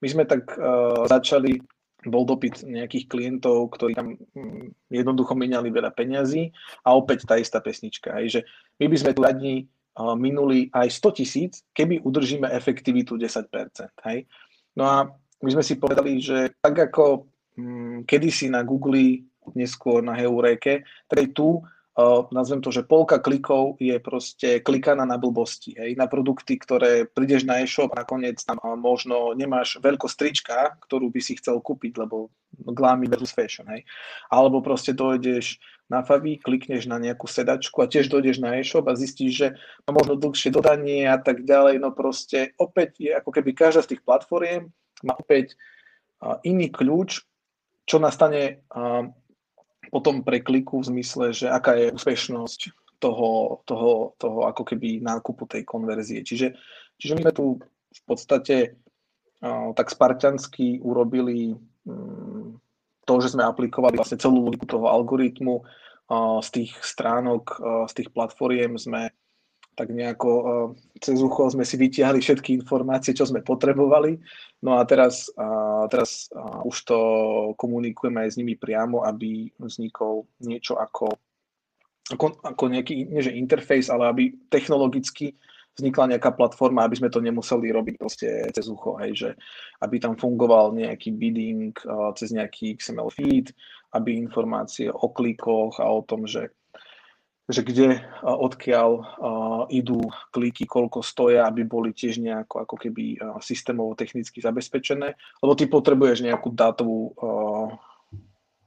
my 0.00 0.08
sme 0.08 0.24
tak 0.28 0.52
uh, 0.56 1.08
začali, 1.08 1.60
bol 2.08 2.24
dopyt 2.24 2.64
nejakých 2.64 3.08
klientov, 3.08 3.72
ktorí 3.72 3.96
tam 3.96 4.16
um, 4.16 4.68
jednoducho 4.92 5.36
meniali 5.36 5.68
veľa 5.68 5.92
peňazí 5.92 6.52
a 6.84 6.96
opäť 6.96 7.28
tá 7.28 7.36
istá 7.36 7.60
pesnička, 7.60 8.16
hej, 8.20 8.26
že 8.28 8.40
my 8.80 8.86
by 8.88 8.96
sme 8.96 9.12
tu 9.12 9.20
radni 9.20 9.54
minuli 10.16 10.72
aj 10.72 10.88
100 10.88 11.18
tisíc, 11.20 11.52
keby 11.76 12.00
udržíme 12.00 12.48
efektivitu 12.48 13.20
10%. 13.20 13.48
Hej? 14.08 14.24
No 14.76 14.84
a 14.88 14.96
my 15.42 15.50
sme 15.52 15.64
si 15.64 15.76
povedali, 15.76 16.22
že 16.22 16.56
tak 16.62 16.92
ako 16.92 17.28
hm, 17.58 18.08
kedysi 18.08 18.48
na 18.48 18.64
Google, 18.64 19.26
neskôr 19.58 20.00
na 20.00 20.14
Heureke, 20.14 20.86
tak 21.10 21.18
aj 21.18 21.28
tu 21.34 21.60
uh, 21.60 22.24
nazvem 22.32 22.62
to, 22.62 22.70
že 22.70 22.86
polka 22.86 23.18
klikov 23.18 23.76
je 23.82 23.98
proste 23.98 24.62
klikaná 24.64 25.04
na 25.04 25.18
blbosti. 25.18 25.76
Hej? 25.76 25.98
Na 25.98 26.06
produkty, 26.06 26.56
ktoré 26.56 27.04
prídeš 27.04 27.44
na 27.44 27.60
e-shop 27.60 27.92
a 27.92 28.06
nakoniec 28.06 28.40
tam 28.40 28.56
uh, 28.62 28.78
možno 28.78 29.36
nemáš 29.36 29.76
veľkosť 29.82 30.16
trička, 30.16 30.58
ktorú 30.88 31.12
by 31.12 31.20
si 31.20 31.36
chcel 31.36 31.60
kúpiť, 31.60 32.00
lebo 32.00 32.32
glámy 32.54 33.10
versus 33.10 33.34
fashion. 33.34 33.68
Hej? 33.68 33.84
Alebo 34.30 34.64
proste 34.64 34.96
dojdeš 34.96 35.60
na 35.92 36.00
Favi, 36.00 36.40
klikneš 36.40 36.88
na 36.88 36.96
nejakú 36.96 37.28
sedačku 37.28 37.84
a 37.84 37.90
tiež 37.92 38.08
dojdeš 38.08 38.40
na 38.40 38.56
e-shop 38.56 38.88
a 38.88 38.96
zistíš, 38.96 39.32
že 39.36 39.48
má 39.84 39.92
možno 39.92 40.16
dlhšie 40.16 40.48
dodanie 40.48 41.04
a 41.04 41.20
tak 41.20 41.44
ďalej. 41.44 41.76
No 41.84 41.92
proste 41.92 42.56
opäť 42.56 42.96
je 43.04 43.12
ako 43.12 43.28
keby 43.28 43.52
každá 43.52 43.84
z 43.84 43.96
tých 43.96 44.02
platformiem 44.08 44.72
má 45.04 45.12
opäť 45.20 45.60
iný 46.48 46.72
kľúč, 46.72 47.20
čo 47.84 48.00
nastane 48.00 48.64
potom 49.92 50.24
pre 50.24 50.40
kliku 50.40 50.80
v 50.80 50.88
zmysle, 50.96 51.36
že 51.36 51.52
aká 51.52 51.76
je 51.76 51.92
úspešnosť 51.92 52.60
toho, 53.02 53.60
toho, 53.68 54.16
toho 54.16 54.38
ako 54.48 54.62
keby 54.64 55.04
nákupu 55.04 55.44
tej 55.44 55.66
konverzie. 55.68 56.24
Čiže, 56.24 56.56
čiže 56.96 57.12
my 57.18 57.28
sme 57.28 57.32
tu 57.34 57.44
v 57.92 58.02
podstate 58.08 58.80
tak 59.74 59.90
spartiansky 59.90 60.78
urobili 60.78 61.58
mm, 61.82 62.62
to, 63.02 63.14
že 63.18 63.34
sme 63.34 63.42
aplikovali 63.42 63.98
vlastne 63.98 64.22
celú 64.22 64.46
logiku 64.46 64.70
toho 64.70 64.86
algoritmu 64.86 65.66
z 66.42 66.48
tých 66.52 66.72
stránok, 66.82 67.56
z 67.88 67.92
tých 67.96 68.08
platformiem 68.12 68.76
sme 68.76 69.10
tak 69.72 69.88
nejako 69.88 70.30
cez 71.00 71.16
ucho 71.16 71.48
sme 71.48 71.64
si 71.64 71.80
vytiahli 71.80 72.20
všetky 72.20 72.52
informácie, 72.60 73.16
čo 73.16 73.24
sme 73.24 73.40
potrebovali. 73.40 74.20
No 74.60 74.76
a 74.76 74.84
teraz, 74.84 75.32
teraz 75.88 76.28
už 76.68 76.76
to 76.84 76.98
komunikujeme 77.56 78.20
aj 78.20 78.36
s 78.36 78.38
nimi 78.38 78.60
priamo, 78.60 79.00
aby 79.00 79.48
vznikol 79.56 80.28
niečo 80.44 80.76
ako, 80.76 81.16
ako, 82.12 82.26
ako 82.44 82.64
nejaký, 82.68 83.08
nie 83.08 83.24
že 83.24 83.32
interfejs, 83.32 83.88
ale 83.88 84.04
aby 84.12 84.24
technologicky 84.52 85.40
vznikla 85.76 86.16
nejaká 86.16 86.36
platforma, 86.36 86.84
aby 86.84 87.00
sme 87.00 87.08
to 87.08 87.24
nemuseli 87.24 87.72
robiť 87.72 87.94
proste 87.96 88.28
cez 88.52 88.68
ucho, 88.68 89.00
hej, 89.00 89.12
že 89.16 89.30
aby 89.80 89.96
tam 89.96 90.14
fungoval 90.20 90.76
nejaký 90.76 91.16
bidding 91.16 91.72
uh, 91.88 92.12
cez 92.12 92.32
nejaký 92.32 92.76
XML 92.76 93.08
feed, 93.08 93.56
aby 93.96 94.16
informácie 94.16 94.92
o 94.92 95.08
klikoch 95.08 95.80
a 95.80 95.88
o 95.88 96.04
tom, 96.04 96.28
že 96.28 96.52
že 97.50 97.66
kde 97.66 97.98
uh, 97.98 98.38
odkiaľ 98.38 98.90
uh, 98.94 99.04
idú 99.72 99.98
kliky, 100.30 100.62
koľko 100.68 101.02
stoja, 101.02 101.48
aby 101.50 101.66
boli 101.66 101.90
tiež 101.90 102.22
nejako 102.22 102.64
ako 102.68 102.76
keby 102.78 103.18
uh, 103.18 103.36
systémovo 103.42 103.98
technicky 103.98 104.38
zabezpečené, 104.38 105.18
lebo 105.42 105.52
ty 105.58 105.66
potrebuješ 105.66 106.22
nejakú 106.22 106.54
dátovú 106.54 107.12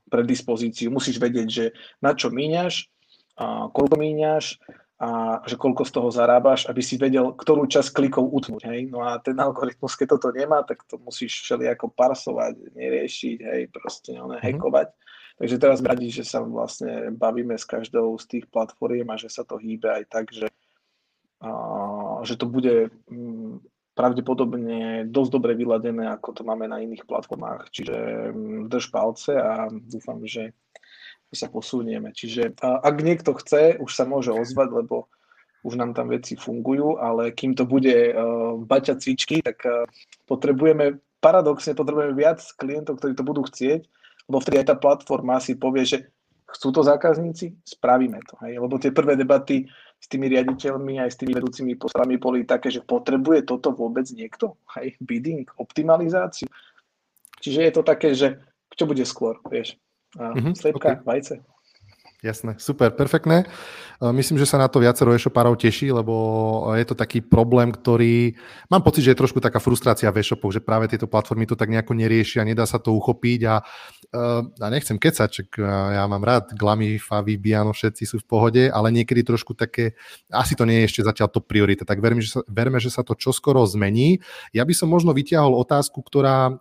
predispozíciu, 0.05 0.93
musíš 0.93 1.17
vedieť, 1.17 1.47
že 1.49 1.65
na 2.03 2.13
čo 2.13 2.29
míňaš, 2.29 2.91
uh, 3.39 3.71
koľko 3.71 3.95
míňaš, 3.95 4.59
a 4.95 5.43
že 5.43 5.59
koľko 5.59 5.83
z 5.83 5.91
toho 5.91 6.07
zarábaš, 6.07 6.71
aby 6.71 6.79
si 6.79 6.95
vedel, 6.95 7.35
ktorú 7.35 7.67
časť 7.67 7.91
klikov 7.91 8.31
utnúť. 8.31 8.63
Hej? 8.63 8.87
No 8.87 9.03
a 9.03 9.19
ten 9.19 9.35
algoritmus, 9.35 9.91
keď 9.99 10.15
toto 10.15 10.31
nemá, 10.31 10.63
tak 10.63 10.87
to 10.87 10.95
musíš 10.95 11.43
všelijako 11.43 11.91
parsovať, 11.91 12.71
neriešiť, 12.71 13.37
hej, 13.43 13.61
proste 13.75 14.15
mm-hmm. 14.15 14.39
hackovať. 14.39 14.87
Takže 15.35 15.55
teraz 15.59 15.83
radi, 15.83 16.07
že 16.07 16.23
sa 16.23 16.39
vlastne 16.39 17.11
bavíme 17.11 17.59
s 17.59 17.67
každou 17.67 18.15
z 18.15 18.25
tých 18.39 18.45
platform 18.47 19.11
a 19.11 19.19
že 19.19 19.27
sa 19.27 19.43
to 19.43 19.59
hýbe 19.59 19.91
aj 19.91 20.03
tak, 20.07 20.31
že, 20.31 20.47
a, 21.43 21.51
že 22.23 22.39
to 22.39 22.47
bude 22.47 22.87
m, 23.11 23.19
mm, 23.19 23.55
pravdepodobne 23.99 25.11
dosť 25.11 25.31
dobre 25.35 25.59
vyladené, 25.59 26.07
ako 26.07 26.39
to 26.39 26.41
máme 26.47 26.71
na 26.71 26.79
iných 26.79 27.03
platformách. 27.03 27.67
Čiže 27.67 27.97
m, 28.31 28.31
mm, 28.31 28.59
drž 28.71 28.95
palce 28.95 29.35
a 29.35 29.67
dúfam, 29.67 30.23
že 30.23 30.55
sa 31.35 31.51
posunieme. 31.51 32.15
Čiže 32.15 32.57
ak 32.63 32.95
niekto 33.03 33.35
chce, 33.37 33.77
už 33.77 33.91
sa 33.91 34.07
môže 34.07 34.31
ozvať, 34.31 34.71
lebo 34.83 35.11
už 35.65 35.75
nám 35.75 35.97
tam 35.97 36.13
veci 36.13 36.37
fungujú, 36.37 37.01
ale 37.01 37.33
kým 37.33 37.57
to 37.57 37.65
bude 37.65 37.89
uh, 37.89 38.53
baťa 38.61 39.01
cvičky, 39.01 39.41
tak 39.41 39.65
uh, 39.65 39.89
potrebujeme, 40.29 41.01
paradoxne 41.17 41.73
potrebujeme 41.73 42.13
viac 42.13 42.37
klientov, 42.61 43.01
ktorí 43.01 43.17
to 43.17 43.25
budú 43.25 43.41
chcieť, 43.49 43.81
lebo 44.29 44.37
vtedy 44.37 44.61
aj 44.61 44.67
tá 44.69 44.75
platforma 44.77 45.41
si 45.41 45.57
povie, 45.57 45.81
že 45.89 45.97
chcú 46.45 46.69
to 46.69 46.81
zákazníci, 46.85 47.57
spravíme 47.65 48.21
to. 48.29 48.37
Hej? 48.45 48.61
Lebo 48.61 48.77
tie 48.77 48.93
prvé 48.93 49.17
debaty 49.17 49.65
s 49.97 50.05
tými 50.05 50.29
riaditeľmi 50.29 51.01
aj 51.01 51.09
s 51.09 51.17
tými 51.17 51.33
vedúcimi 51.33 51.73
postavami 51.75 52.21
boli 52.21 52.45
také, 52.45 52.69
že 52.69 52.85
potrebuje 52.85 53.49
toto 53.49 53.73
vôbec 53.73 54.05
niekto? 54.13 54.61
Hej? 54.77 54.95
Bidding, 55.01 55.49
optimalizáciu. 55.57 56.45
Čiže 57.41 57.59
je 57.65 57.71
to 57.73 57.81
také, 57.81 58.13
že 58.13 58.37
čo 58.77 58.85
bude 58.85 59.01
skôr, 59.01 59.41
vieš? 59.49 59.77
Mm-hmm, 60.15 60.53
sliepka, 60.55 60.91
okay. 60.91 61.03
vajce. 61.05 61.41
Jasné, 62.25 62.57
super, 62.57 62.89
perfektné. 62.97 63.45
Myslím, 64.01 64.35
že 64.35 64.49
sa 64.49 64.59
na 64.59 64.67
to 64.67 64.83
viacero 64.83 65.15
e-shopárov 65.15 65.55
teší, 65.55 65.87
lebo 65.93 66.67
je 66.75 66.83
to 66.83 66.99
taký 66.99 67.23
problém, 67.23 67.71
ktorý... 67.71 68.35
Mám 68.67 68.83
pocit, 68.83 69.07
že 69.07 69.15
je 69.15 69.21
trošku 69.23 69.39
taká 69.39 69.63
frustrácia 69.63 70.11
v 70.11 70.19
e-shopoch, 70.19 70.51
že 70.51 70.59
práve 70.59 70.91
tieto 70.91 71.07
platformy 71.07 71.47
to 71.47 71.55
tak 71.55 71.71
nejako 71.71 71.95
neriešia, 71.95 72.43
nedá 72.43 72.67
sa 72.67 72.75
to 72.75 72.91
uchopiť 72.91 73.39
a, 73.47 73.63
a 74.59 74.67
nechcem 74.67 74.99
kecať, 74.99 75.29
čak 75.31 75.47
ja 75.95 76.03
mám 76.11 76.27
rád 76.27 76.51
Glamy, 76.59 76.99
Favi, 76.99 77.39
Biano, 77.39 77.71
všetci 77.71 78.03
sú 78.03 78.19
v 78.19 78.27
pohode, 78.27 78.63
ale 78.67 78.91
niekedy 78.91 79.23
trošku 79.23 79.55
také... 79.55 79.95
Asi 80.27 80.59
to 80.59 80.67
nie 80.67 80.83
je 80.83 80.91
ešte 80.91 81.01
zatiaľ 81.07 81.31
to 81.31 81.39
priorita, 81.39 81.87
tak 81.87 82.03
verme, 82.03 82.19
že 82.19 82.35
sa, 82.35 82.43
verme, 82.51 82.83
že 82.83 82.91
sa 82.91 82.99
to 82.99 83.15
čoskoro 83.15 83.63
zmení. 83.63 84.19
Ja 84.51 84.67
by 84.67 84.75
som 84.75 84.91
možno 84.91 85.15
vytiahol 85.15 85.55
otázku, 85.55 86.03
ktorá 86.03 86.51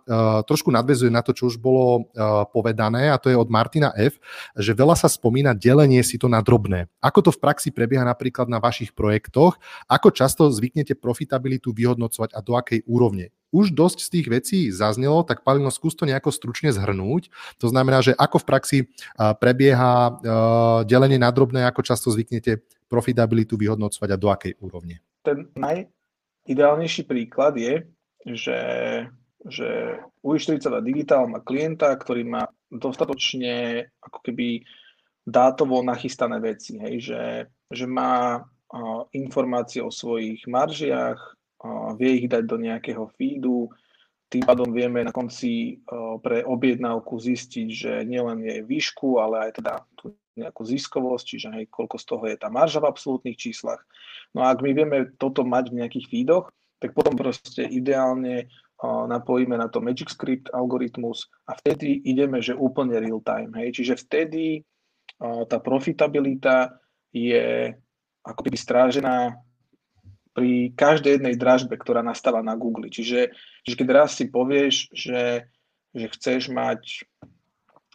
trošku 0.47 0.71
nadvezuje 0.71 1.11
na 1.11 1.19
to, 1.19 1.35
čo 1.35 1.51
už 1.51 1.59
bolo 1.59 2.07
povedané 2.55 3.11
a 3.11 3.19
to 3.19 3.27
je 3.27 3.35
od 3.35 3.51
Martina 3.51 3.91
F., 3.99 4.23
že 4.55 4.71
veľa 4.71 4.95
sa 4.95 5.11
spomína 5.11 5.51
delenie 5.55 6.03
si 6.03 6.19
to 6.19 6.27
na 6.27 6.43
drobné. 6.43 6.91
Ako 6.99 7.25
to 7.25 7.31
v 7.31 7.39
praxi 7.39 7.71
prebieha 7.71 8.03
napríklad 8.03 8.51
na 8.51 8.59
vašich 8.59 8.91
projektoch? 8.91 9.55
Ako 9.87 10.11
často 10.11 10.51
zvyknete 10.51 10.93
profitabilitu 10.99 11.71
vyhodnocovať 11.71 12.35
a 12.35 12.39
do 12.43 12.53
akej 12.59 12.83
úrovne? 12.83 13.31
Už 13.55 13.71
dosť 13.71 13.99
z 14.03 14.11
tých 14.11 14.27
vecí 14.27 14.59
zaznelo, 14.67 15.23
tak 15.23 15.47
Palino, 15.47 15.71
skús 15.71 15.95
to 15.95 16.03
nejako 16.03 16.29
stručne 16.35 16.75
zhrnúť. 16.75 17.31
To 17.63 17.71
znamená, 17.71 18.03
že 18.03 18.11
ako 18.11 18.43
v 18.43 18.47
praxi 18.51 18.77
prebieha 19.15 20.19
delenie 20.83 21.15
na 21.15 21.31
drobné, 21.31 21.63
ako 21.63 21.81
často 21.81 22.11
zvyknete 22.11 22.59
profitabilitu 22.91 23.55
vyhodnocovať 23.55 24.09
a 24.11 24.19
do 24.19 24.27
akej 24.27 24.59
úrovne? 24.59 24.99
Ten 25.23 25.47
najideálnejší 25.55 27.07
príklad 27.07 27.55
je, 27.55 27.87
že 28.27 28.59
že 29.45 30.01
UI42 30.25 30.81
Digital 30.81 31.29
má 31.29 31.37
klienta, 31.37 31.93
ktorý 31.93 32.25
má 32.25 32.49
dostatočne 32.73 33.85
ako 34.01 34.19
keby 34.25 34.65
dátovo 35.25 35.81
nachystané 35.81 36.37
veci, 36.37 36.77
hej, 36.77 36.95
že, 37.01 37.23
že 37.73 37.85
má 37.89 38.45
uh, 38.45 39.01
informácie 39.11 39.81
o 39.81 39.89
svojich 39.89 40.45
maržiach, 40.45 41.17
uh, 41.17 41.97
vie 41.97 42.23
ich 42.23 42.27
dať 42.29 42.45
do 42.45 42.61
nejakého 42.61 43.09
feedu, 43.17 43.73
tým 44.29 44.45
pádom 44.45 44.69
vieme 44.69 45.01
na 45.01 45.13
konci 45.13 45.81
uh, 45.89 46.21
pre 46.21 46.45
objednávku 46.45 47.17
zistiť, 47.17 47.67
že 47.69 47.91
nielen 48.05 48.45
jej 48.45 48.61
výšku, 48.61 49.17
ale 49.17 49.49
aj 49.49 49.51
teda 49.61 49.73
tú 49.97 50.13
nejakú 50.35 50.67
ziskovosť, 50.67 51.25
čiže 51.25 51.47
hej, 51.55 51.65
koľko 51.71 51.95
z 51.95 52.05
toho 52.05 52.23
je 52.27 52.37
tá 52.37 52.51
marža 52.51 52.83
v 52.83 52.91
absolútnych 52.91 53.39
číslach. 53.39 53.79
No 54.35 54.43
a 54.43 54.51
ak 54.51 54.59
my 54.59 54.71
vieme 54.75 55.15
toto 55.15 55.47
mať 55.47 55.71
v 55.71 55.77
nejakých 55.79 56.05
feedoch, 56.11 56.51
tak 56.83 56.91
potom 56.91 57.15
proste 57.15 57.63
ideálne 57.63 58.51
napojíme 58.83 59.55
na 59.55 59.71
to 59.71 59.79
Magic 59.79 60.11
Script 60.11 60.51
algoritmus 60.51 61.31
a 61.47 61.55
vtedy 61.55 62.03
ideme, 62.03 62.43
že 62.43 62.51
úplne 62.51 62.99
real 62.99 63.23
time. 63.23 63.55
Hej? 63.55 63.79
Čiže 63.81 64.03
vtedy 64.03 64.67
tá 65.21 65.57
profitabilita 65.63 66.77
je 67.15 67.71
ako 68.25 68.41
keby 68.41 68.57
strážená 68.57 69.39
pri 70.35 70.75
každej 70.75 71.21
jednej 71.21 71.35
dražbe, 71.39 71.79
ktorá 71.79 72.03
nastala 72.03 72.43
na 72.43 72.59
Google. 72.59 72.91
Čiže, 72.91 73.31
že 73.63 73.73
keď 73.79 73.87
raz 74.03 74.19
si 74.19 74.27
povieš, 74.27 74.91
že, 74.91 75.47
že 75.95 76.07
chceš 76.11 76.51
mať, 76.51 77.07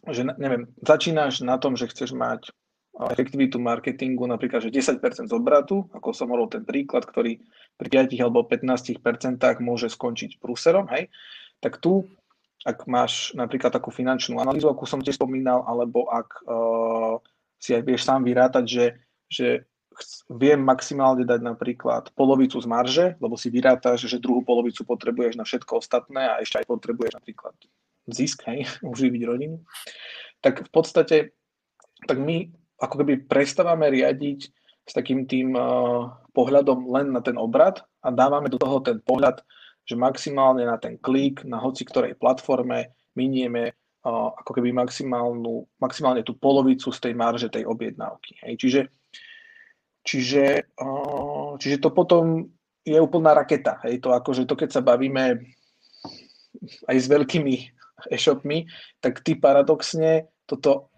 že 0.09 0.23
neviem, 0.41 0.73
začínaš 0.81 1.45
na 1.45 1.61
tom, 1.61 1.77
že 1.77 1.93
chceš 1.93 2.17
mať 2.17 2.49
efektivitu 2.97 3.61
marketingu, 3.61 4.25
napríklad, 4.25 4.65
že 4.65 4.73
10% 4.73 5.29
z 5.29 5.33
obratu, 5.33 5.89
ako 5.93 6.17
som 6.17 6.33
hovoril 6.33 6.49
ten 6.49 6.65
príklad, 6.65 7.05
ktorý 7.05 7.41
pri 7.77 8.09
5 8.09 8.17
alebo 8.21 8.45
15% 8.45 9.01
môže 9.61 9.89
skončiť 9.89 10.37
prúserom, 10.37 10.89
hej, 10.93 11.09
tak 11.61 11.81
tu, 11.81 12.09
ak 12.65 12.85
máš 12.85 13.33
napríklad 13.33 13.73
takú 13.73 13.89
finančnú 13.89 14.37
analýzu, 14.37 14.69
ako 14.69 14.85
som 14.85 15.01
tiež 15.01 15.17
spomínal, 15.17 15.65
alebo 15.65 16.05
ak 16.13 16.29
uh, 16.45 17.17
si 17.57 17.73
aj 17.73 17.83
vieš 17.85 18.05
sám 18.05 18.25
vyrátať, 18.25 18.65
že, 18.69 18.87
že 19.33 19.47
viem 20.29 20.61
maximálne 20.61 21.25
dať 21.25 21.41
napríklad 21.41 22.13
polovicu 22.13 22.61
z 22.61 22.67
marže, 22.69 23.07
lebo 23.21 23.37
si 23.37 23.49
vyrátaš, 23.49 24.09
že 24.09 24.23
druhú 24.23 24.45
polovicu 24.45 24.85
potrebuješ 24.85 25.41
na 25.41 25.45
všetko 25.45 25.81
ostatné 25.81 26.37
a 26.37 26.41
ešte 26.41 26.61
aj 26.61 26.67
potrebuješ 26.69 27.17
napríklad 27.17 27.55
zisk, 28.09 28.45
hej, 28.49 28.69
uživiť 28.93 29.23
rodinu, 29.25 29.61
tak 30.45 30.65
v 30.65 30.71
podstate 30.73 31.17
tak 32.09 32.17
my 32.17 32.49
ako 32.81 33.05
keby 33.05 33.29
prestávame 33.29 33.93
riadiť 33.93 34.41
s 34.89 34.93
takým 34.97 35.29
tým 35.29 35.53
uh, 35.53 36.09
pohľadom 36.33 36.89
len 36.89 37.13
na 37.13 37.21
ten 37.21 37.37
obrad 37.37 37.85
a 38.01 38.09
dávame 38.09 38.49
do 38.49 38.57
toho 38.57 38.81
ten 38.81 38.97
pohľad, 39.05 39.45
že 39.91 39.99
maximálne 39.99 40.63
na 40.63 40.79
ten 40.79 40.95
klik 40.95 41.43
na 41.43 41.59
hoci 41.59 41.83
ktorej 41.83 42.15
platforme 42.15 42.95
minieme 43.19 43.75
ako 44.07 44.57
keby 44.57 44.73
maximálnu, 44.73 45.67
maximálne 45.77 46.25
tú 46.25 46.39
polovicu 46.39 46.89
z 46.89 46.99
tej 47.03 47.13
marže 47.19 47.53
tej 47.53 47.69
objednávky. 47.69 48.33
Hej. 48.47 48.55
Čiže, 48.57 48.81
čiže, 50.07 50.45
čiže 51.61 51.77
to 51.83 51.93
potom 51.93 52.49
je 52.81 52.97
úplná 52.97 53.37
raketa. 53.37 53.77
Hej. 53.85 54.01
To 54.01 54.17
akože 54.17 54.49
to, 54.49 54.57
keď 54.57 54.69
sa 54.73 54.81
bavíme 54.81 55.45
aj 56.89 56.97
s 56.97 57.07
veľkými 57.13 57.55
e-shopmi, 58.09 58.65
tak 59.05 59.21
ty 59.21 59.37
paradoxne 59.37 60.33
toto 60.49 60.90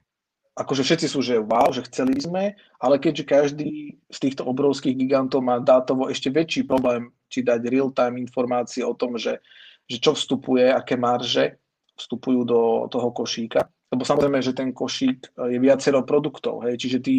akože 0.52 0.84
všetci 0.84 1.06
sú, 1.08 1.24
že 1.24 1.40
wow, 1.40 1.72
že 1.72 1.86
chceli 1.88 2.20
sme, 2.20 2.52
ale 2.76 3.00
keďže 3.00 3.24
každý 3.24 3.96
z 4.12 4.18
týchto 4.20 4.44
obrovských 4.44 4.96
gigantov 4.96 5.40
má 5.40 5.56
dátovo 5.56 6.12
ešte 6.12 6.28
väčší 6.28 6.68
problém, 6.68 7.08
či 7.32 7.40
dať 7.40 7.64
real-time 7.64 8.20
informácie 8.20 8.84
o 8.84 8.92
tom, 8.92 9.16
že, 9.16 9.40
že 9.88 9.96
čo 9.96 10.12
vstupuje, 10.12 10.68
aké 10.68 11.00
marže 11.00 11.56
vstupujú 11.96 12.44
do 12.44 12.60
toho 12.92 13.08
košíka. 13.16 13.64
Lebo 13.92 14.04
samozrejme, 14.04 14.40
že 14.40 14.56
ten 14.56 14.72
košík 14.72 15.36
je 15.36 15.58
viacero 15.60 16.04
produktov, 16.04 16.64
hej, 16.68 16.76
čiže 16.80 16.98
ty 17.00 17.14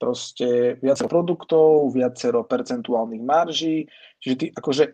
proste 0.00 0.80
viacero 0.80 1.08
produktov, 1.12 1.92
viacero 1.92 2.44
percentuálnych 2.48 3.20
marží, 3.20 3.84
čiže 4.16 4.36
ty 4.36 4.46
akože 4.56 4.84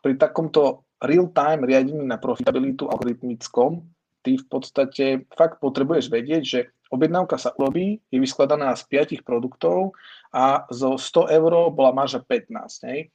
pri 0.00 0.16
takomto 0.16 0.88
real-time 1.04 1.68
riadení 1.68 2.08
na 2.08 2.16
profitabilitu 2.16 2.88
algoritmickom, 2.88 3.84
ty 4.24 4.40
v 4.40 4.46
podstate 4.48 5.28
fakt 5.36 5.60
potrebuješ 5.60 6.08
vedieť, 6.08 6.42
že 6.42 6.60
objednávka 6.90 7.36
sa 7.36 7.52
urobí, 7.56 8.00
je 8.10 8.18
vyskladaná 8.18 8.74
z 8.76 8.82
5 9.18 9.26
produktov 9.26 9.94
a 10.30 10.66
zo 10.70 10.98
100 10.98 11.34
eur 11.34 11.52
bola 11.74 11.90
marža 11.92 12.22
15. 12.22 12.88
Hej? 12.88 13.10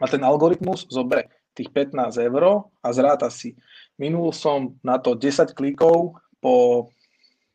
A 0.00 0.04
ten 0.10 0.22
algoritmus 0.24 0.88
zoberie 0.90 1.30
tých 1.54 1.70
15 1.70 2.18
eur 2.18 2.66
a 2.82 2.88
zráta 2.90 3.30
si. 3.30 3.54
Minul 3.94 4.34
som 4.34 4.74
na 4.82 4.98
to 4.98 5.14
10 5.14 5.54
klikov 5.54 6.18
po 6.42 6.86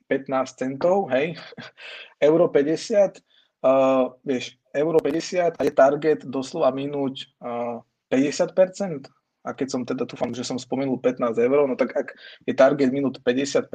15 0.08 0.58
centov, 0.58 1.12
hej, 1.14 1.38
euro 2.28 2.50
50, 2.50 3.22
uh, 3.62 4.10
vieš, 4.26 4.58
euro 4.74 4.98
50 4.98 5.60
a 5.60 5.62
je 5.62 5.74
target 5.76 6.26
doslova 6.26 6.74
minúť 6.74 7.30
uh, 7.44 7.84
50%, 8.10 9.06
a 9.50 9.58
keď 9.58 9.68
som 9.74 9.82
teda 9.82 10.06
dúfam, 10.06 10.30
že 10.30 10.46
som 10.46 10.62
spomenul 10.62 11.02
15 11.02 11.34
eur, 11.34 11.66
no 11.66 11.74
tak 11.74 11.98
ak 11.98 12.14
je 12.46 12.54
target 12.54 12.94
minút 12.94 13.18
50% 13.26 13.66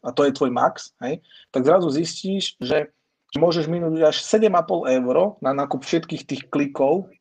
a 0.00 0.08
to 0.16 0.24
je 0.24 0.32
tvoj 0.32 0.48
max, 0.48 0.96
hej, 1.04 1.20
tak 1.52 1.68
zrazu 1.68 1.92
zistíš, 1.92 2.56
že 2.56 2.88
môžeš 3.36 3.68
minúť 3.68 4.08
až 4.08 4.16
7,5 4.24 4.88
eur 4.88 5.16
na 5.44 5.52
nákup 5.52 5.84
všetkých 5.84 6.24
tých 6.24 6.42
klikov 6.48 7.12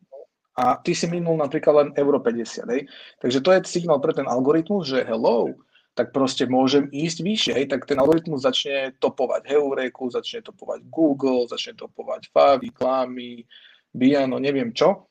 a 0.55 0.79
ty 0.79 0.95
si 0.95 1.07
minul 1.11 1.35
napríklad 1.35 1.75
len 1.75 1.89
euro 1.99 2.19
50. 2.19 2.67
Hej. 2.71 2.81
Takže 3.19 3.39
to 3.43 3.49
je 3.55 3.59
signál 3.67 3.99
pre 3.99 4.15
ten 4.15 4.27
algoritmus, 4.27 4.87
že 4.87 5.03
hello, 5.07 5.51
tak 5.95 6.15
proste 6.15 6.47
môžem 6.47 6.87
ísť 6.91 7.17
vyššie, 7.19 7.51
hej, 7.51 7.65
tak 7.67 7.83
ten 7.83 7.99
algoritmus 7.99 8.47
začne 8.47 8.95
topovať 9.03 9.43
Heureku, 9.51 10.07
začne 10.07 10.39
topovať 10.39 10.87
Google, 10.87 11.51
začne 11.51 11.75
topovať 11.75 12.31
Favi, 12.31 12.71
Klamy, 12.71 13.43
Biano, 13.91 14.39
neviem 14.39 14.71
čo 14.71 15.10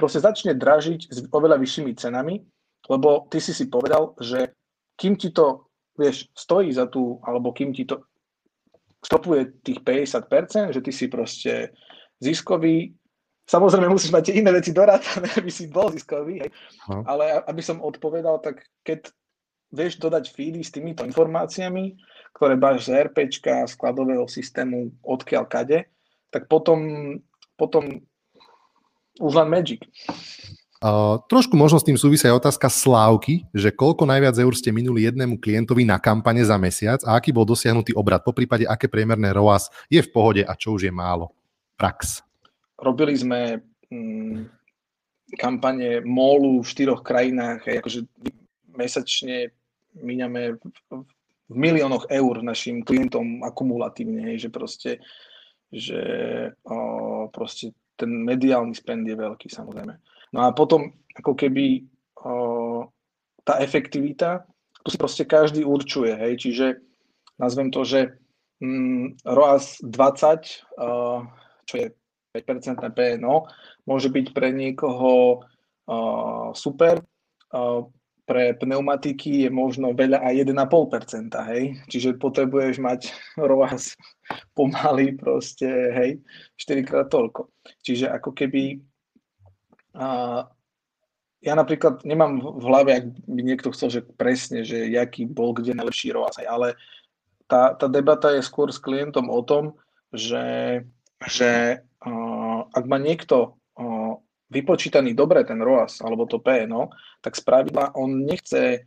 proste 0.00 0.24
začne 0.24 0.56
dražiť 0.56 1.00
s 1.12 1.28
oveľa 1.28 1.60
vyššími 1.60 1.92
cenami, 2.00 2.40
lebo 2.88 3.28
ty 3.28 3.36
si 3.44 3.52
si 3.52 3.68
povedal, 3.68 4.16
že 4.16 4.56
kým 4.96 5.20
ti 5.20 5.28
to, 5.28 5.68
vieš, 6.00 6.32
stojí 6.32 6.72
za 6.72 6.88
tú, 6.88 7.20
alebo 7.20 7.52
kým 7.52 7.76
ti 7.76 7.84
to 7.84 8.00
stopuje 9.04 9.60
tých 9.60 9.84
50%, 9.84 10.72
že 10.72 10.80
ty 10.80 10.92
si 10.92 11.12
proste 11.12 11.76
ziskový, 12.20 12.96
Samozrejme 13.50 13.90
musíš 13.90 14.14
mať 14.14 14.30
tie 14.30 14.38
iné 14.38 14.54
veci 14.54 14.70
dorátané, 14.70 15.26
aby 15.42 15.50
si 15.50 15.66
bol 15.66 15.90
ziskový, 15.90 16.46
hej. 16.46 16.50
No. 16.86 17.02
ale 17.02 17.42
aby 17.50 17.58
som 17.58 17.82
odpovedal, 17.82 18.38
tak 18.38 18.62
keď 18.86 19.10
vieš 19.74 19.98
dodať 19.98 20.30
feedy 20.30 20.62
s 20.62 20.70
týmito 20.70 21.02
informáciami, 21.02 21.98
ktoré 22.34 22.54
máš 22.54 22.86
z 22.86 23.10
RPčka, 23.10 23.66
skladového 23.66 24.30
systému, 24.30 24.94
odkiaľ 25.02 25.50
kade, 25.50 25.90
tak 26.30 26.46
potom, 26.46 27.18
potom 27.58 28.06
už 29.20 29.32
len 29.36 29.48
Magic. 29.52 29.84
Uh, 30.80 31.20
trošku 31.28 31.60
možno 31.60 31.76
s 31.76 31.84
tým 31.84 32.00
súvisia 32.00 32.32
aj 32.32 32.40
otázka 32.40 32.72
slávky, 32.72 33.44
že 33.52 33.68
koľko 33.68 34.08
najviac 34.08 34.32
eur 34.40 34.56
ste 34.56 34.72
minuli 34.72 35.04
jednému 35.04 35.36
klientovi 35.36 35.84
na 35.84 36.00
kampane 36.00 36.40
za 36.40 36.56
mesiac 36.56 37.04
a 37.04 37.20
aký 37.20 37.36
bol 37.36 37.44
dosiahnutý 37.44 37.92
obrad, 37.92 38.24
po 38.24 38.32
prípade 38.32 38.64
aké 38.64 38.88
priemerné 38.88 39.36
ROAS 39.36 39.68
je 39.92 40.00
v 40.00 40.08
pohode 40.08 40.40
a 40.40 40.56
čo 40.56 40.72
už 40.80 40.88
je 40.88 40.92
málo. 40.92 41.36
Prax. 41.76 42.24
Robili 42.80 43.12
sme 43.12 43.60
mm, 43.92 44.48
kampane 45.36 46.00
MOLu 46.00 46.64
v 46.64 46.70
štyroch 46.72 47.04
krajinách, 47.04 47.68
hej, 47.68 47.84
akože 47.84 48.00
mesačne 48.72 49.52
míňame 50.00 50.56
v, 50.56 51.04
v 51.44 51.54
miliónoch 51.60 52.08
eur 52.08 52.40
našim 52.40 52.80
klientom 52.80 53.44
akumulatívne, 53.44 54.32
hej, 54.32 54.48
že 54.48 54.50
proste 54.50 54.90
že 55.70 56.02
o, 56.66 57.30
proste 57.30 57.70
ten 58.00 58.24
mediálny 58.24 58.72
spend 58.72 59.04
je 59.04 59.12
veľký 59.12 59.52
samozrejme. 59.52 59.94
No 60.32 60.38
a 60.40 60.56
potom 60.56 60.96
ako 61.12 61.36
keby 61.36 61.84
o, 62.24 62.88
tá 63.44 63.60
efektivita, 63.60 64.48
tu 64.80 64.88
si 64.88 64.96
proste 64.96 65.28
každý 65.28 65.60
určuje, 65.68 66.16
hej, 66.16 66.40
čiže 66.40 66.66
nazvem 67.36 67.68
to, 67.68 67.84
že 67.84 68.16
mm, 68.64 69.20
ROAS 69.28 69.84
20, 69.84 70.80
o, 70.80 71.24
čo 71.68 71.74
je 71.76 71.86
5% 72.32 72.80
PNO, 72.80 73.36
môže 73.84 74.08
byť 74.08 74.26
pre 74.32 74.48
niekoho 74.54 75.44
o, 75.84 75.96
super, 76.56 77.04
o, 77.52 77.92
pre 78.30 78.54
pneumatiky 78.54 79.42
je 79.42 79.50
možno 79.50 79.90
veľa 79.90 80.22
aj 80.22 80.54
1,5%, 80.54 81.34
hej. 81.50 81.82
Čiže 81.90 82.22
potrebuješ 82.22 82.78
mať 82.78 83.10
ROAS 83.50 83.98
pomaly 84.54 85.18
proste, 85.18 85.66
hej, 85.66 86.22
4 86.54 86.86
krát 86.86 87.10
toľko. 87.10 87.50
Čiže 87.82 88.06
ako 88.14 88.30
keby 88.30 88.78
a, 89.98 90.46
ja 91.42 91.52
napríklad 91.58 92.06
nemám 92.06 92.38
v 92.38 92.64
hlave, 92.70 92.90
ak 93.02 93.04
by 93.26 93.40
niekto 93.42 93.74
chcel, 93.74 93.90
že 93.90 94.06
presne, 94.06 94.62
že 94.62 94.86
jaký 94.86 95.26
bol 95.26 95.50
kde 95.50 95.74
najlepší 95.74 96.14
ROAS, 96.14 96.38
ale 96.46 96.78
tá, 97.50 97.74
tá 97.74 97.90
debata 97.90 98.30
je 98.30 98.46
skôr 98.46 98.70
s 98.70 98.78
klientom 98.78 99.26
o 99.26 99.42
tom, 99.42 99.74
že, 100.14 100.86
že 101.26 101.82
uh, 101.82 102.60
ak 102.70 102.84
má 102.86 103.02
niekto 103.02 103.58
vypočítaný 104.50 105.14
dobre 105.14 105.46
ten 105.46 105.62
ROAS 105.62 106.02
alebo 106.02 106.26
to 106.26 106.42
PNO, 106.42 106.90
tak 107.22 107.38
spravidla 107.38 107.94
on 107.94 108.26
nechce 108.26 108.84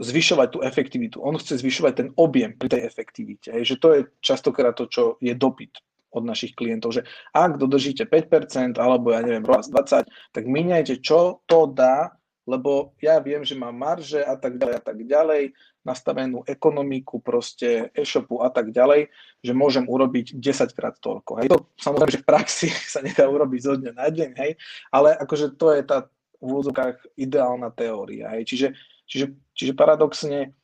zvyšovať 0.00 0.48
tú 0.50 0.58
efektivitu. 0.64 1.20
On 1.20 1.36
chce 1.36 1.60
zvyšovať 1.60 1.92
ten 1.94 2.08
objem 2.16 2.56
pri 2.56 2.68
tej 2.78 2.82
efektivite. 2.88 3.52
Že 3.52 3.76
to 3.76 3.88
je 3.92 4.00
častokrát 4.24 4.74
to, 4.74 4.88
čo 4.88 5.02
je 5.20 5.34
dopyt 5.36 5.76
od 6.14 6.22
našich 6.22 6.54
klientov, 6.54 6.94
že 6.94 7.02
ak 7.34 7.58
dodržíte 7.58 8.06
5% 8.06 8.78
alebo 8.78 9.10
ja 9.10 9.20
neviem, 9.20 9.42
ROAS 9.42 9.66
20, 9.66 10.06
tak 10.06 10.44
míňajte, 10.46 11.02
čo 11.02 11.42
to 11.50 11.66
dá, 11.66 12.14
lebo 12.44 12.92
ja 13.00 13.20
viem, 13.20 13.40
že 13.44 13.56
mám 13.56 13.72
marže 13.76 14.20
a 14.20 14.36
tak 14.36 14.60
ďalej 14.60 14.74
a 14.76 14.82
tak 14.84 14.98
ďalej, 15.04 15.42
nastavenú 15.84 16.44
ekonomiku, 16.48 17.20
proste 17.20 17.92
e-shopu 17.92 18.40
a 18.40 18.48
tak 18.48 18.72
ďalej, 18.72 19.12
že 19.44 19.52
môžem 19.52 19.84
urobiť 19.84 20.40
10 20.40 20.76
krát 20.76 20.96
toľko. 21.00 21.44
Hej. 21.44 21.48
To 21.52 21.68
samozrejme, 21.76 22.12
že 22.12 22.22
v 22.24 22.28
praxi 22.28 22.68
sa 22.94 23.04
nedá 23.04 23.28
urobiť 23.28 23.60
zo 23.60 23.74
dňa 23.76 23.92
na 23.96 24.08
deň, 24.08 24.30
hej, 24.40 24.52
ale 24.92 25.16
akože 25.16 25.56
to 25.56 25.72
je 25.72 25.82
tá 25.84 26.08
v 26.44 26.52
úvodzovkách 26.52 27.16
ideálna 27.16 27.72
teória. 27.72 28.28
Hej. 28.36 28.44
Čiže 28.52 28.68
Čiže, 29.04 29.26
čiže 29.52 29.72
paradoxne 29.76 30.56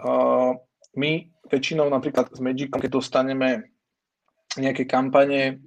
uh, 0.00 0.52
my 0.96 1.12
väčšinou 1.46 1.86
napríklad 1.92 2.32
s 2.32 2.40
Magicom, 2.40 2.80
keď 2.80 2.90
dostaneme 2.98 3.70
nejaké 4.56 4.88
kampane 4.88 5.60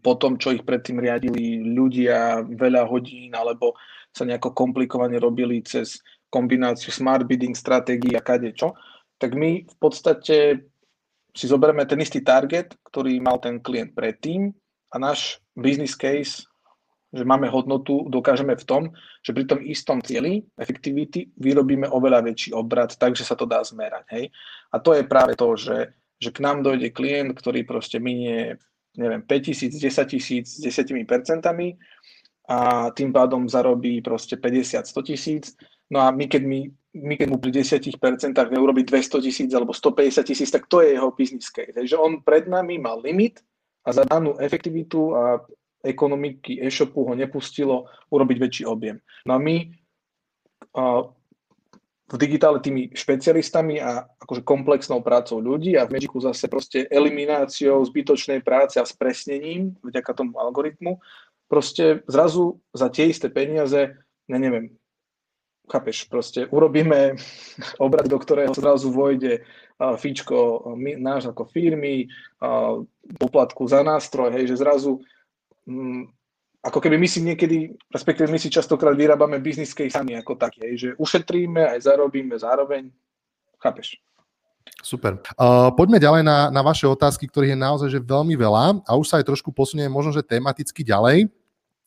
po 0.00 0.16
tom, 0.16 0.40
čo 0.40 0.56
ich 0.56 0.64
predtým 0.64 0.96
riadili 0.96 1.60
ľudia 1.60 2.40
veľa 2.48 2.88
hodín 2.88 3.36
alebo 3.36 3.76
sa 4.10 4.26
nejako 4.26 4.52
komplikovane 4.52 5.16
robili 5.18 5.62
cez 5.62 6.02
kombináciu 6.30 6.94
smart 6.94 7.26
bidding 7.26 7.54
stratégií 7.54 8.14
a 8.14 8.22
kadečo, 8.22 8.74
tak 9.18 9.34
my 9.34 9.66
v 9.66 9.76
podstate 9.78 10.36
si 11.30 11.46
zoberieme 11.46 11.86
ten 11.86 12.02
istý 12.02 12.22
target, 12.22 12.74
ktorý 12.86 13.18
mal 13.22 13.38
ten 13.38 13.62
klient 13.62 13.94
predtým 13.94 14.50
a 14.90 14.96
náš 14.98 15.38
business 15.54 15.94
case 15.94 16.50
že 17.10 17.26
máme 17.26 17.50
hodnotu, 17.50 18.06
dokážeme 18.06 18.54
v 18.54 18.64
tom, 18.64 18.82
že 19.26 19.34
pri 19.34 19.44
tom 19.50 19.58
istom 19.66 19.98
cieli 19.98 20.46
efektivity 20.54 21.34
vyrobíme 21.34 21.90
oveľa 21.90 22.22
väčší 22.22 22.54
obrad, 22.54 22.94
takže 22.94 23.26
sa 23.26 23.34
to 23.34 23.50
dá 23.50 23.66
zmerať. 23.66 24.04
Hej? 24.14 24.24
A 24.70 24.78
to 24.78 24.94
je 24.94 25.02
práve 25.02 25.34
to, 25.34 25.58
že, 25.58 25.90
že 26.22 26.30
k 26.30 26.38
nám 26.38 26.62
dojde 26.62 26.94
klient, 26.94 27.34
ktorý 27.34 27.66
proste 27.66 27.98
minie 27.98 28.62
neviem, 28.94 29.22
5 29.22 29.46
tisíc, 29.46 29.74
10 29.74 30.06
tisíc 30.06 30.46
s 30.58 30.62
10 30.62 31.06
percentami 31.06 31.78
a 32.50 32.90
tým 32.90 33.14
pádom 33.14 33.46
zarobí 33.46 34.02
proste 34.02 34.34
50, 34.34 34.82
100 34.82 35.02
tisíc. 35.06 35.44
No 35.86 36.02
a 36.02 36.10
my 36.10 36.26
keď, 36.26 36.42
my, 36.42 36.60
my 36.98 37.14
keď 37.14 37.28
mu 37.30 37.38
pri 37.38 37.62
10 37.62 37.78
percentách 37.94 38.50
neurobi 38.50 38.82
200 38.82 39.22
tisíc 39.22 39.50
alebo 39.54 39.70
150 39.70 40.26
tisíc, 40.26 40.50
tak 40.50 40.66
to 40.66 40.82
je 40.82 40.98
jeho 40.98 41.14
business 41.14 41.46
case. 41.46 41.70
Takže 41.70 41.94
on 41.94 42.26
pred 42.26 42.50
nami 42.50 42.82
mal 42.82 42.98
limit 42.98 43.38
a 43.86 43.94
za 43.94 44.02
danú 44.02 44.34
efektivitu 44.42 45.14
a 45.14 45.38
ekonomiky 45.80 46.58
e-shopu 46.60 47.06
ho 47.06 47.14
nepustilo 47.14 47.86
urobiť 48.10 48.36
väčší 48.36 48.64
objem. 48.66 48.98
No 49.24 49.34
a 49.34 49.38
my 49.38 49.70
a, 50.74 51.06
v 52.10 52.16
digitále 52.18 52.58
tými 52.58 52.90
špecialistami 52.90 53.78
a 53.78 54.02
akože 54.02 54.42
komplexnou 54.42 54.98
prácou 54.98 55.38
ľudí 55.38 55.78
a 55.78 55.86
v 55.86 55.94
Magicu 55.94 56.18
zase 56.18 56.50
proste 56.50 56.90
elimináciou 56.90 57.78
zbytočnej 57.86 58.42
práce 58.42 58.82
a 58.82 58.84
spresnením 58.84 59.78
vďaka 59.78 60.10
tomu 60.18 60.34
algoritmu, 60.34 60.98
proste 61.50 62.06
zrazu 62.06 62.62
za 62.70 62.86
tie 62.86 63.10
isté 63.10 63.26
peniaze, 63.26 63.98
ne, 64.30 64.38
neviem, 64.38 64.70
chápeš, 65.66 66.06
proste 66.06 66.46
urobíme 66.46 67.18
obrad, 67.84 68.06
do 68.06 68.16
ktorého 68.16 68.54
zrazu 68.54 68.94
vojde 68.94 69.42
fíčko 69.80 70.70
náš 70.78 71.32
ako 71.32 71.48
firmy, 71.50 72.06
poplatku 73.18 73.66
za 73.66 73.82
nástroj, 73.82 74.30
hej, 74.30 74.54
že 74.54 74.62
zrazu 74.62 75.02
Mm, 75.70 76.10
ako 76.60 76.78
keby 76.82 76.96
my 77.00 77.08
si 77.08 77.24
niekedy, 77.24 77.72
respektíve 77.88 78.28
my 78.28 78.36
si 78.36 78.52
častokrát 78.52 78.92
vyrábame 78.92 79.40
business 79.40 79.72
case 79.72 79.96
sami 79.96 80.18
ako 80.18 80.36
také, 80.36 80.76
že 80.76 80.92
ušetríme 80.98 81.72
aj 81.76 81.88
zarobíme 81.88 82.36
zároveň. 82.36 82.92
Chápeš? 83.56 83.96
Super. 84.84 85.20
Uh, 85.40 85.72
poďme 85.72 85.96
ďalej 85.96 86.22
na, 86.24 86.52
na 86.52 86.60
vaše 86.60 86.84
otázky, 86.84 87.24
ktorých 87.28 87.56
je 87.56 87.64
naozaj 87.64 87.88
že 87.88 88.00
veľmi 88.00 88.36
veľa 88.36 88.84
a 88.84 88.92
už 88.96 89.08
sa 89.08 89.16
aj 89.20 89.28
trošku 89.32 89.52
posunieme 89.56 89.88
možno, 89.88 90.12
že 90.12 90.24
tematicky 90.24 90.84
ďalej. 90.84 91.32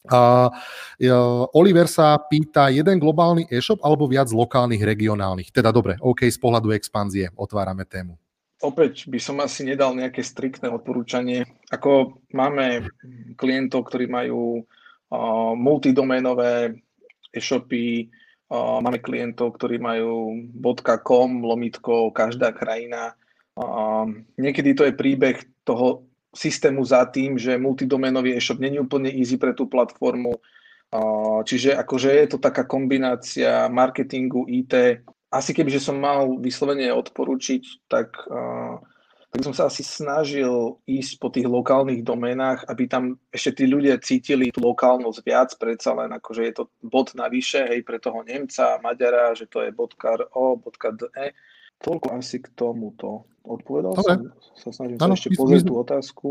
Uh, 0.03 0.51
uh, 0.51 1.47
Oliver 1.55 1.87
sa 1.87 2.19
pýta, 2.19 2.67
jeden 2.67 2.99
globálny 2.99 3.47
e-shop 3.47 3.79
alebo 3.79 4.03
viac 4.03 4.27
lokálnych, 4.35 4.83
regionálnych? 4.83 5.49
Teda 5.55 5.71
dobre, 5.71 5.95
OK, 6.03 6.27
z 6.27 6.35
pohľadu 6.35 6.75
expanzie 6.75 7.31
otvárame 7.39 7.87
tému 7.87 8.19
opäť 8.63 9.11
by 9.11 9.19
som 9.19 9.37
asi 9.43 9.67
nedal 9.67 9.91
nejaké 9.93 10.23
striktné 10.23 10.71
odporúčanie. 10.71 11.43
Ako 11.69 12.23
máme 12.31 12.87
klientov, 13.35 13.91
ktorí 13.91 14.07
majú 14.07 14.63
uh, 14.63 15.51
multidoménové 15.53 16.79
e-shopy, 17.35 18.07
uh, 18.07 18.79
máme 18.79 19.03
klientov, 19.03 19.59
ktorí 19.59 19.77
majú 19.77 20.39
.com, 21.03 21.43
lomitko, 21.43 22.15
každá 22.15 22.55
krajina. 22.55 23.19
Uh, 23.59 24.07
niekedy 24.39 24.73
to 24.73 24.87
je 24.87 24.95
príbeh 24.95 25.43
toho 25.67 26.07
systému 26.33 26.81
za 26.81 27.05
tým, 27.05 27.37
že 27.37 27.61
multidoménový 27.61 28.33
e-shop 28.33 28.57
není 28.57 28.81
úplne 28.81 29.13
easy 29.13 29.37
pre 29.37 29.53
tú 29.53 29.69
platformu. 29.69 30.33
Čiže 31.45 31.73
akože 31.73 32.09
je 32.09 32.27
to 32.29 32.37
taká 32.37 32.69
kombinácia 32.69 33.65
marketingu, 33.69 34.45
IT, 34.45 35.01
asi 35.33 35.49
keby, 35.49 35.81
som 35.81 35.97
mal 35.97 36.37
vyslovene 36.37 36.93
odporučiť, 36.93 37.89
tak, 37.89 38.13
tak 39.33 39.39
som 39.41 39.53
sa 39.57 39.65
asi 39.65 39.81
snažil 39.81 40.77
ísť 40.85 41.17
po 41.17 41.33
tých 41.33 41.49
lokálnych 41.49 42.05
domenách, 42.05 42.69
aby 42.69 42.85
tam 42.85 43.17
ešte 43.33 43.65
tí 43.65 43.65
ľudia 43.65 43.97
cítili 43.97 44.53
tú 44.53 44.61
lokálnosť 44.61 45.19
viac, 45.25 45.49
predsa 45.57 45.97
len 45.97 46.13
akože 46.13 46.41
je 46.45 46.53
to 46.53 46.69
bod 46.85 47.17
navyše, 47.17 47.65
hej, 47.65 47.81
pre 47.81 47.97
toho 47.97 48.21
Nemca, 48.21 48.77
Maďara, 48.85 49.33
že 49.33 49.49
to 49.49 49.65
je 49.65 49.73
.ro, 49.73 50.61
.de. 50.61 51.25
Toľko 51.81 52.07
asi 52.13 52.37
k 52.37 52.53
tomuto. 52.53 53.32
Odpovedal 53.43 53.91
Dobre. 53.91 54.13
som? 54.15 54.19
Sa 54.55 54.69
snažím 54.71 54.97
ano, 55.03 55.15
sa 55.15 55.19
ešte 55.19 55.29
pozrieť 55.35 55.63
tú 55.67 55.75
otázku. 55.75 56.27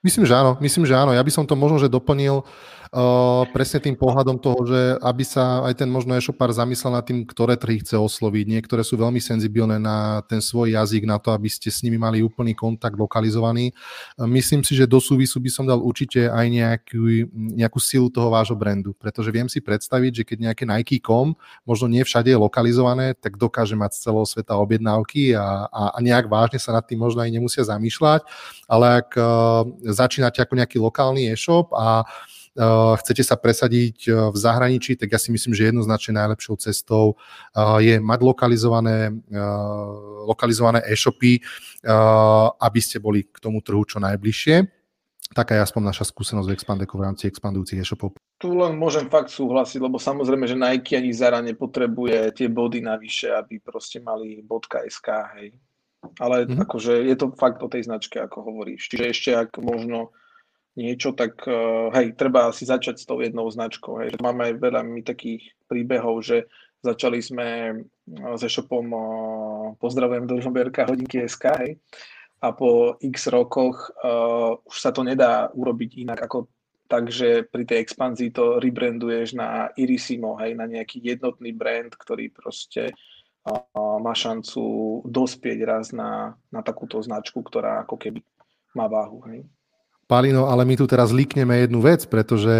Myslím, 0.00 0.24
že 0.24 0.32
áno. 0.32 0.56
Myslím, 0.64 0.88
že 0.88 0.96
áno. 0.96 1.12
Ja 1.12 1.20
by 1.20 1.28
som 1.28 1.44
to 1.44 1.52
možno, 1.52 1.76
že 1.76 1.92
doplnil 1.92 2.40
uh, 2.40 3.44
presne 3.52 3.84
tým 3.84 3.92
pohľadom 3.92 4.40
toho, 4.40 4.64
že 4.64 4.80
aby 4.96 5.24
sa 5.28 5.60
aj 5.68 5.76
ten 5.76 5.92
možno 5.92 6.16
e-shopár 6.16 6.48
zamyslel 6.56 6.96
nad 6.96 7.04
tým, 7.04 7.28
ktoré 7.28 7.60
trhy 7.60 7.84
chce 7.84 8.00
osloviť. 8.00 8.48
Niektoré 8.48 8.80
sú 8.80 8.96
veľmi 8.96 9.20
senzibilné 9.20 9.76
na 9.76 10.24
ten 10.24 10.40
svoj 10.40 10.72
jazyk, 10.72 11.04
na 11.04 11.20
to, 11.20 11.36
aby 11.36 11.52
ste 11.52 11.68
s 11.68 11.84
nimi 11.84 12.00
mali 12.00 12.24
úplný 12.24 12.56
kontakt 12.56 12.96
lokalizovaný. 12.96 13.76
Uh, 14.16 14.24
myslím 14.24 14.64
si, 14.64 14.72
že 14.72 14.88
do 14.88 14.96
súvisu 15.04 15.36
by 15.36 15.50
som 15.52 15.68
dal 15.68 15.84
určite 15.84 16.32
aj 16.32 16.46
nejakú, 16.48 17.28
nejakú 17.60 17.76
silu 17.76 18.08
toho 18.08 18.32
vášho 18.32 18.56
brandu, 18.56 18.96
pretože 18.96 19.28
viem 19.28 19.52
si 19.52 19.60
predstaviť, 19.60 20.12
že 20.16 20.24
keď 20.24 20.36
nejaké 20.48 20.64
Nike.com 20.64 21.36
možno 21.68 21.92
nie 21.92 22.00
všade 22.00 22.32
je 22.32 22.40
lokalizované, 22.40 23.12
tak 23.20 23.36
dokáže 23.36 23.76
mať 23.76 24.00
z 24.00 24.08
celého 24.08 24.24
sveta 24.24 24.56
objednávky 24.56 25.36
a, 25.36 25.68
a, 25.68 25.82
a 25.92 25.98
nejak 26.00 26.24
vážne 26.24 26.56
sa 26.56 26.72
nad 26.72 26.88
tým 26.88 27.04
možno 27.04 27.20
aj 27.20 27.28
nemusia 27.28 27.68
zamýšľať, 27.68 28.24
ale 28.64 29.04
ak 29.04 29.08
uh, 29.20 29.68
začínate 29.82 30.42
ako 30.42 30.58
nejaký 30.58 30.78
lokálny 30.82 31.30
e-shop 31.30 31.70
a 31.74 32.02
uh, 32.02 32.94
chcete 32.98 33.22
sa 33.22 33.38
presadiť 33.38 33.98
uh, 34.10 34.28
v 34.30 34.36
zahraničí, 34.36 34.98
tak 34.98 35.14
ja 35.14 35.18
si 35.22 35.30
myslím, 35.30 35.54
že 35.54 35.70
jednoznačne 35.70 36.18
najlepšou 36.18 36.58
cestou 36.58 37.14
uh, 37.14 37.78
je 37.78 38.02
mať 38.02 38.20
lokalizované, 38.24 39.14
lokalizované 40.26 40.82
e-shopy, 40.90 41.40
aby 42.60 42.80
ste 42.82 43.00
boli 43.00 43.24
k 43.24 43.40
tomu 43.40 43.64
trhu 43.64 43.80
čo 43.88 43.96
najbližšie. 44.02 44.68
Taká 45.30 45.54
je 45.54 45.62
aspoň 45.62 45.94
naša 45.94 46.10
skúsenosť 46.10 46.48
v 46.50 46.54
Expandeku 46.58 46.98
v 46.98 47.06
rámci 47.06 47.30
expandujúcich 47.30 47.78
e-shopov. 47.78 48.18
Tu 48.42 48.50
len 48.50 48.74
môžem 48.74 49.06
fakt 49.06 49.30
súhlasiť, 49.30 49.78
lebo 49.78 49.94
samozrejme, 49.94 50.42
že 50.42 50.58
Nike 50.58 50.98
ani 50.98 51.14
Zara 51.14 51.38
nepotrebuje 51.38 52.34
tie 52.34 52.50
body 52.50 52.82
navyše, 52.82 53.30
aby 53.30 53.62
proste 53.62 54.02
mali 54.02 54.42
.sk, 54.90 55.08
hej. 55.38 55.54
Ale 56.16 56.48
mm-hmm. 56.48 56.62
akože 56.64 56.92
je 57.06 57.16
to 57.16 57.32
fakt 57.36 57.60
o 57.60 57.68
tej 57.68 57.84
značke, 57.84 58.16
ako 58.20 58.44
hovoríš. 58.44 58.88
Čiže 58.88 59.04
ešte 59.10 59.30
ak 59.36 59.50
možno 59.60 60.12
niečo, 60.78 61.12
tak 61.12 61.44
uh, 61.44 61.92
hej, 61.92 62.16
treba 62.16 62.48
si 62.56 62.64
začať 62.64 62.96
s 63.02 63.04
tou 63.04 63.20
jednou 63.20 63.44
značkou. 63.50 64.00
Hej. 64.00 64.16
Máme 64.22 64.48
aj 64.48 64.54
veľa 64.62 64.80
my 64.86 65.02
takých 65.04 65.52
príbehov, 65.68 66.24
že 66.24 66.48
začali 66.80 67.20
sme 67.20 67.48
uh, 67.76 68.34
s 68.38 68.42
e-shopom 68.46 68.86
uh, 68.88 69.02
pozdravujem 69.76 70.24
do 70.24 70.40
Žomberka 70.40 70.88
hodinky 70.88 71.20
SK, 71.28 71.44
hej, 71.60 71.72
a 72.40 72.56
po 72.56 72.96
x 73.04 73.28
rokoch 73.28 73.92
uh, 74.00 74.56
už 74.64 74.76
sa 74.80 74.88
to 74.88 75.04
nedá 75.04 75.52
urobiť 75.52 76.00
inak 76.00 76.24
ako 76.24 76.48
takže 76.90 77.46
pri 77.46 77.62
tej 77.62 77.78
expanzii 77.86 78.34
to 78.34 78.58
rebranduješ 78.58 79.38
na 79.38 79.70
Irisimo, 79.78 80.34
hej, 80.42 80.58
na 80.58 80.66
nejaký 80.66 80.98
jednotný 80.98 81.54
brand, 81.54 81.94
ktorý 81.94 82.34
proste 82.34 82.90
má 84.00 84.12
šancu 84.12 84.62
dospieť 85.08 85.58
raz 85.64 85.86
na, 85.92 86.36
na 86.52 86.60
takúto 86.60 87.00
značku, 87.00 87.40
ktorá 87.40 87.84
ako 87.88 87.96
keby 87.96 88.20
má 88.76 88.86
váhu. 88.86 89.24
Hej. 89.28 89.48
Palino, 90.10 90.50
ale 90.50 90.66
my 90.66 90.74
tu 90.74 90.90
teraz 90.90 91.14
líkneme 91.14 91.54
jednu 91.62 91.78
vec, 91.78 92.02
pretože 92.10 92.50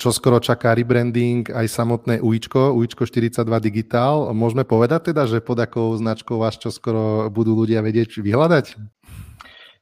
čo 0.00 0.08
skoro 0.08 0.40
čaká 0.40 0.72
rebranding 0.72 1.44
aj 1.52 1.68
samotné 1.68 2.24
UIčko, 2.24 2.72
UIčko 2.80 3.04
42 3.04 3.44
Digital. 3.60 4.32
Môžeme 4.32 4.64
povedať 4.64 5.12
teda, 5.12 5.28
že 5.28 5.44
pod 5.44 5.60
akou 5.60 5.92
značkou 6.00 6.40
vás 6.40 6.56
čo 6.56 6.72
skoro 6.72 7.28
budú 7.28 7.52
ľudia 7.52 7.84
vedieť 7.84 8.24
vyhľadať? 8.24 8.80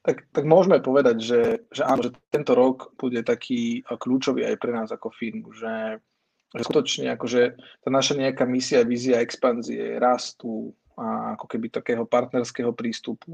Tak, 0.02 0.34
tak 0.34 0.44
môžeme 0.50 0.82
povedať, 0.82 1.16
že, 1.22 1.40
že 1.70 1.86
áno, 1.86 2.02
že 2.02 2.10
tento 2.26 2.58
rok 2.58 2.90
bude 2.98 3.22
taký 3.22 3.86
kľúčový 3.86 4.42
aj 4.42 4.56
pre 4.58 4.74
nás 4.74 4.90
ako 4.90 5.14
firmu, 5.14 5.54
že, 5.54 6.02
skutočne 6.60 7.08
akože 7.16 7.42
tá 7.56 7.88
naša 7.88 8.20
nejaká 8.20 8.44
misia, 8.44 8.84
vízia 8.84 9.24
expanzie, 9.24 9.96
rastu 9.96 10.76
a 10.92 11.32
ako 11.40 11.46
keby 11.48 11.72
takého 11.72 12.04
partnerského 12.04 12.76
prístupu, 12.76 13.32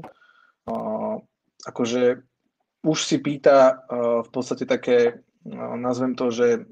akože 1.67 2.23
už 2.79 2.97
si 3.03 3.19
pýta 3.19 3.83
v 4.23 4.29
podstate 4.31 4.63
také, 4.63 5.19
nazvem 5.75 6.15
to, 6.15 6.31
že 6.31 6.63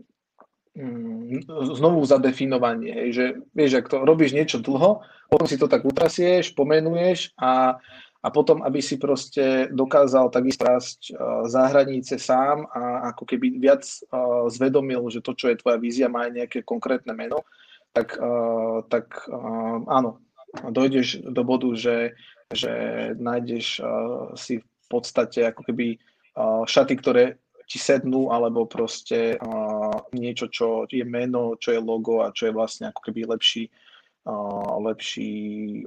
um, 0.80 1.44
znovu 1.76 2.08
zadefinovanie, 2.08 2.96
hej, 2.96 3.10
že 3.12 3.26
vieš, 3.52 3.84
ak 3.84 3.92
to 3.92 4.08
robíš 4.08 4.32
niečo 4.32 4.64
dlho, 4.64 5.04
potom 5.28 5.44
si 5.44 5.60
to 5.60 5.68
tak 5.68 5.84
utrasieš, 5.84 6.56
pomenuješ 6.56 7.36
a 7.36 7.76
a 8.24 8.28
potom, 8.34 8.66
aby 8.66 8.82
si 8.82 8.98
proste 8.98 9.70
dokázal 9.70 10.34
takisto 10.34 10.66
rásť 10.66 11.14
uh, 11.14 11.46
za 11.46 11.70
hranice 11.70 12.18
sám 12.18 12.66
a 12.74 13.14
ako 13.14 13.24
keby 13.24 13.62
viac 13.62 13.86
uh, 13.86 14.50
zvedomil, 14.50 15.06
že 15.14 15.22
to, 15.22 15.38
čo 15.38 15.54
je 15.54 15.60
tvoja 15.62 15.78
vízia, 15.78 16.12
má 16.12 16.26
aj 16.26 16.34
nejaké 16.44 16.60
konkrétne 16.66 17.14
meno, 17.14 17.46
tak, 17.94 18.18
uh, 18.18 18.86
tak 18.90 19.26
áno, 19.90 20.22
dojdeš 20.66 21.28
do 21.30 21.42
bodu, 21.46 21.70
že, 21.74 22.18
že 22.54 22.72
nájdeš 23.18 23.82
si 24.38 24.62
v 24.62 24.86
podstate 24.88 25.50
ako 25.50 25.62
keby 25.66 26.00
šaty, 26.70 26.94
ktoré 26.98 27.42
ti 27.68 27.76
sednú, 27.82 28.32
alebo 28.32 28.64
proste 28.64 29.36
niečo, 30.16 30.48
čo 30.48 30.88
je 30.88 31.04
meno, 31.04 31.60
čo 31.60 31.76
je 31.76 31.82
logo 31.84 32.24
a 32.24 32.32
čo 32.32 32.48
je 32.48 32.56
vlastne 32.56 32.88
ako 32.88 33.12
keby 33.12 33.28
lepší 33.28 33.68
lepší 34.84 35.32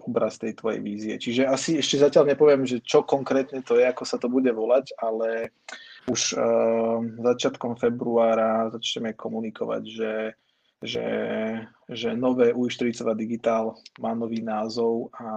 obraz 0.05 0.41
tej 0.41 0.57
tvojej 0.57 0.81
vízie. 0.81 1.15
Čiže 1.21 1.47
asi 1.47 1.71
ešte 1.77 2.01
zatiaľ 2.01 2.33
nepoviem, 2.33 2.65
že 2.65 2.81
čo 2.81 3.05
konkrétne 3.05 3.61
to 3.61 3.77
je, 3.77 3.85
ako 3.85 4.05
sa 4.09 4.17
to 4.17 4.33
bude 4.33 4.49
volať, 4.49 4.97
ale 4.97 5.53
už 6.09 6.35
uh, 6.35 6.99
začiatkom 7.21 7.77
februára 7.77 8.73
začneme 8.73 9.13
komunikovať, 9.13 9.83
že, 9.85 10.15
že, 10.81 11.07
že 11.87 12.09
nové 12.17 12.57
UI40 12.57 13.05
Digital 13.15 13.77
má 14.01 14.17
nový 14.17 14.41
názov 14.41 15.13
a, 15.15 15.29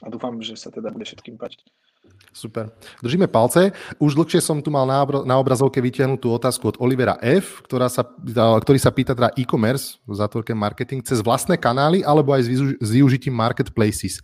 a 0.00 0.06
dúfam, 0.08 0.40
že 0.40 0.56
sa 0.56 0.72
teda 0.72 0.88
bude 0.88 1.04
všetkým 1.04 1.36
páčiť. 1.36 1.60
Super. 2.34 2.74
Držíme 2.98 3.30
palce. 3.30 3.70
Už 4.02 4.18
dlhšie 4.18 4.42
som 4.42 4.58
tu 4.58 4.66
mal 4.66 4.82
na 5.22 5.36
obrazovke 5.38 5.78
vytiahnutú 5.78 6.34
otázku 6.34 6.74
od 6.74 6.76
Olivera 6.82 7.14
F, 7.22 7.62
ktorá 7.62 7.86
sa, 7.86 8.02
ktorý 8.34 8.74
sa 8.74 8.90
pýta 8.90 9.14
teda 9.14 9.30
e-commerce 9.38 10.02
v 10.02 10.18
zátvorke 10.18 10.50
marketing 10.50 11.06
cez 11.06 11.22
vlastné 11.22 11.54
kanály 11.54 12.02
alebo 12.02 12.34
aj 12.34 12.50
s 12.82 12.90
využitím 12.90 13.38
marketplaces. 13.38 14.18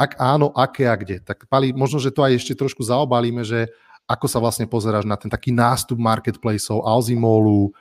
Ak 0.00 0.16
áno, 0.16 0.56
aké 0.56 0.88
a 0.88 0.96
kde? 0.96 1.20
Tak 1.20 1.52
Pali, 1.52 1.76
možno, 1.76 2.00
že 2.00 2.08
to 2.08 2.24
aj 2.24 2.40
ešte 2.40 2.56
trošku 2.56 2.80
zaobalíme, 2.80 3.44
že 3.44 3.68
ako 4.08 4.24
sa 4.24 4.40
vlastne 4.40 4.64
pozeráš 4.64 5.04
na 5.04 5.20
ten 5.20 5.28
taký 5.28 5.52
nástup 5.52 6.00
marketplaceov, 6.00 6.80
Alzimolu? 6.80 7.76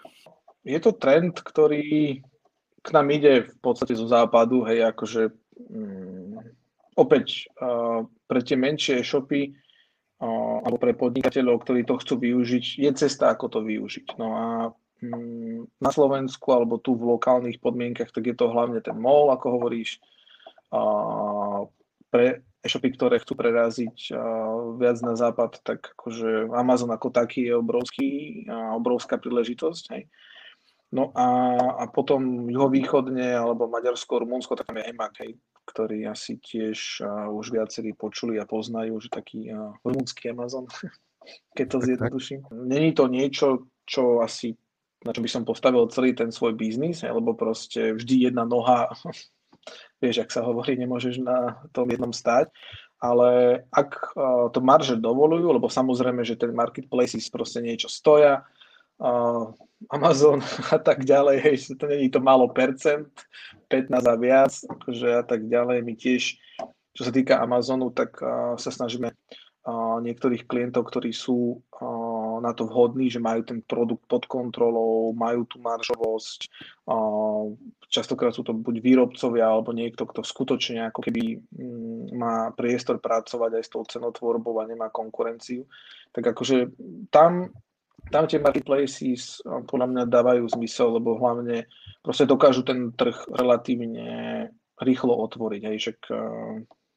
Je 0.67 0.77
to 0.83 0.91
trend, 0.91 1.39
ktorý 1.39 2.19
k 2.83 2.87
nám 2.91 3.07
ide 3.15 3.47
v 3.47 3.57
podstate 3.63 3.95
zo 3.95 4.11
západu, 4.11 4.67
hej, 4.67 4.91
akože 4.91 5.31
mm, 5.71 6.58
opäť 6.99 7.47
uh, 7.55 8.03
pre 8.27 8.43
tie 8.43 8.59
menšie 8.59 8.99
shopy 8.99 9.55
alebo 10.19 10.75
pre 10.75 10.91
podnikateľov, 10.99 11.63
ktorí 11.63 11.87
to 11.87 11.95
chcú 11.95 12.19
využiť, 12.19 12.83
je 12.83 12.91
cesta, 12.91 13.31
ako 13.31 13.47
to 13.55 13.59
využiť. 13.63 14.19
No 14.19 14.27
a 14.35 14.45
mm, 14.99 15.79
na 15.79 15.91
Slovensku 15.95 16.43
alebo 16.51 16.75
tu 16.75 16.99
v 16.99 17.15
lokálnych 17.15 17.63
podmienkach, 17.63 18.11
tak 18.11 18.27
je 18.27 18.35
to 18.35 18.51
hlavne 18.51 18.83
ten 18.83 18.99
mall, 18.99 19.31
ako 19.31 19.55
hovoríš, 19.55 20.03
pre 22.09 22.43
e-shopy, 22.61 22.89
ktoré 22.93 23.23
chcú 23.23 23.39
preraziť 23.39 24.13
viac 24.77 24.97
na 25.01 25.15
západ, 25.15 25.63
tak 25.63 25.95
akože 25.97 26.51
Amazon 26.51 26.91
ako 26.91 27.09
taký 27.09 27.49
je 27.49 27.53
obrovský, 27.55 28.09
obrovská 28.75 29.17
príležitosť. 29.17 29.83
Hej. 29.95 30.03
No 30.89 31.13
a, 31.13 31.27
a 31.81 31.83
potom 31.85 32.49
juhovýchodne, 32.49 33.37
alebo 33.37 33.69
Maďarsko, 33.69 34.25
Rumunsko, 34.25 34.57
tak 34.57 34.73
tam 34.73 34.81
je 34.81 34.89
EMAG, 34.89 35.13
hej, 35.21 35.31
ktorý 35.69 36.09
asi 36.09 36.41
tiež 36.41 37.05
uh, 37.05 37.29
už 37.29 37.53
viacerí 37.53 37.93
počuli 37.93 38.41
a 38.41 38.49
poznajú, 38.49 38.97
že 38.97 39.13
taký 39.13 39.53
uh, 39.53 39.77
rumunský 39.85 40.33
Amazon, 40.33 40.65
keď 41.57 41.65
to 41.69 41.77
zjednoduším. 41.85 42.41
Není 42.65 42.97
to 42.97 43.05
niečo, 43.05 43.69
čo 43.85 44.25
asi 44.25 44.57
na 45.05 45.15
čo 45.15 45.23
by 45.23 45.29
som 45.31 45.47
postavil 45.47 45.87
celý 45.87 46.11
ten 46.11 46.27
svoj 46.27 46.59
biznis, 46.59 47.07
lebo 47.07 47.31
proste 47.31 47.95
vždy 47.95 48.31
jedna 48.31 48.43
noha, 48.43 48.91
vieš, 50.03 50.27
ak 50.27 50.29
sa 50.31 50.43
hovorí, 50.43 50.75
nemôžeš 50.75 51.23
na 51.23 51.59
tom 51.71 51.87
jednom 51.87 52.11
stáť, 52.11 52.51
ale 52.99 53.63
ak 53.71 54.11
to 54.51 54.59
marže 54.59 54.99
dovolujú, 54.99 55.55
lebo 55.55 55.71
samozrejme, 55.71 56.19
že 56.27 56.35
ten 56.35 56.51
marketplaces 56.51 57.31
proste 57.31 57.63
niečo 57.63 57.87
stoja, 57.87 58.43
Amazon 59.87 60.43
a 60.75 60.79
tak 60.79 61.07
ďalej, 61.07 61.37
hej, 61.39 61.55
to 61.79 61.87
není 61.87 62.11
to 62.11 62.19
málo 62.19 62.51
percent, 62.51 63.07
15 63.71 63.95
a 63.95 64.15
viac, 64.19 64.53
akože 64.67 65.07
a 65.15 65.23
tak 65.23 65.47
ďalej. 65.47 65.85
My 65.85 65.93
tiež, 65.95 66.35
čo 66.91 67.01
sa 67.07 67.11
týka 67.13 67.39
Amazonu, 67.39 67.93
tak 67.95 68.19
uh, 68.19 68.59
sa 68.59 68.73
snažíme 68.73 69.13
uh, 69.13 69.97
niektorých 70.03 70.49
klientov, 70.49 70.91
ktorí 70.91 71.15
sú 71.15 71.63
uh, 71.63 72.37
na 72.43 72.51
to 72.51 72.67
vhodní, 72.67 73.07
že 73.07 73.23
majú 73.23 73.45
ten 73.45 73.63
produkt 73.63 74.03
pod 74.09 74.27
kontrolou, 74.27 75.15
majú 75.15 75.47
tú 75.47 75.63
maržovosť, 75.63 76.39
uh, 76.91 77.55
častokrát 77.87 78.35
sú 78.35 78.43
to 78.43 78.51
buď 78.51 78.83
výrobcovia, 78.83 79.47
alebo 79.47 79.71
niekto, 79.71 80.03
kto 80.09 80.25
skutočne 80.25 80.91
ako 80.91 81.07
keby 81.07 81.39
um, 81.55 82.09
má 82.19 82.51
priestor 82.51 82.99
pracovať 82.99 83.61
aj 83.61 83.63
s 83.63 83.71
tou 83.71 83.85
cenotvorbou 83.85 84.59
a 84.59 84.67
nemá 84.67 84.91
konkurenciu, 84.91 85.63
tak 86.11 86.35
akože 86.35 86.73
tam 87.13 87.53
tam 88.07 88.25
tie 88.25 88.39
marketplaces 88.39 89.43
podľa 89.43 89.87
mňa 89.91 90.03
dávajú 90.07 90.43
zmysel, 90.55 90.95
lebo 90.95 91.19
hlavne 91.19 91.67
proste 91.99 92.23
dokážu 92.23 92.63
ten 92.63 92.95
trh 92.95 93.15
relatívne 93.29 94.07
rýchlo 94.79 95.11
otvoriť, 95.27 95.61
hej, 95.67 95.77
že 95.77 95.91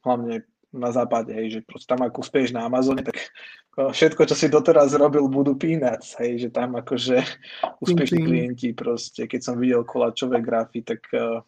hlavne 0.06 0.46
na 0.72 0.88
západe, 0.88 1.34
hej, 1.36 1.58
že 1.58 1.60
proste 1.66 1.92
tam 1.92 2.00
ako 2.06 2.24
uspieš 2.24 2.56
na 2.56 2.64
Amazone, 2.64 3.04
tak 3.04 3.20
všetko, 3.76 4.24
čo 4.24 4.34
si 4.38 4.48
doteraz 4.48 4.96
robil, 4.96 5.28
budú 5.28 5.52
pínať, 5.52 6.16
hej, 6.24 6.46
že 6.46 6.48
tam 6.48 6.80
akože 6.80 7.20
úspešní 7.84 8.20
klienti 8.24 8.72
proste, 8.72 9.28
keď 9.28 9.40
som 9.42 9.60
videl 9.60 9.84
kolačové 9.84 10.40
grafy, 10.40 10.80
tak 10.80 11.04
uh, 11.12 11.44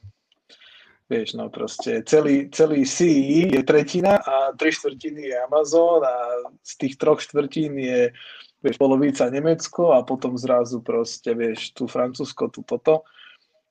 vieš, 1.09 1.36
no 1.36 1.52
proste 1.52 2.00
celý, 2.09 2.48
celý 2.48 2.88
CE 2.88 3.52
je 3.52 3.62
tretina 3.64 4.16
a 4.20 4.52
tri 4.57 4.72
štvrtiny 4.72 5.32
je 5.32 5.36
Amazon 5.44 6.00
a 6.00 6.16
z 6.64 6.72
tých 6.80 6.94
troch 6.96 7.20
štvrtín 7.20 7.76
je 7.76 8.12
vieš, 8.65 8.81
polovica 8.81 9.29
Nemecko 9.29 9.93
a 9.93 10.01
potom 10.01 10.41
zrazu 10.41 10.81
proste, 10.81 11.37
vieš, 11.37 11.77
tu 11.77 11.85
Francúzsko, 11.85 12.49
tu 12.49 12.65
toto. 12.65 13.05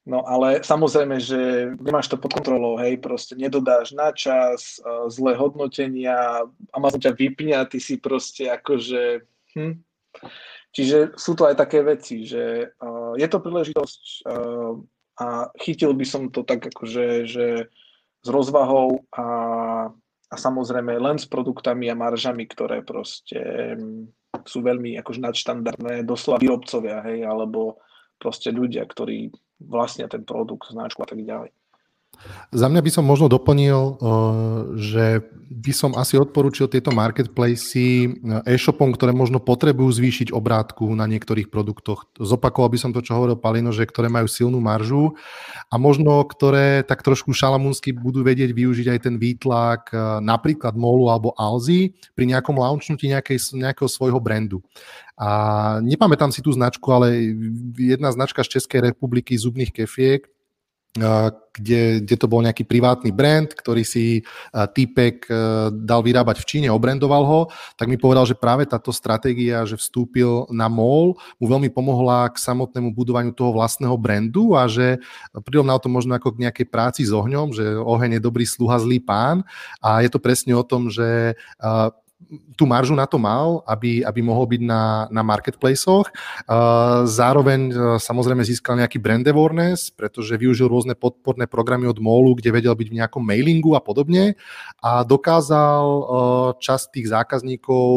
No 0.03 0.21
ale 0.27 0.59
samozrejme, 0.59 1.15
že 1.17 1.71
nemáš 1.79 2.11
to 2.11 2.19
pod 2.19 2.35
kontrolou, 2.35 2.75
hej, 2.75 2.99
proste 2.99 3.39
nedodáš 3.39 3.95
na 3.95 4.11
čas, 4.11 4.77
zlé 5.07 5.33
hodnotenia, 5.39 6.43
Amazon 6.75 6.99
ťa 6.99 7.15
vypne 7.15 7.55
a 7.57 7.65
ty 7.65 7.79
si 7.79 7.97
proste 7.97 8.51
akože... 8.51 9.23
Hm. 9.55 9.79
Čiže 10.73 11.15
sú 11.15 11.37
to 11.37 11.47
aj 11.47 11.55
také 11.55 11.85
veci, 11.85 12.25
že 12.25 12.73
uh, 12.73 13.13
je 13.13 13.27
to 13.29 13.37
príležitosť 13.37 14.03
uh, 14.25 14.73
a 15.21 15.53
chytil 15.61 15.93
by 15.93 16.05
som 16.05 16.33
to 16.33 16.41
tak 16.41 16.65
akože, 16.65 17.29
že 17.29 17.69
s 18.23 18.27
rozvahou 18.27 19.05
a, 19.13 19.27
a 20.31 20.35
samozrejme 20.35 20.97
len 20.97 21.21
s 21.21 21.29
produktami 21.29 21.91
a 21.91 21.95
maržami, 21.95 22.49
ktoré 22.49 22.81
proste 22.81 23.37
sú 24.45 24.59
veľmi 24.61 24.99
akože 24.99 25.19
nadštandardné, 25.23 26.03
doslova 26.03 26.39
výrobcovia, 26.39 27.03
hej, 27.07 27.23
alebo 27.23 27.79
proste 28.19 28.51
ľudia, 28.51 28.83
ktorí 28.87 29.31
vlastnia 29.63 30.11
ten 30.11 30.23
produkt, 30.27 30.71
značku 30.71 31.03
a 31.03 31.07
tak 31.07 31.19
ďalej. 31.23 31.49
Za 32.53 32.69
mňa 32.69 32.81
by 32.85 32.91
som 32.93 33.05
možno 33.05 33.27
doplnil, 33.27 33.79
eh, 33.79 33.95
že 34.77 35.05
by 35.53 35.73
som 35.73 35.91
asi 35.93 36.17
odporúčil 36.17 36.65
tieto 36.69 36.93
marketplacy 36.93 38.09
eh, 38.09 38.53
e-shopom, 38.53 38.93
ktoré 38.93 39.11
možno 39.11 39.41
potrebujú 39.41 39.89
zvýšiť 39.89 40.27
obrátku 40.31 40.85
na 40.93 41.09
niektorých 41.09 41.49
produktoch. 41.49 42.09
Zopakoval 42.17 42.73
by 42.73 42.79
som 42.79 42.91
to, 42.93 43.01
čo 43.01 43.17
hovoril 43.17 43.37
Palino, 43.37 43.73
že 43.73 43.89
ktoré 43.89 44.07
majú 44.07 44.29
silnú 44.29 44.61
maržu 44.61 45.17
a 45.69 45.75
možno 45.81 46.21
ktoré 46.23 46.85
tak 46.85 47.01
trošku 47.01 47.33
šalamúnsky 47.33 47.91
budú 47.91 48.21
vedieť 48.21 48.53
využiť 48.53 48.87
aj 48.93 48.99
ten 49.01 49.15
výtlak 49.17 49.89
eh, 49.91 49.99
napríklad 50.21 50.77
Molu 50.77 51.09
alebo 51.09 51.33
Alzy 51.35 51.97
pri 52.13 52.29
nejakom 52.29 52.55
launchnutí 52.55 53.09
nejakej, 53.09 53.57
nejakého 53.57 53.89
svojho 53.89 54.21
brandu. 54.21 54.61
A 55.13 55.29
nepamätám 55.85 56.33
si 56.33 56.41
tú 56.41 56.49
značku, 56.49 56.89
ale 56.89 57.33
jedna 57.77 58.09
značka 58.09 58.41
z 58.41 58.57
Českej 58.57 58.93
republiky 58.93 59.37
zubných 59.37 59.69
kefiek, 59.69 60.25
kde, 60.93 62.05
kde 62.05 62.15
to 62.21 62.29
bol 62.29 62.45
nejaký 62.45 62.69
privátny 62.69 63.09
brand, 63.09 63.49
ktorý 63.49 63.81
si 63.81 64.21
týpek 64.53 65.25
dal 65.73 66.05
vyrábať 66.05 66.37
v 66.41 66.47
Číne, 66.49 66.67
obrandoval 66.69 67.23
ho, 67.25 67.41
tak 67.77 67.89
mi 67.89 67.97
povedal, 67.97 68.29
že 68.29 68.37
práve 68.37 68.69
táto 68.69 68.93
stratégia, 68.93 69.65
že 69.65 69.73
vstúpil 69.73 70.45
na 70.53 70.69
MOL, 70.69 71.17
mu 71.41 71.45
veľmi 71.49 71.73
pomohla 71.73 72.29
k 72.29 72.37
samotnému 72.37 72.93
budovaniu 72.93 73.33
toho 73.33 73.57
vlastného 73.57 73.97
brandu 73.97 74.53
a 74.53 74.69
že 74.69 75.01
prirovnal 75.41 75.81
to 75.81 75.89
možno 75.89 76.13
ako 76.13 76.37
k 76.37 76.45
nejakej 76.45 76.67
práci 76.69 77.01
s 77.05 77.13
ohňom, 77.13 77.57
že 77.57 77.65
oheň 77.73 78.17
je 78.17 78.21
dobrý 78.21 78.45
sluha, 78.45 78.77
zlý 78.77 79.01
pán. 79.01 79.41
A 79.81 80.05
je 80.05 80.13
to 80.13 80.21
presne 80.21 80.53
o 80.53 80.61
tom, 80.61 80.93
že 80.93 81.33
tú 82.53 82.69
maržu 82.69 82.93
na 82.95 83.09
to 83.09 83.17
mal, 83.17 83.61
aby, 83.65 84.05
aby 84.05 84.19
mohol 84.21 84.45
byť 84.45 84.61
na, 84.63 85.07
na 85.09 85.21
marketplaceoch. 85.25 86.09
Zároveň 87.07 87.73
samozrejme 87.99 88.43
získal 88.45 88.79
nejaký 88.79 89.01
brand 89.01 89.25
awareness, 89.25 89.89
pretože 89.93 90.37
využil 90.37 90.69
rôzne 90.69 90.93
podporné 90.93 91.49
programy 91.49 91.89
od 91.89 91.97
MOLu, 91.97 92.37
kde 92.37 92.53
vedel 92.53 92.73
byť 92.73 92.87
v 92.89 92.97
nejakom 93.01 93.23
mailingu 93.23 93.73
a 93.73 93.81
podobne 93.81 94.35
a 94.81 95.01
dokázal 95.03 95.85
časť 96.59 96.85
tých 96.93 97.07
zákazníkov 97.11 97.87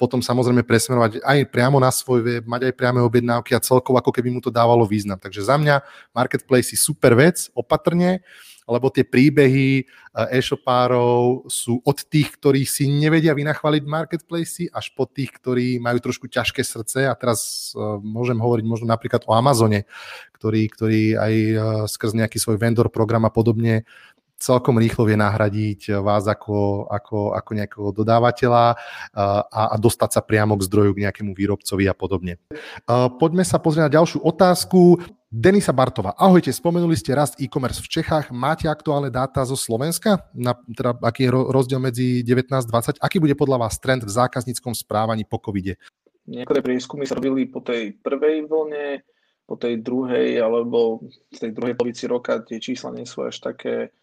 potom 0.00 0.24
samozrejme 0.24 0.64
presmerovať 0.64 1.20
aj 1.20 1.38
priamo 1.52 1.76
na 1.76 1.92
svoj 1.92 2.24
web, 2.24 2.44
mať 2.48 2.72
aj 2.72 2.74
priame 2.80 3.04
objednávky 3.04 3.52
a 3.52 3.60
celkovo 3.60 4.00
ako 4.00 4.08
keby 4.08 4.32
mu 4.32 4.40
to 4.40 4.48
dávalo 4.48 4.88
význam. 4.88 5.20
Takže 5.20 5.44
za 5.44 5.60
mňa 5.60 5.84
marketplace 6.16 6.72
je 6.72 6.80
super 6.80 7.12
vec, 7.12 7.52
opatrne, 7.52 8.24
lebo 8.70 8.86
tie 8.88 9.02
príbehy 9.02 9.82
eh, 9.82 10.38
e-shopárov 10.38 11.50
sú 11.50 11.82
od 11.82 11.98
tých, 12.06 12.38
ktorí 12.38 12.62
si 12.62 12.86
nevedia 12.86 13.34
vynachvaliť 13.34 13.82
marketplace 13.84 14.70
až 14.70 14.86
po 14.94 15.10
tých, 15.10 15.34
ktorí 15.34 15.82
majú 15.82 15.98
trošku 15.98 16.30
ťažké 16.30 16.62
srdce 16.62 17.10
a 17.10 17.14
teraz 17.18 17.72
uh, 17.74 17.98
môžem 17.98 18.38
hovoriť 18.38 18.64
možno 18.66 18.86
napríklad 18.86 19.26
o 19.26 19.34
Amazone, 19.34 19.90
ktorý, 20.38 20.62
ktorý 20.70 21.02
aj 21.18 21.34
uh, 21.34 21.60
skrz 21.90 22.12
nejaký 22.14 22.38
svoj 22.38 22.56
vendor 22.56 22.88
program 22.88 23.26
a 23.26 23.32
podobne 23.32 23.82
celkom 24.40 24.80
rýchlo 24.80 25.04
vie 25.04 25.20
nahradiť 25.20 26.00
vás 26.00 26.24
ako, 26.24 26.88
ako, 26.88 27.36
ako 27.36 27.50
nejakého 27.52 27.88
dodávateľa 27.92 28.64
a, 29.12 29.44
a 29.52 29.76
dostať 29.76 30.10
sa 30.16 30.24
priamo 30.24 30.56
k 30.56 30.64
zdroju, 30.64 30.96
k 30.96 31.02
nejakému 31.06 31.36
výrobcovi 31.36 31.84
a 31.86 31.94
podobne. 31.94 32.40
Poďme 33.20 33.44
sa 33.44 33.60
pozrieť 33.60 33.92
na 33.92 33.94
ďalšiu 34.00 34.24
otázku. 34.24 35.04
Denisa 35.30 35.70
Bartova. 35.70 36.10
Ahojte, 36.18 36.50
spomenuli 36.50 36.98
ste 36.98 37.14
rast 37.14 37.38
e-commerce 37.38 37.78
v 37.78 38.02
Čechách. 38.02 38.34
Máte 38.34 38.66
aktuálne 38.66 39.14
dáta 39.14 39.46
zo 39.46 39.54
Slovenska? 39.54 40.26
Na, 40.34 40.58
teda, 40.58 40.98
aký 41.06 41.30
je 41.30 41.30
rozdiel 41.30 41.78
medzi 41.78 42.26
19 42.26 42.50
a 42.50 42.66
20? 42.66 42.98
Aký 42.98 43.22
bude 43.22 43.38
podľa 43.38 43.62
vás 43.62 43.78
trend 43.78 44.02
v 44.02 44.10
zákazníckom 44.10 44.74
správaní 44.74 45.22
po 45.22 45.38
covide? 45.38 45.78
Niektoré 46.26 46.66
prieskumy 46.66 47.06
sa 47.06 47.14
robili 47.14 47.46
po 47.46 47.62
tej 47.62 47.94
prvej 48.02 48.42
vlne, 48.50 49.06
po 49.46 49.54
tej 49.54 49.78
druhej, 49.78 50.42
alebo 50.42 51.06
v 51.30 51.38
tej 51.38 51.54
druhej 51.54 51.78
polovici 51.78 52.10
roka 52.10 52.42
tie 52.42 52.58
čísla 52.58 52.90
nie 52.90 53.06
sú 53.06 53.22
až 53.22 53.38
také 53.38 53.94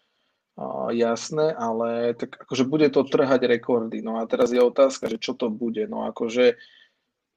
jasné, 0.96 1.52
ale 1.52 2.16
tak 2.16 2.40
akože 2.40 2.64
bude 2.64 2.88
to 2.88 3.04
trhať 3.04 3.44
rekordy. 3.44 4.00
No 4.00 4.16
a 4.16 4.24
teraz 4.24 4.48
je 4.48 4.64
otázka, 4.64 5.12
že 5.12 5.20
čo 5.20 5.36
to 5.36 5.52
bude. 5.52 5.84
No 5.92 6.08
akože 6.08 6.56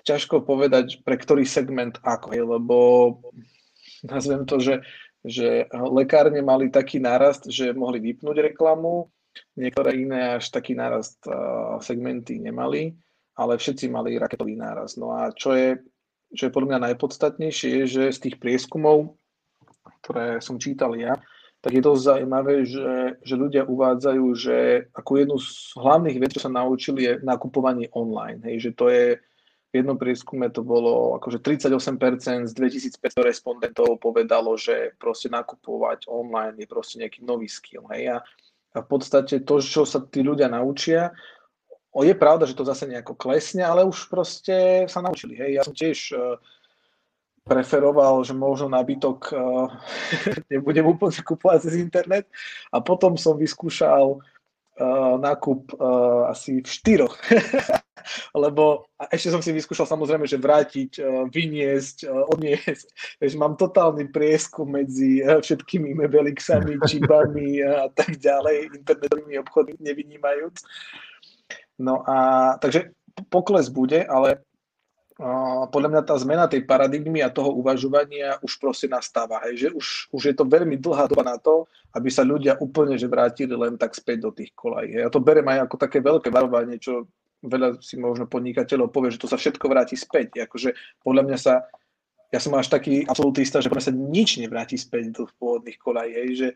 ťažko 0.07 0.47
povedať, 0.47 1.03
pre 1.03 1.19
ktorý 1.19 1.43
segment 1.43 1.99
ako, 2.07 2.31
je, 2.31 2.43
lebo 2.47 2.77
nazvem 4.05 4.45
to, 4.45 4.57
že, 4.59 4.75
že 5.25 5.69
lekárne 5.71 6.41
mali 6.41 6.73
taký 6.73 6.97
nárast, 6.97 7.49
že 7.49 7.73
mohli 7.73 8.01
vypnúť 8.01 8.53
reklamu, 8.53 9.09
niektoré 9.55 9.95
iné 9.95 10.41
až 10.41 10.51
taký 10.51 10.75
nárast 10.75 11.23
segmenty 11.79 12.41
nemali, 12.41 12.95
ale 13.37 13.55
všetci 13.55 13.87
mali 13.87 14.19
raketový 14.19 14.59
nárast. 14.59 14.99
No 14.99 15.15
a 15.15 15.31
čo 15.31 15.55
je, 15.55 15.79
čo 16.35 16.47
je 16.47 16.53
podľa 16.53 16.67
mňa 16.75 16.85
najpodstatnejšie, 16.91 17.69
je, 17.83 17.83
že 17.87 18.03
z 18.11 18.19
tých 18.27 18.35
prieskumov, 18.41 19.15
ktoré 20.03 20.43
som 20.43 20.59
čítal 20.59 20.93
ja, 20.99 21.15
tak 21.61 21.77
je 21.77 21.85
dosť 21.85 22.01
zaujímavé, 22.01 22.65
že, 22.65 23.21
že 23.21 23.35
ľudia 23.37 23.69
uvádzajú, 23.69 24.25
že 24.33 24.89
ako 24.97 25.11
jednu 25.13 25.37
z 25.37 25.77
hlavných 25.77 26.17
vecí, 26.17 26.33
čo 26.41 26.49
sa 26.49 26.57
naučili, 26.57 27.05
je 27.05 27.13
nakupovanie 27.21 27.93
online. 27.93 28.41
Hej, 28.49 28.57
že 28.65 28.71
to 28.73 28.89
je, 28.89 29.21
v 29.71 29.79
jednom 29.79 29.95
prieskume 29.95 30.51
to 30.51 30.67
bolo 30.67 31.15
akože 31.15 31.39
38% 31.39 32.51
z 32.51 32.53
2500 32.99 33.23
respondentov 33.23 34.03
povedalo, 34.03 34.59
že 34.59 34.91
proste 34.99 35.31
nakupovať 35.31 36.11
online 36.11 36.59
je 36.59 36.67
proste 36.67 36.99
nejaký 36.99 37.23
nový 37.23 37.47
skill. 37.47 37.87
Hej, 37.87 38.15
a, 38.15 38.17
a 38.75 38.77
v 38.83 38.87
podstate 38.91 39.47
to, 39.47 39.63
čo 39.63 39.87
sa 39.87 40.03
tí 40.03 40.27
ľudia 40.27 40.51
naučia, 40.51 41.15
o, 41.95 42.03
je 42.03 42.11
pravda, 42.11 42.43
že 42.43 42.59
to 42.59 42.67
zase 42.67 42.83
nejako 42.83 43.15
klesne, 43.15 43.63
ale 43.63 43.87
už 43.87 44.11
proste 44.11 44.85
sa 44.91 44.99
naučili. 44.99 45.39
Hej, 45.39 45.51
ja 45.55 45.61
som 45.63 45.71
tiež 45.71 45.99
uh, 46.19 46.35
preferoval, 47.47 48.27
že 48.27 48.35
možno 48.35 48.67
nábytok 48.75 49.19
uh, 49.31 49.71
nebudem 50.51 50.83
úplne 50.83 51.15
kupovať 51.15 51.71
cez 51.71 51.79
internet. 51.79 52.27
A 52.75 52.83
potom 52.83 53.15
som 53.15 53.39
vyskúšal 53.39 54.19
uh, 54.19 55.15
nákup 55.15 55.79
uh, 55.79 56.27
asi 56.27 56.59
v 56.59 56.67
štyroch. 56.67 57.15
Lebo 58.31 58.87
a 58.95 59.11
ešte 59.11 59.29
som 59.29 59.43
si 59.43 59.51
vyskúšal 59.51 59.85
samozrejme, 59.85 60.23
že 60.23 60.39
vrátiť, 60.39 60.91
uh, 61.03 61.27
vyniesť, 61.27 62.07
uh, 62.07 62.31
odniesť. 62.31 62.87
Takže 63.19 63.35
mám 63.35 63.59
totálny 63.59 64.09
prieskum 64.09 64.71
medzi 64.71 65.21
uh, 65.21 65.43
všetkými 65.43 65.93
Mebelixami, 65.99 66.79
čipami 66.87 67.59
uh, 67.63 67.85
a 67.85 67.87
tak 67.91 68.17
ďalej, 68.17 68.71
internetovými 68.81 69.35
obchodmi 69.43 69.77
nevynímajúc. 69.83 70.55
No 71.81 72.05
a 72.07 72.17
takže 72.61 72.95
pokles 73.27 73.67
bude, 73.67 74.05
ale 74.05 74.45
podľa 75.69 75.89
mňa 75.93 76.01
tá 76.01 76.17
zmena 76.17 76.49
tej 76.49 76.65
paradigmy 76.65 77.21
a 77.21 77.29
toho 77.29 77.53
uvažovania 77.53 78.41
už 78.41 78.57
proste 78.57 78.89
nastáva. 78.89 79.37
Hej, 79.45 79.53
že 79.53 79.67
už, 79.69 79.87
už 80.09 80.21
je 80.33 80.35
to 80.35 80.49
veľmi 80.49 80.81
dlhá 80.81 81.05
doba 81.05 81.21
na 81.21 81.37
to, 81.37 81.69
aby 81.93 82.09
sa 82.09 82.25
ľudia 82.25 82.57
úplne 82.57 82.97
že 82.97 83.05
vrátili 83.05 83.53
len 83.53 83.77
tak 83.77 83.93
späť 83.93 84.25
do 84.25 84.31
tých 84.33 84.49
kolají. 84.57 84.97
Ja 84.97 85.13
to 85.13 85.21
berem 85.21 85.45
aj 85.45 85.69
ako 85.69 85.75
také 85.77 86.01
veľké 86.01 86.33
varovanie, 86.33 86.81
čo 86.81 87.05
veľa 87.41 87.81
si 87.81 87.97
možno 87.97 88.29
podnikateľov 88.29 88.93
povie, 88.93 89.13
že 89.13 89.21
to 89.21 89.29
sa 89.29 89.37
všetko 89.37 89.65
vráti 89.67 89.97
späť. 89.97 90.45
Akože 90.45 90.77
podľa 91.01 91.23
mňa 91.27 91.37
sa, 91.37 91.65
ja 92.29 92.39
som 92.39 92.53
až 92.55 92.69
taký 92.69 93.03
absolutista, 93.05 93.59
že 93.59 93.69
sa 93.69 93.93
nič 93.93 94.37
nevráti 94.39 94.77
späť 94.77 95.11
do 95.17 95.23
pôvodných 95.37 95.77
kolají. 95.81 96.13
Že 96.37 96.47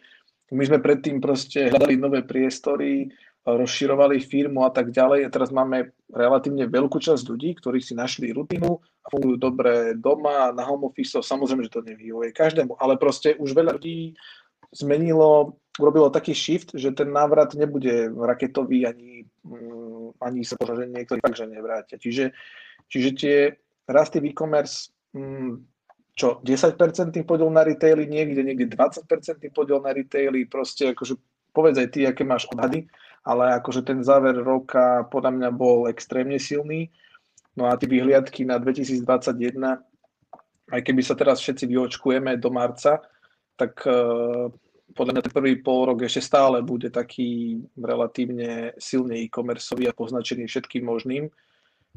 my 0.54 0.64
sme 0.66 0.80
predtým 0.80 1.18
proste 1.18 1.74
hľadali 1.74 1.98
nové 1.98 2.22
priestory, 2.22 3.10
rozširovali 3.46 4.22
firmu 4.26 4.66
a 4.66 4.74
tak 4.74 4.90
ďalej. 4.90 5.26
A 5.26 5.34
teraz 5.34 5.54
máme 5.54 5.94
relatívne 6.10 6.66
veľkú 6.66 6.98
časť 6.98 7.24
ľudí, 7.30 7.54
ktorí 7.58 7.78
si 7.78 7.94
našli 7.94 8.34
rutinu 8.34 8.82
a 9.06 9.08
fungujú 9.14 9.38
dobre 9.38 9.94
doma, 9.98 10.50
na 10.50 10.66
home 10.66 10.90
office. 10.90 11.22
Samozrejme, 11.22 11.66
že 11.70 11.76
to 11.78 11.86
nevyhovuje 11.86 12.34
každému, 12.34 12.78
ale 12.82 12.98
proste 12.98 13.38
už 13.38 13.54
veľa 13.54 13.78
ľudí 13.78 14.18
zmenilo, 14.74 15.62
urobilo 15.78 16.10
taký 16.10 16.34
shift, 16.34 16.74
že 16.74 16.92
ten 16.92 17.14
návrat 17.14 17.54
nebude 17.54 18.10
raketový 18.12 18.90
ani, 18.90 19.24
mm, 19.46 19.95
ani 20.22 20.46
sa 20.46 20.60
možno, 20.62 20.84
že 20.84 20.86
niektorí 20.92 21.20
fakt, 21.24 21.40
že 21.40 21.50
nevrátia. 21.50 21.98
Čiže, 21.98 22.36
čiže 22.92 23.10
tie 23.18 23.36
rasty 23.90 24.22
v 24.22 24.30
e-commerce 24.34 24.94
mm, 25.16 25.76
čo, 26.16 26.40
10% 26.40 27.12
podiel 27.28 27.52
na 27.52 27.68
retaily, 27.68 28.08
niekde, 28.08 28.40
niekde 28.40 28.72
20% 28.72 29.04
podiel 29.52 29.84
na 29.84 29.92
retaily, 29.92 30.48
proste 30.48 30.96
akože 30.96 31.20
povedz 31.52 31.76
aj 31.84 31.90
ty, 31.92 32.08
aké 32.08 32.24
máš 32.24 32.48
odhady, 32.56 32.88
ale 33.28 33.52
akože 33.60 33.84
ten 33.84 34.00
záver 34.00 34.40
roka 34.40 35.04
podľa 35.12 35.32
mňa 35.36 35.50
bol 35.52 35.92
extrémne 35.92 36.40
silný. 36.40 36.88
No 37.56 37.68
a 37.68 37.76
tie 37.76 37.88
vyhliadky 37.88 38.48
na 38.48 38.60
2021, 38.60 39.04
aj 40.72 40.82
keby 40.84 41.02
sa 41.04 41.20
teraz 41.20 41.44
všetci 41.44 41.68
vyočkujeme 41.68 42.40
do 42.40 42.48
marca, 42.52 43.04
tak 43.60 43.80
uh, 43.88 44.52
podľa 44.94 45.12
mňa 45.18 45.24
ten 45.26 45.34
prvý 45.34 45.54
pol 45.66 45.90
rok 45.90 46.06
ešte 46.06 46.22
stále 46.22 46.62
bude 46.62 46.94
taký 46.94 47.58
relatívne 47.74 48.78
silne 48.78 49.18
e-commerceový 49.26 49.90
a 49.90 49.98
poznačený 49.98 50.46
všetkým 50.46 50.86
možným 50.86 51.26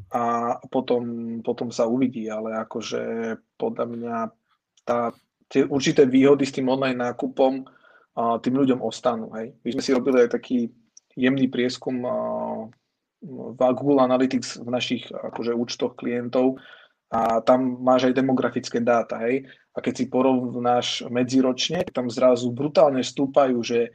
a 0.09 0.55
potom, 0.71 1.03
potom 1.45 1.69
sa 1.69 1.85
uvidí, 1.85 2.31
ale 2.31 2.55
akože 2.65 3.35
podľa 3.59 3.85
mňa 3.85 4.15
tá, 4.87 5.13
tie 5.51 5.67
určité 5.67 6.07
výhody 6.09 6.47
s 6.47 6.55
tým 6.55 6.71
online 6.71 6.97
nákupom 6.97 7.67
a 8.17 8.41
tým 8.41 8.55
ľuďom 8.57 8.79
ostanú. 8.81 9.29
Hej. 9.37 9.53
My 9.61 9.69
sme 9.75 9.83
si 9.83 9.91
robili 9.93 10.25
aj 10.25 10.39
taký 10.39 10.71
jemný 11.13 11.51
prieskum 11.51 12.01
v 13.19 13.59
Google 13.75 14.01
Analytics 14.07 14.63
v 14.63 14.69
našich 14.71 15.03
akože, 15.11 15.51
účtoch 15.51 15.99
klientov 15.99 16.57
a 17.09 17.41
tam 17.41 17.81
máš 17.81 18.09
aj 18.09 18.17
demografické 18.21 18.77
dáta, 18.81 19.17
hej. 19.25 19.49
A 19.73 19.81
keď 19.81 19.93
si 19.97 20.05
porovnáš 20.09 20.87
medziročne, 21.09 21.85
tam 21.89 22.05
zrazu 22.09 22.53
brutálne 22.53 23.01
stúpajú, 23.01 23.65
že 23.65 23.89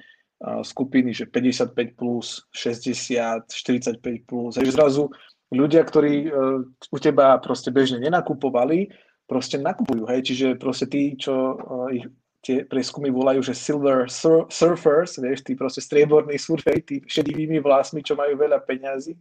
skupiny, 0.44 1.14
že 1.14 1.24
55 1.30 1.96
plus, 1.96 2.44
60, 2.52 3.48
45 3.48 4.28
plus, 4.28 4.52
hej, 4.60 4.68
zrazu 4.74 5.08
ľudia, 5.54 5.86
ktorí 5.86 6.28
uh, 6.28 6.60
u 6.66 6.98
teba 6.98 7.38
proste 7.38 7.70
bežne 7.70 8.02
nenakupovali, 8.02 8.90
proste 9.24 9.56
nakupujú, 9.56 10.04
hej, 10.10 10.20
čiže 10.26 10.46
proste 10.60 10.90
tí, 10.90 11.14
čo 11.16 11.32
uh, 11.32 11.88
ich 11.94 12.04
tie 12.44 12.60
prieskumy 12.68 13.08
volajú, 13.08 13.40
že 13.40 13.56
silver 13.56 14.04
sur- 14.12 14.44
surfers, 14.52 15.16
vieš, 15.16 15.40
tí 15.48 15.56
proste 15.56 15.80
strieborní 15.80 16.36
surfej, 16.36 16.78
tí 16.84 16.96
šedivými 17.00 17.56
vlásmi, 17.64 18.04
čo 18.04 18.12
majú 18.12 18.36
veľa 18.36 18.60
peňazí, 18.68 19.16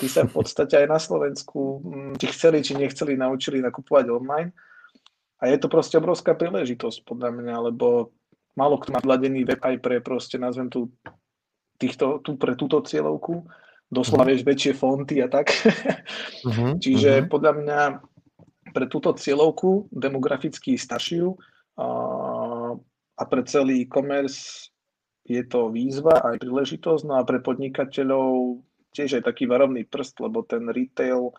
tí 0.00 0.06
sa 0.08 0.24
v 0.24 0.32
podstate 0.32 0.80
aj 0.80 0.86
na 0.88 0.96
Slovensku, 0.96 1.84
mm, 1.84 2.12
či 2.16 2.26
chceli, 2.32 2.64
či 2.64 2.72
nechceli, 2.72 3.12
naučili 3.12 3.60
nakupovať 3.60 4.08
online. 4.08 4.56
A 5.44 5.52
je 5.52 5.60
to 5.60 5.68
proste 5.68 6.00
obrovská 6.00 6.32
príležitosť, 6.32 7.04
podľa 7.04 7.30
mňa, 7.36 7.54
lebo 7.68 8.16
málo 8.56 8.80
kto 8.80 8.96
má 8.96 9.00
vladený 9.04 9.44
web 9.44 9.60
aj 9.60 9.76
pre 9.84 10.00
proste, 10.00 10.40
nazvem 10.40 10.72
tu, 10.72 10.88
týchto, 11.76 12.24
tu 12.24 12.40
pre 12.40 12.56
túto 12.56 12.80
cieľovku, 12.80 13.44
doslova, 13.92 14.24
uh-huh. 14.24 14.32
vieš, 14.32 14.48
väčšie 14.48 14.72
fonty 14.72 15.20
a 15.20 15.28
tak. 15.28 15.52
Uh-huh. 16.48 16.72
Čiže 16.84 17.20
uh-huh. 17.20 17.28
podľa 17.28 17.52
mňa 17.60 17.80
pre 18.72 18.88
túto 18.88 19.12
cieľovku, 19.12 19.92
demograficky 19.92 20.80
staršiu, 20.80 21.36
a 23.22 23.26
pre 23.30 23.46
celý 23.46 23.86
e-commerce 23.86 24.74
je 25.22 25.42
to 25.46 25.70
výzva 25.70 26.18
aj 26.18 26.42
príležitosť, 26.42 27.02
no 27.06 27.14
a 27.14 27.22
pre 27.22 27.38
podnikateľov 27.38 28.58
tiež 28.90 29.22
aj 29.22 29.30
taký 29.30 29.46
varovný 29.46 29.86
prst, 29.86 30.18
lebo 30.18 30.42
ten 30.42 30.66
retail 30.66 31.30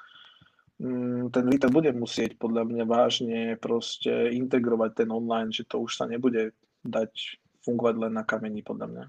mm, 0.79 1.35
ten 1.35 1.45
retail 1.51 1.71
bude 1.75 1.91
musieť 1.91 2.39
podľa 2.39 2.63
mňa 2.63 2.83
vážne 2.87 3.39
proste 3.59 4.31
integrovať 4.31 5.03
ten 5.03 5.09
online, 5.11 5.51
že 5.51 5.67
to 5.67 5.83
už 5.83 5.99
sa 5.99 6.07
nebude 6.07 6.55
dať 6.87 7.11
fungovať 7.67 7.95
len 8.07 8.13
na 8.15 8.23
kameni 8.23 8.63
podľa 8.63 8.87
mňa. 8.87 9.03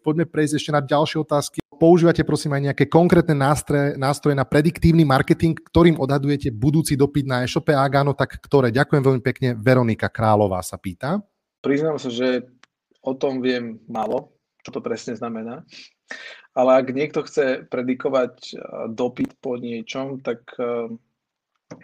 Poďme 0.00 0.24
prejsť 0.24 0.56
ešte 0.56 0.70
na 0.72 0.80
ďalšie 0.80 1.18
otázky. 1.20 1.58
Používate 1.80 2.24
prosím 2.24 2.56
aj 2.56 2.72
nejaké 2.72 2.84
konkrétne 2.92 3.32
nástroje, 3.36 3.96
nástroje 3.96 4.36
na 4.36 4.44
prediktívny 4.44 5.04
marketing, 5.04 5.56
ktorým 5.56 5.96
odhadujete 5.96 6.52
budúci 6.52 6.92
dopyt 6.92 7.24
na 7.24 7.44
e-shope? 7.44 7.72
Ak 7.72 7.92
áno, 7.92 8.12
tak 8.12 8.36
ktoré? 8.36 8.68
Ďakujem 8.68 9.00
veľmi 9.00 9.22
pekne. 9.24 9.48
Veronika 9.56 10.12
Králová 10.12 10.60
sa 10.60 10.76
pýta. 10.76 11.20
Priznám 11.60 12.00
sa, 12.00 12.08
že 12.08 12.48
o 13.04 13.12
tom 13.16 13.44
viem 13.44 13.80
málo, 13.88 14.32
čo 14.64 14.72
to 14.72 14.80
presne 14.80 15.16
znamená. 15.16 15.64
Ale 16.56 16.70
ak 16.82 16.92
niekto 16.92 17.22
chce 17.22 17.64
predikovať 17.70 18.34
eh, 18.52 18.58
dopyt 18.90 19.38
po 19.38 19.54
niečom, 19.54 20.18
tak 20.20 20.42
uh, 20.58 20.90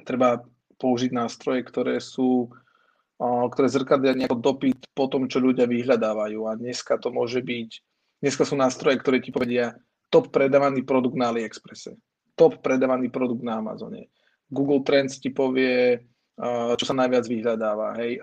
treba 0.03 0.43
použiť 0.77 1.15
nástroje, 1.15 1.63
ktoré 1.63 2.03
sú 2.03 2.51
uh, 3.21 3.47
ktoré 3.49 3.71
zrkadlia 3.71 4.19
nejako 4.19 4.43
dopyt 4.43 4.91
po 4.93 5.07
tom, 5.07 5.31
čo 5.31 5.39
ľudia 5.39 5.71
vyhľadávajú. 5.71 6.41
A 6.51 6.59
dneska 6.59 6.99
to 6.99 7.15
môže 7.15 7.39
byť 7.41 7.71
Dneska 8.17 8.49
sú 8.49 8.57
nástroje, 8.57 8.97
ktoré 8.97 9.21
ti 9.21 9.29
povedia 9.29 9.77
top 10.09 10.33
predávaný 10.33 10.89
produkt 10.89 11.21
na 11.21 11.29
AliExpresse, 11.29 12.01
top 12.33 12.65
predávaný 12.65 13.13
produkt 13.13 13.45
na 13.45 13.61
Amazone. 13.61 14.09
Google 14.49 14.81
Trends 14.87 15.21
ti 15.21 15.29
povie, 15.29 16.01
čo 16.77 16.85
sa 16.85 16.95
najviac 16.95 17.25
vyhľadáva. 17.25 17.97
Hej. 17.97 18.21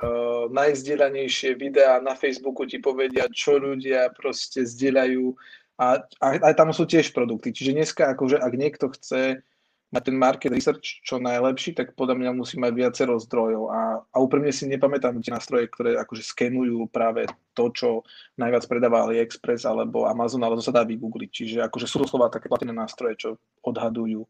Najzdieľanejšie 0.53 1.57
videá 1.57 1.97
na 1.97 2.13
Facebooku 2.13 2.69
ti 2.69 2.77
povedia, 2.77 3.25
čo 3.33 3.57
ľudia 3.57 4.13
proste 4.13 4.61
zdieľajú 4.61 5.33
a, 5.81 5.97
a 6.21 6.25
aj 6.37 6.53
tam 6.53 6.69
sú 6.69 6.85
tiež 6.85 7.09
produkty. 7.17 7.49
Čiže 7.49 7.73
dneska, 7.73 8.13
akože, 8.13 8.37
ak 8.37 8.53
niekto 8.53 8.93
chce 8.93 9.41
na 9.93 10.01
ten 10.01 10.17
market 10.17 10.49
research 10.49 11.05
čo 11.05 11.21
najlepší, 11.21 11.77
tak 11.77 11.93
podľa 11.93 12.17
mňa 12.17 12.31
musí 12.33 12.57
mať 12.57 12.73
viacero 12.73 13.17
zdrojov. 13.17 13.63
A, 13.69 13.81
a 14.01 14.17
úprimne 14.21 14.53
si 14.53 14.69
nepamätám 14.69 15.17
tie 15.21 15.33
nástroje, 15.33 15.69
ktoré 15.69 15.97
akože 16.01 16.25
skenujú 16.25 16.89
práve 16.89 17.25
to, 17.57 17.69
čo 17.73 17.89
najviac 18.37 18.65
predáva 18.65 19.05
AliExpress 19.05 19.65
alebo 19.65 20.05
Amazon, 20.05 20.41
ale 20.45 20.57
to 20.57 20.65
sa 20.65 20.73
dá 20.73 20.81
vygoogliť. 20.85 21.29
Čiže 21.29 21.57
akože 21.65 21.85
sú 21.89 22.01
doslova 22.05 22.29
také 22.29 22.49
platené 22.49 22.73
nástroje, 22.73 23.17
čo 23.17 23.29
odhadujú 23.65 24.25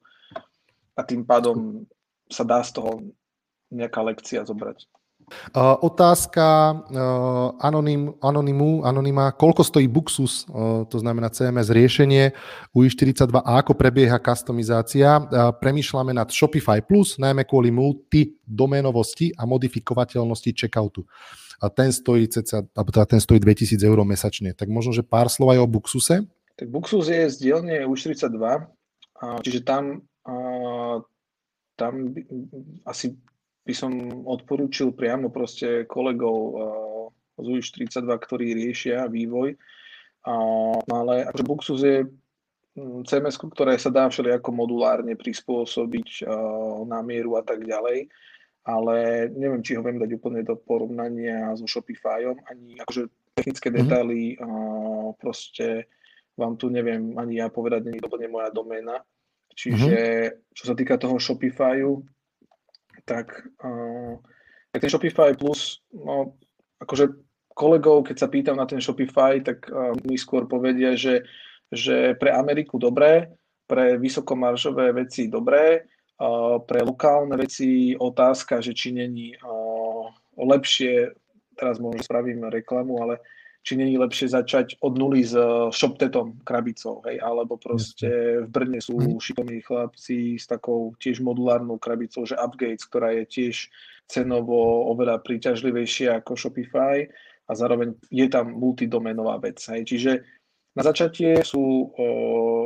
a 0.94 1.02
tým 1.02 1.26
pádom 1.26 1.86
sa 2.30 2.46
dá 2.46 2.62
z 2.62 2.78
toho 2.78 3.02
nejaká 3.74 4.06
lekcia 4.06 4.46
zobrať. 4.46 4.86
Uh, 5.54 5.78
otázka 5.86 6.44
uh, 6.44 7.56
anonym, 7.62 8.12
anonymu, 8.20 8.84
anonyma, 8.84 9.32
koľko 9.34 9.64
stojí 9.64 9.88
Buxus, 9.88 10.44
uh, 10.50 10.84
to 10.88 11.00
znamená 11.00 11.32
CMS 11.32 11.72
riešenie 11.72 12.36
UI42 12.76 13.42
a 13.42 13.64
ako 13.64 13.74
prebieha 13.78 14.20
customizácia. 14.20 15.24
Uh, 15.24 15.54
premýšľame 15.56 16.12
nad 16.12 16.28
Shopify 16.28 16.84
Plus, 16.84 17.16
najmä 17.18 17.48
kvôli 17.48 17.72
multidoménovosti 17.72 19.32
a 19.40 19.48
modifikovateľnosti 19.48 20.50
checkoutu. 20.54 21.08
A 21.64 21.72
ten 21.72 21.96
stojí, 21.96 22.28
ceca, 22.28 22.68
teda 22.68 23.06
ten 23.08 23.22
stojí 23.24 23.40
2000 23.40 23.80
eur 23.80 24.04
mesačne. 24.04 24.52
Tak 24.52 24.68
možno, 24.68 24.92
že 24.92 25.06
pár 25.06 25.32
slov 25.32 25.56
aj 25.56 25.60
o 25.64 25.68
Buxuse? 25.70 26.16
Tak 26.60 26.68
Buxus 26.68 27.08
je 27.08 27.32
z 27.32 27.36
dielne 27.40 27.88
U42, 27.88 28.36
čiže 29.48 29.64
tam, 29.64 30.04
tam 31.80 31.94
asi 32.84 33.16
by 33.64 33.74
som 33.74 33.92
odporúčil 34.28 34.92
priamo 34.92 35.32
proste 35.32 35.88
kolegov 35.88 36.38
uh, 36.52 37.04
z 37.40 37.46
UIŠ 37.48 37.68
32, 37.80 38.06
ktorí 38.06 38.48
riešia 38.54 39.10
vývoj. 39.10 39.56
Ale 40.88 41.14
akože 41.28 41.44
Buxus 41.44 41.82
je 41.84 42.08
mm, 42.78 43.04
CMS, 43.08 43.36
ktoré 43.40 43.76
sa 43.76 43.92
dá 43.92 44.08
všelijako 44.08 44.50
modulárne 44.56 45.16
prispôsobiť 45.20 46.24
uh, 46.24 46.84
na 46.88 47.04
mieru 47.04 47.36
a 47.40 47.44
tak 47.44 47.64
ďalej, 47.64 48.08
ale 48.64 49.28
neviem, 49.36 49.60
či 49.60 49.76
ho 49.76 49.84
viem 49.84 50.00
dať 50.00 50.12
úplne 50.16 50.40
do 50.48 50.56
porovnania 50.56 51.52
so 51.60 51.68
Shopifyom, 51.68 52.40
ani 52.48 52.80
akože 52.80 53.12
technické 53.36 53.68
mm-hmm. 53.68 53.84
detaily 53.84 54.22
uh, 54.40 55.12
proste 55.20 55.92
vám 56.40 56.56
tu 56.58 56.72
neviem 56.72 57.14
ani 57.20 57.44
ja 57.44 57.52
povedať, 57.52 57.86
nie 57.86 58.00
je 58.00 58.08
úplne 58.08 58.32
moja 58.32 58.50
doména. 58.50 59.04
Čiže 59.54 59.94
mm-hmm. 59.94 60.56
čo 60.56 60.64
sa 60.66 60.74
týka 60.74 60.96
toho 60.98 61.20
Shopifyu, 61.20 62.02
tak, 63.04 63.32
uh, 63.64 64.20
tak 64.72 64.80
ten 64.82 64.92
Shopify 64.92 65.36
Plus, 65.36 65.80
no, 65.94 66.40
akože 66.80 67.14
kolegov, 67.54 68.10
keď 68.10 68.16
sa 68.18 68.28
pýtam 68.28 68.58
na 68.58 68.66
ten 68.66 68.82
Shopify, 68.82 69.40
tak 69.40 69.70
uh, 69.70 69.94
mi 70.04 70.18
skôr 70.18 70.50
povedia, 70.50 70.98
že, 70.98 71.24
že 71.70 72.18
pre 72.18 72.34
Ameriku 72.34 72.82
dobré, 72.82 73.30
pre 73.70 73.96
vysokomaržové 74.00 74.92
veci 74.96 75.30
dobré, 75.30 75.86
uh, 76.20 76.60
pre 76.64 76.82
lokálne 76.82 77.38
veci 77.38 77.94
otázka, 77.94 78.60
že 78.60 78.74
či 78.74 78.92
není 78.92 79.36
uh, 79.38 80.10
lepšie, 80.40 81.14
teraz 81.54 81.78
možno 81.78 82.02
spravím 82.02 82.50
reklamu, 82.50 82.98
ale 83.04 83.22
či 83.64 83.80
není 83.80 83.96
lepšie 83.96 84.28
začať 84.28 84.84
od 84.84 85.00
nuly 85.00 85.24
s 85.24 85.34
eh, 85.34 85.48
ShopTetom 85.72 86.44
krabicou, 86.44 87.00
hej, 87.08 87.24
alebo 87.24 87.56
proste 87.56 88.44
v 88.44 88.48
Brne 88.52 88.84
sú 88.84 89.00
mhm. 89.00 89.18
šikovní 89.24 89.64
chlapci 89.64 90.36
s 90.36 90.46
takou 90.46 90.92
tiež 91.00 91.24
modulárnou 91.24 91.80
krabicou, 91.80 92.28
že 92.28 92.36
Upgates, 92.36 92.84
ktorá 92.86 93.16
je 93.24 93.26
tiež 93.26 93.72
cenovo 94.12 94.92
oveľa 94.92 95.24
príťažlivejšia 95.24 96.20
ako 96.20 96.36
Shopify 96.36 97.08
a 97.48 97.52
zároveň 97.56 97.96
je 98.12 98.28
tam 98.28 98.52
multidomenová 98.52 99.40
vec. 99.40 99.64
Hej. 99.64 99.88
Čiže 99.88 100.12
na 100.76 100.84
začatie 100.84 101.40
sú 101.46 101.92
o, 101.96 102.08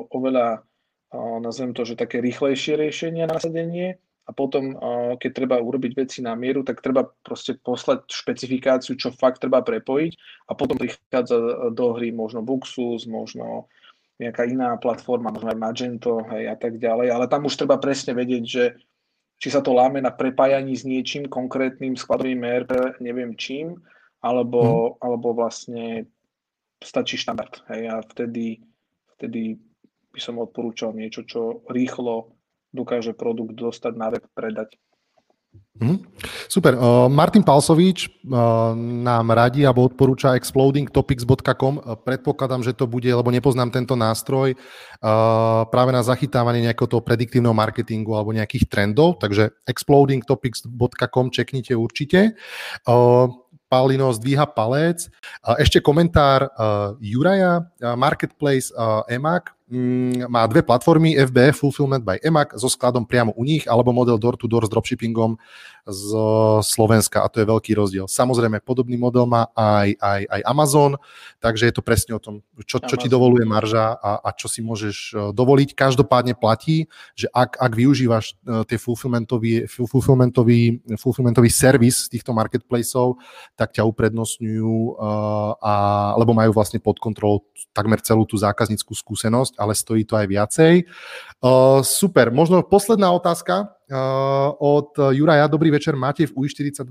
oveľa, 0.10 0.66
o, 1.14 1.38
nazvem 1.44 1.74
to, 1.78 1.86
že 1.86 2.00
také 2.00 2.24
rýchlejšie 2.24 2.78
riešenia 2.78 3.30
na 3.30 3.38
nasadenie, 3.38 4.02
a 4.28 4.32
potom, 4.36 4.76
keď 5.24 5.32
treba 5.32 5.56
urobiť 5.56 5.92
veci 5.96 6.20
na 6.20 6.36
mieru, 6.36 6.60
tak 6.60 6.84
treba 6.84 7.08
proste 7.24 7.56
poslať 7.56 8.12
špecifikáciu, 8.12 9.00
čo 9.00 9.16
fakt 9.16 9.40
treba 9.40 9.64
prepojiť 9.64 10.12
a 10.48 10.52
potom 10.52 10.76
prichádza 10.76 11.72
do 11.72 11.96
hry 11.96 12.12
možno 12.12 12.44
Buxus, 12.44 13.08
možno 13.08 13.72
nejaká 14.20 14.44
iná 14.44 14.76
platforma, 14.76 15.32
možno 15.32 15.56
aj 15.56 15.62
Magento 15.62 16.28
hej, 16.36 16.52
a 16.52 16.56
tak 16.60 16.76
ďalej, 16.76 17.08
ale 17.08 17.26
tam 17.32 17.48
už 17.48 17.56
treba 17.56 17.80
presne 17.80 18.12
vedieť, 18.18 18.44
že 18.44 18.64
či 19.38 19.48
sa 19.54 19.62
to 19.62 19.72
láme 19.72 20.02
na 20.02 20.10
prepájaní 20.10 20.74
s 20.74 20.84
niečím 20.84 21.30
konkrétnym 21.30 21.94
skladovým 21.94 22.42
ERP, 22.42 23.00
neviem 23.00 23.38
čím, 23.38 23.78
alebo, 24.20 24.60
hmm. 24.60 25.06
alebo 25.08 25.28
vlastne 25.38 26.10
stačí 26.82 27.16
štandard. 27.16 27.62
Hej, 27.70 27.82
a 27.94 27.96
vtedy, 28.02 28.60
vtedy 29.16 29.62
by 30.12 30.20
som 30.20 30.42
odporúčal 30.42 30.98
niečo, 30.98 31.22
čo 31.24 31.62
rýchlo 31.70 32.37
dokáže 32.78 33.18
produkt 33.18 33.58
dostať 33.58 33.94
na 33.98 34.14
web, 34.14 34.26
predať. 34.38 34.78
Mm, 35.78 36.02
super. 36.50 36.74
Uh, 36.74 37.06
Martin 37.06 37.46
Palsovič 37.46 38.10
uh, 38.10 38.74
nám 38.78 39.30
radí 39.30 39.62
alebo 39.62 39.86
odporúča 39.86 40.34
explodingtopics.com. 40.34 41.74
Uh, 41.78 41.94
predpokladám, 41.94 42.66
že 42.66 42.74
to 42.74 42.90
bude, 42.90 43.06
lebo 43.06 43.30
nepoznám 43.30 43.70
tento 43.70 43.94
nástroj, 43.94 44.58
práve 45.70 45.92
na 45.94 46.02
zachytávanie 46.02 46.66
nejakého 46.66 46.90
toho 46.90 47.06
prediktívneho 47.06 47.54
marketingu 47.54 48.18
alebo 48.18 48.34
nejakých 48.34 48.66
trendov, 48.66 49.22
takže 49.22 49.54
explodingtopics.com 49.70 51.30
čeknite 51.30 51.78
určite. 51.78 52.34
Paulino 53.68 54.10
zdvíha 54.10 54.50
palec. 54.58 55.06
Ešte 55.62 55.86
komentár 55.86 56.50
Juraja, 56.98 57.70
Marketplace 57.94 58.74
EMAC 59.06 59.57
má 60.32 60.48
dve 60.48 60.64
platformy, 60.64 61.20
FBF 61.28 61.60
Fulfillment 61.60 62.00
by 62.00 62.24
EMAC 62.24 62.56
so 62.56 62.72
skladom 62.72 63.04
priamo 63.04 63.36
u 63.36 63.44
nich, 63.44 63.68
alebo 63.68 63.92
model 63.92 64.16
door-to-door 64.16 64.64
s 64.64 64.72
dropshippingom 64.72 65.36
z 65.88 66.12
Slovenska 66.64 67.24
a 67.24 67.32
to 67.32 67.40
je 67.44 67.48
veľký 67.48 67.72
rozdiel. 67.76 68.06
Samozrejme, 68.08 68.64
podobný 68.64 68.96
model 69.00 69.28
má 69.28 69.48
aj, 69.56 69.96
aj, 70.00 70.22
aj 70.28 70.42
Amazon, 70.48 70.92
takže 71.40 71.68
je 71.68 71.74
to 71.76 71.84
presne 71.84 72.16
o 72.16 72.22
tom, 72.24 72.44
čo, 72.64 72.80
čo 72.80 72.96
ti 73.00 73.08
dovoluje 73.08 73.48
marža 73.48 73.96
a, 73.96 74.20
a 74.24 74.30
čo 74.36 74.52
si 74.52 74.60
môžeš 74.60 74.96
e, 74.96 75.16
dovoliť. 75.32 75.76
Každopádne 75.76 76.36
platí, 76.36 76.92
že 77.16 77.32
ak, 77.32 77.60
ak 77.60 77.72
využívaš 77.72 78.36
e, 78.36 78.64
tie 78.68 78.80
fulfillmentový, 78.80 79.68
fulfillmentový, 79.68 80.84
fulfillmentový 81.00 81.50
servis 81.52 82.12
týchto 82.12 82.36
marketplaceov, 82.36 83.20
tak 83.56 83.76
ťa 83.76 83.88
uprednostňujú, 83.88 84.76
e, 84.76 84.92
a, 85.60 85.74
lebo 86.20 86.36
majú 86.36 86.52
vlastne 86.52 86.84
pod 86.84 87.00
kontrolou 87.00 87.48
takmer 87.72 88.04
celú 88.04 88.28
tú 88.28 88.36
zákazníckú 88.36 88.92
skúsenosť 88.92 89.57
ale 89.58 89.74
stojí 89.76 90.06
to 90.06 90.16
aj 90.16 90.28
viacej. 90.30 90.74
Uh, 91.38 91.86
super, 91.86 92.34
možno 92.34 92.66
posledná 92.66 93.14
otázka 93.14 93.78
uh, 93.92 94.54
od 94.58 94.94
Juraja. 95.14 95.46
Dobrý 95.46 95.70
večer, 95.70 95.94
máte 95.94 96.26
v 96.26 96.34
UI42 96.34 96.90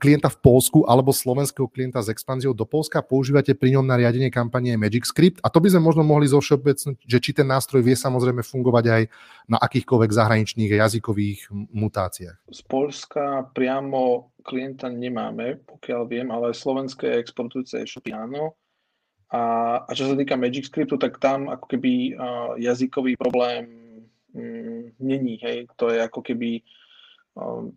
klienta 0.00 0.32
v 0.32 0.38
Polsku 0.40 0.84
alebo 0.88 1.12
slovenského 1.12 1.68
klienta 1.68 2.00
s 2.00 2.08
expanziou 2.08 2.56
do 2.56 2.64
Polska? 2.64 3.04
Používate 3.04 3.54
pri 3.54 3.76
ňom 3.78 3.84
na 3.84 4.00
riadenie 4.00 4.32
kampanie 4.32 4.74
Magic 4.80 5.06
Script? 5.06 5.40
A 5.44 5.52
to 5.52 5.60
by 5.60 5.68
sme 5.72 5.82
možno 5.84 6.02
mohli 6.04 6.28
zo 6.28 6.40
že 6.42 7.18
či 7.18 7.30
ten 7.34 7.48
nástroj 7.48 7.82
vie 7.82 7.96
samozrejme 7.98 8.44
fungovať 8.44 8.84
aj 8.86 9.02
na 9.50 9.58
akýchkoľvek 9.58 10.10
zahraničných 10.12 10.70
jazykových 10.78 11.50
mutáciách. 11.74 12.38
Z 12.50 12.60
Polska 12.70 13.50
priamo 13.50 14.30
klienta 14.46 14.86
nemáme, 14.86 15.58
pokiaľ 15.66 16.02
viem, 16.06 16.28
ale 16.30 16.54
slovenské 16.54 17.18
exportujúce 17.18 17.82
e-shopy 17.82 18.14
áno 18.14 18.54
A, 19.26 19.42
a 19.82 19.90
čo 19.90 20.06
sa 20.06 20.14
týka 20.14 20.38
Magic 20.38 20.70
Scriptu, 20.70 20.94
tak 20.94 21.18
tam 21.18 21.50
ako 21.50 21.66
keby 21.66 22.14
uh, 22.14 22.54
jazykový 22.62 23.18
problém 23.18 23.66
um, 24.30 24.94
není. 25.02 25.42
Hej. 25.42 25.66
To 25.76 25.90
je 25.90 25.98
ako 25.98 26.22
keby 26.22 26.62
um, 27.34 27.74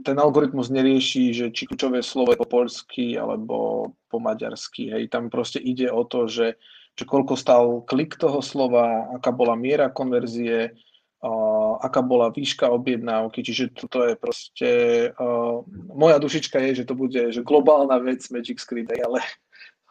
ten 0.00 0.16
algoritmus 0.16 0.72
nerieši, 0.72 1.36
že 1.36 1.46
či 1.52 1.68
kľúčové 1.68 2.00
slovo 2.00 2.32
je 2.32 2.40
po 2.40 2.48
polsky 2.48 3.20
alebo 3.20 3.92
po 4.08 4.16
maďarsky. 4.16 4.88
Hej. 4.88 5.12
Tam 5.12 5.28
proste 5.28 5.60
ide 5.60 5.92
o 5.92 6.00
to, 6.08 6.32
že, 6.32 6.56
že 6.96 7.04
koľko 7.04 7.36
stal 7.36 7.84
klik 7.84 8.16
toho 8.16 8.40
slova, 8.40 9.12
aká 9.20 9.36
bola 9.36 9.52
miera 9.52 9.92
konverzie, 9.92 10.72
uh, 11.20 11.76
aká 11.84 12.00
bola 12.00 12.32
výška 12.32 12.72
objednávky, 12.72 13.44
čiže 13.44 13.76
toto 13.76 14.00
je 14.00 14.16
proste, 14.16 14.70
uh, 15.12 15.60
moja 15.92 16.16
dušička 16.16 16.56
je, 16.72 16.80
že 16.80 16.88
to 16.88 16.96
bude 16.96 17.20
že 17.36 17.44
globálna 17.44 18.00
vec 18.00 18.24
Magic 18.32 18.64
Script, 18.64 18.96
ale 18.96 19.20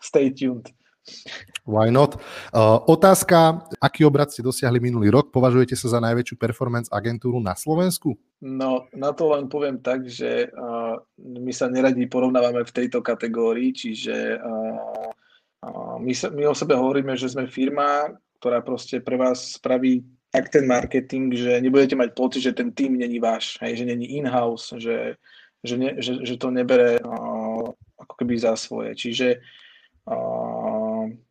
stay 0.02 0.34
tuned. 0.34 0.66
Why 1.66 1.90
not? 1.90 2.18
Uh, 2.54 2.78
otázka, 2.86 3.66
aký 3.82 4.06
obrad 4.06 4.30
ste 4.30 4.46
dosiahli 4.46 4.78
minulý 4.78 5.10
rok? 5.10 5.34
Považujete 5.34 5.74
sa 5.74 5.98
za 5.98 6.00
najväčšiu 6.02 6.38
performance 6.38 6.90
agentúru 6.94 7.42
na 7.42 7.58
Slovensku? 7.58 8.18
No, 8.42 8.86
na 8.94 9.14
to 9.14 9.34
len 9.34 9.50
poviem 9.50 9.82
tak, 9.82 10.06
že 10.06 10.50
uh, 10.50 10.98
my 11.18 11.50
sa 11.54 11.70
neradi 11.70 12.06
porovnávame 12.06 12.62
v 12.66 12.76
tejto 12.76 13.02
kategórii, 13.02 13.74
čiže 13.74 14.38
uh, 14.38 15.10
uh, 15.66 15.96
my, 15.98 16.14
sa, 16.14 16.30
my 16.30 16.46
o 16.50 16.54
sebe 16.58 16.78
hovoríme, 16.78 17.18
že 17.18 17.34
sme 17.34 17.50
firma, 17.50 18.14
ktorá 18.38 18.62
proste 18.62 19.02
pre 19.02 19.18
vás 19.18 19.58
spraví 19.58 20.06
tak 20.30 20.54
ten 20.54 20.70
marketing, 20.70 21.34
že 21.34 21.58
nebudete 21.62 21.98
mať 21.98 22.14
pocit, 22.14 22.42
že 22.46 22.54
ten 22.54 22.70
tým 22.70 23.02
není 23.02 23.18
váš, 23.18 23.58
hej, 23.64 23.82
že 23.82 23.86
není 23.90 24.20
in-house, 24.22 24.78
že, 24.78 25.18
že, 25.66 25.76
ne, 25.82 25.98
že, 25.98 26.22
že 26.22 26.38
to 26.38 26.54
nebere 26.54 27.02
uh, 27.02 27.74
ako 27.98 28.14
keby 28.22 28.38
za 28.38 28.54
svoje. 28.54 28.94
Čiže 28.94 29.42
Uh, 30.06 30.45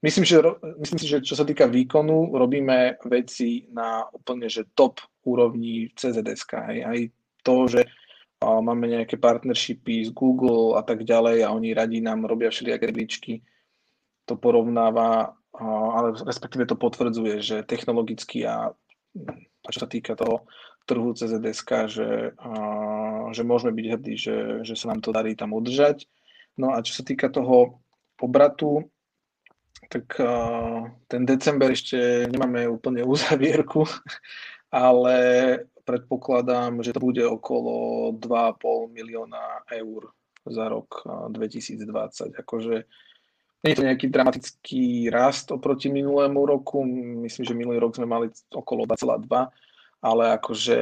myslím, 0.05 0.25
že, 0.25 0.37
myslím 0.85 0.99
si, 1.01 1.07
že 1.09 1.25
čo 1.25 1.33
sa 1.33 1.49
týka 1.49 1.65
výkonu, 1.65 2.37
robíme 2.37 3.01
veci 3.09 3.65
na 3.73 4.05
úplne 4.13 4.53
že 4.53 4.69
top 4.77 5.01
úrovni 5.25 5.89
CZSK. 5.97 6.53
Aj, 6.61 6.79
aj 6.93 6.99
to, 7.41 7.57
že 7.65 7.81
máme 8.45 8.85
nejaké 8.85 9.17
partnershipy 9.17 10.05
z 10.05 10.11
Google 10.13 10.77
a 10.77 10.85
tak 10.85 11.09
ďalej 11.09 11.49
a 11.49 11.53
oni 11.57 11.73
radí 11.73 12.05
nám 12.05 12.29
robia 12.29 12.53
všelijaké 12.53 12.93
rebríčky, 12.93 13.41
to 14.29 14.37
porovnáva, 14.37 15.33
ale 15.57 16.17
respektíve 16.21 16.69
to 16.69 16.77
potvrdzuje, 16.77 17.41
že 17.41 17.57
technologicky 17.65 18.45
a, 18.45 18.73
čo 19.73 19.79
sa 19.81 19.89
týka 19.89 20.13
toho 20.13 20.45
trhu 20.85 21.17
CZSK, 21.17 21.71
že, 21.89 22.11
že 23.33 23.43
môžeme 23.45 23.73
byť 23.73 23.87
hrdí, 23.89 24.15
že, 24.21 24.37
že 24.69 24.75
sa 24.77 24.93
nám 24.93 25.01
to 25.01 25.17
darí 25.17 25.33
tam 25.33 25.57
udržať. 25.57 26.05
No 26.61 26.77
a 26.77 26.85
čo 26.85 26.93
sa 26.93 27.03
týka 27.05 27.33
toho 27.33 27.81
obratu, 28.21 28.93
tak 29.89 30.07
ten 31.09 31.23
december 31.25 31.73
ešte 31.73 32.29
nemáme 32.31 32.69
úplne 32.69 33.05
uzavierku, 33.05 33.85
ale 34.71 35.17
predpokladám, 35.85 36.81
že 36.81 36.97
to 36.97 37.01
bude 37.01 37.25
okolo 37.25 37.75
2,5 38.17 38.89
milióna 38.91 39.69
eur 39.69 40.11
za 40.49 40.69
rok 40.69 41.05
2020. 41.33 42.41
Akože 42.41 42.85
nie 43.65 43.71
je 43.73 43.79
to 43.81 43.89
nejaký 43.89 44.07
dramatický 44.13 45.09
rast 45.09 45.49
oproti 45.53 45.89
minulému 45.89 46.45
roku. 46.45 46.85
Myslím, 47.25 47.45
že 47.49 47.57
minulý 47.57 47.81
rok 47.81 47.97
sme 47.97 48.05
mali 48.05 48.29
okolo 48.53 48.85
2,2 48.85 49.25
ale 50.05 50.37
akože, 50.37 50.81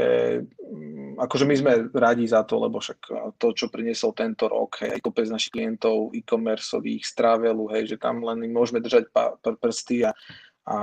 mm, 0.50 1.22
akože 1.22 1.44
my 1.46 1.54
sme 1.54 1.72
radi 1.94 2.26
za 2.26 2.42
to, 2.42 2.58
lebo 2.58 2.82
však 2.82 2.98
to, 3.38 3.54
čo 3.54 3.70
priniesol 3.70 4.10
tento 4.18 4.50
rok, 4.50 4.82
hej, 4.82 4.98
kopec 4.98 5.30
našich 5.30 5.54
klientov 5.54 6.10
e-commerceových 6.10 7.06
z 7.06 7.12
travelu, 7.14 7.64
hej, 7.70 7.94
že 7.94 8.02
tam 8.02 8.26
len 8.26 8.50
môžeme 8.50 8.82
držať 8.82 9.14
pr- 9.14 9.38
prsty 9.62 10.10
a, 10.10 10.10
a 10.66 10.76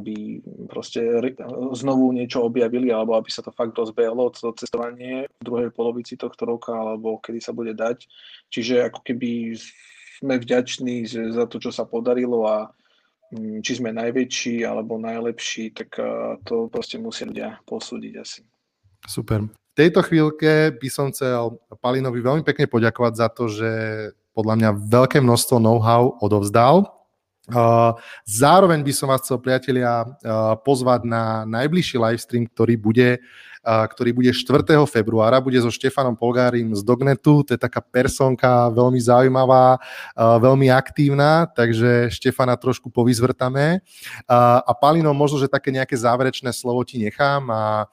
aby 0.00 0.40
proste 0.72 1.04
znovu 1.76 2.16
niečo 2.16 2.40
objavili, 2.40 2.88
alebo 2.88 3.20
aby 3.20 3.28
sa 3.28 3.44
to 3.44 3.52
fakt 3.52 3.76
rozbehlo, 3.76 4.32
to 4.32 4.56
cestovanie 4.56 5.28
v 5.28 5.42
druhej 5.44 5.70
polovici 5.76 6.16
tohto 6.16 6.48
roka, 6.48 6.72
alebo 6.72 7.20
kedy 7.20 7.38
sa 7.44 7.52
bude 7.52 7.76
dať. 7.76 8.08
Čiže 8.48 8.88
ako 8.88 9.04
keby 9.04 9.60
sme 10.24 10.40
vďační 10.40 11.04
za 11.36 11.44
to, 11.44 11.60
čo 11.60 11.68
sa 11.68 11.84
podarilo 11.84 12.48
a 12.48 12.72
či 13.60 13.72
sme 13.78 13.90
najväčší 13.90 14.62
alebo 14.62 14.96
najlepší, 14.96 15.74
tak 15.74 15.98
eh, 15.98 16.38
to 16.46 16.70
proste 16.70 16.96
musí 16.98 17.26
ľudia 17.26 17.60
posúdiť 17.66 18.14
asi. 18.18 18.40
Super. 19.04 19.44
V 19.50 19.74
tejto 19.76 20.06
chvíľke 20.06 20.78
by 20.78 20.88
som 20.88 21.10
chcel 21.10 21.58
Palinovi 21.82 22.22
veľmi 22.22 22.46
pekne 22.46 22.70
poďakovať 22.70 23.12
za 23.18 23.28
to, 23.28 23.50
že 23.50 23.70
podľa 24.34 24.54
mňa 24.58 24.70
veľké 24.86 25.18
množstvo 25.18 25.58
know-how 25.58 26.14
odovzdal. 26.22 27.03
Zároveň 28.24 28.80
by 28.80 28.92
som 28.96 29.12
vás 29.12 29.20
chcel, 29.20 29.36
priatelia, 29.40 30.04
pozvať 30.64 31.04
na 31.04 31.44
najbližší 31.44 32.00
livestream, 32.00 32.48
ktorý 32.48 32.74
bude 32.80 33.08
ktorý 33.64 34.12
bude 34.12 34.28
4. 34.28 34.76
februára, 34.84 35.40
bude 35.40 35.56
so 35.56 35.72
Štefanom 35.72 36.20
Polgárim 36.20 36.76
z 36.76 36.84
Dognetu, 36.84 37.40
to 37.48 37.56
je 37.56 37.60
taká 37.60 37.80
personka 37.80 38.68
veľmi 38.68 39.00
zaujímavá, 39.00 39.80
veľmi 40.16 40.68
aktívna, 40.68 41.48
takže 41.48 42.12
Štefana 42.12 42.60
trošku 42.60 42.92
povyzvrtame. 42.92 43.80
A 44.28 44.72
Palino, 44.76 45.16
možno, 45.16 45.40
že 45.40 45.48
také 45.48 45.72
nejaké 45.72 45.96
záverečné 45.96 46.52
slovo 46.52 46.84
ti 46.84 47.00
nechám 47.00 47.48
a 47.48 47.88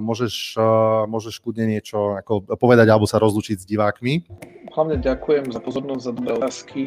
môžeš, 0.00 0.56
môžeš 1.04 1.44
kľudne 1.44 1.76
niečo 1.76 2.16
ako 2.16 2.56
povedať 2.56 2.88
alebo 2.88 3.04
sa 3.04 3.20
rozlučiť 3.20 3.60
s 3.60 3.68
divákmi. 3.68 4.24
Hlavne 4.72 4.96
ďakujem 4.96 5.52
za 5.52 5.60
pozornosť, 5.60 6.02
za 6.08 6.12
dobré 6.16 6.32
otázky. 6.40 6.82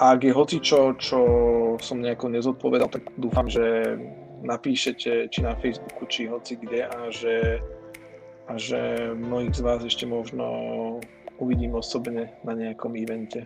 A 0.00 0.16
ak 0.16 0.24
je 0.24 0.32
hocičo, 0.32 0.96
čo 0.96 1.18
som 1.76 2.00
nejako 2.00 2.32
nezodpovedal, 2.32 2.88
tak 2.88 3.04
dúfam, 3.20 3.44
že 3.52 3.96
napíšete 4.40 5.28
či 5.28 5.40
na 5.44 5.52
Facebooku, 5.60 6.08
či 6.08 6.24
hoci 6.24 6.56
kde 6.56 6.88
a 6.88 7.12
že, 7.12 7.60
a 8.48 8.56
že 8.56 9.12
mnohých 9.12 9.52
z 9.52 9.60
vás 9.60 9.84
ešte 9.84 10.08
možno 10.08 10.44
uvidím 11.36 11.76
osobne 11.76 12.32
na 12.48 12.56
nejakom 12.56 12.96
evente. 12.96 13.44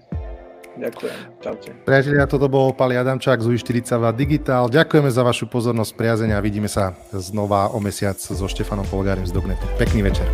Ďakujem. 0.78 1.18
Čaute. 1.38 1.70
Priatelia, 1.86 2.26
toto 2.26 2.50
bol 2.50 2.74
Pali 2.74 2.98
Adamčák 2.98 3.42
z 3.42 3.46
UI42 3.46 4.10
Digital. 4.14 4.66
Ďakujeme 4.66 5.10
za 5.10 5.22
vašu 5.22 5.46
pozornosť, 5.46 5.94
priazenia 5.94 6.38
a 6.38 6.42
vidíme 6.42 6.66
sa 6.66 6.98
znova 7.14 7.70
o 7.70 7.78
mesiac 7.78 8.18
so 8.18 8.46
Štefanom 8.46 8.86
Polgárim 8.90 9.26
z 9.26 9.34
Dognetu. 9.34 9.66
Pekný 9.78 10.06
večer. 10.06 10.26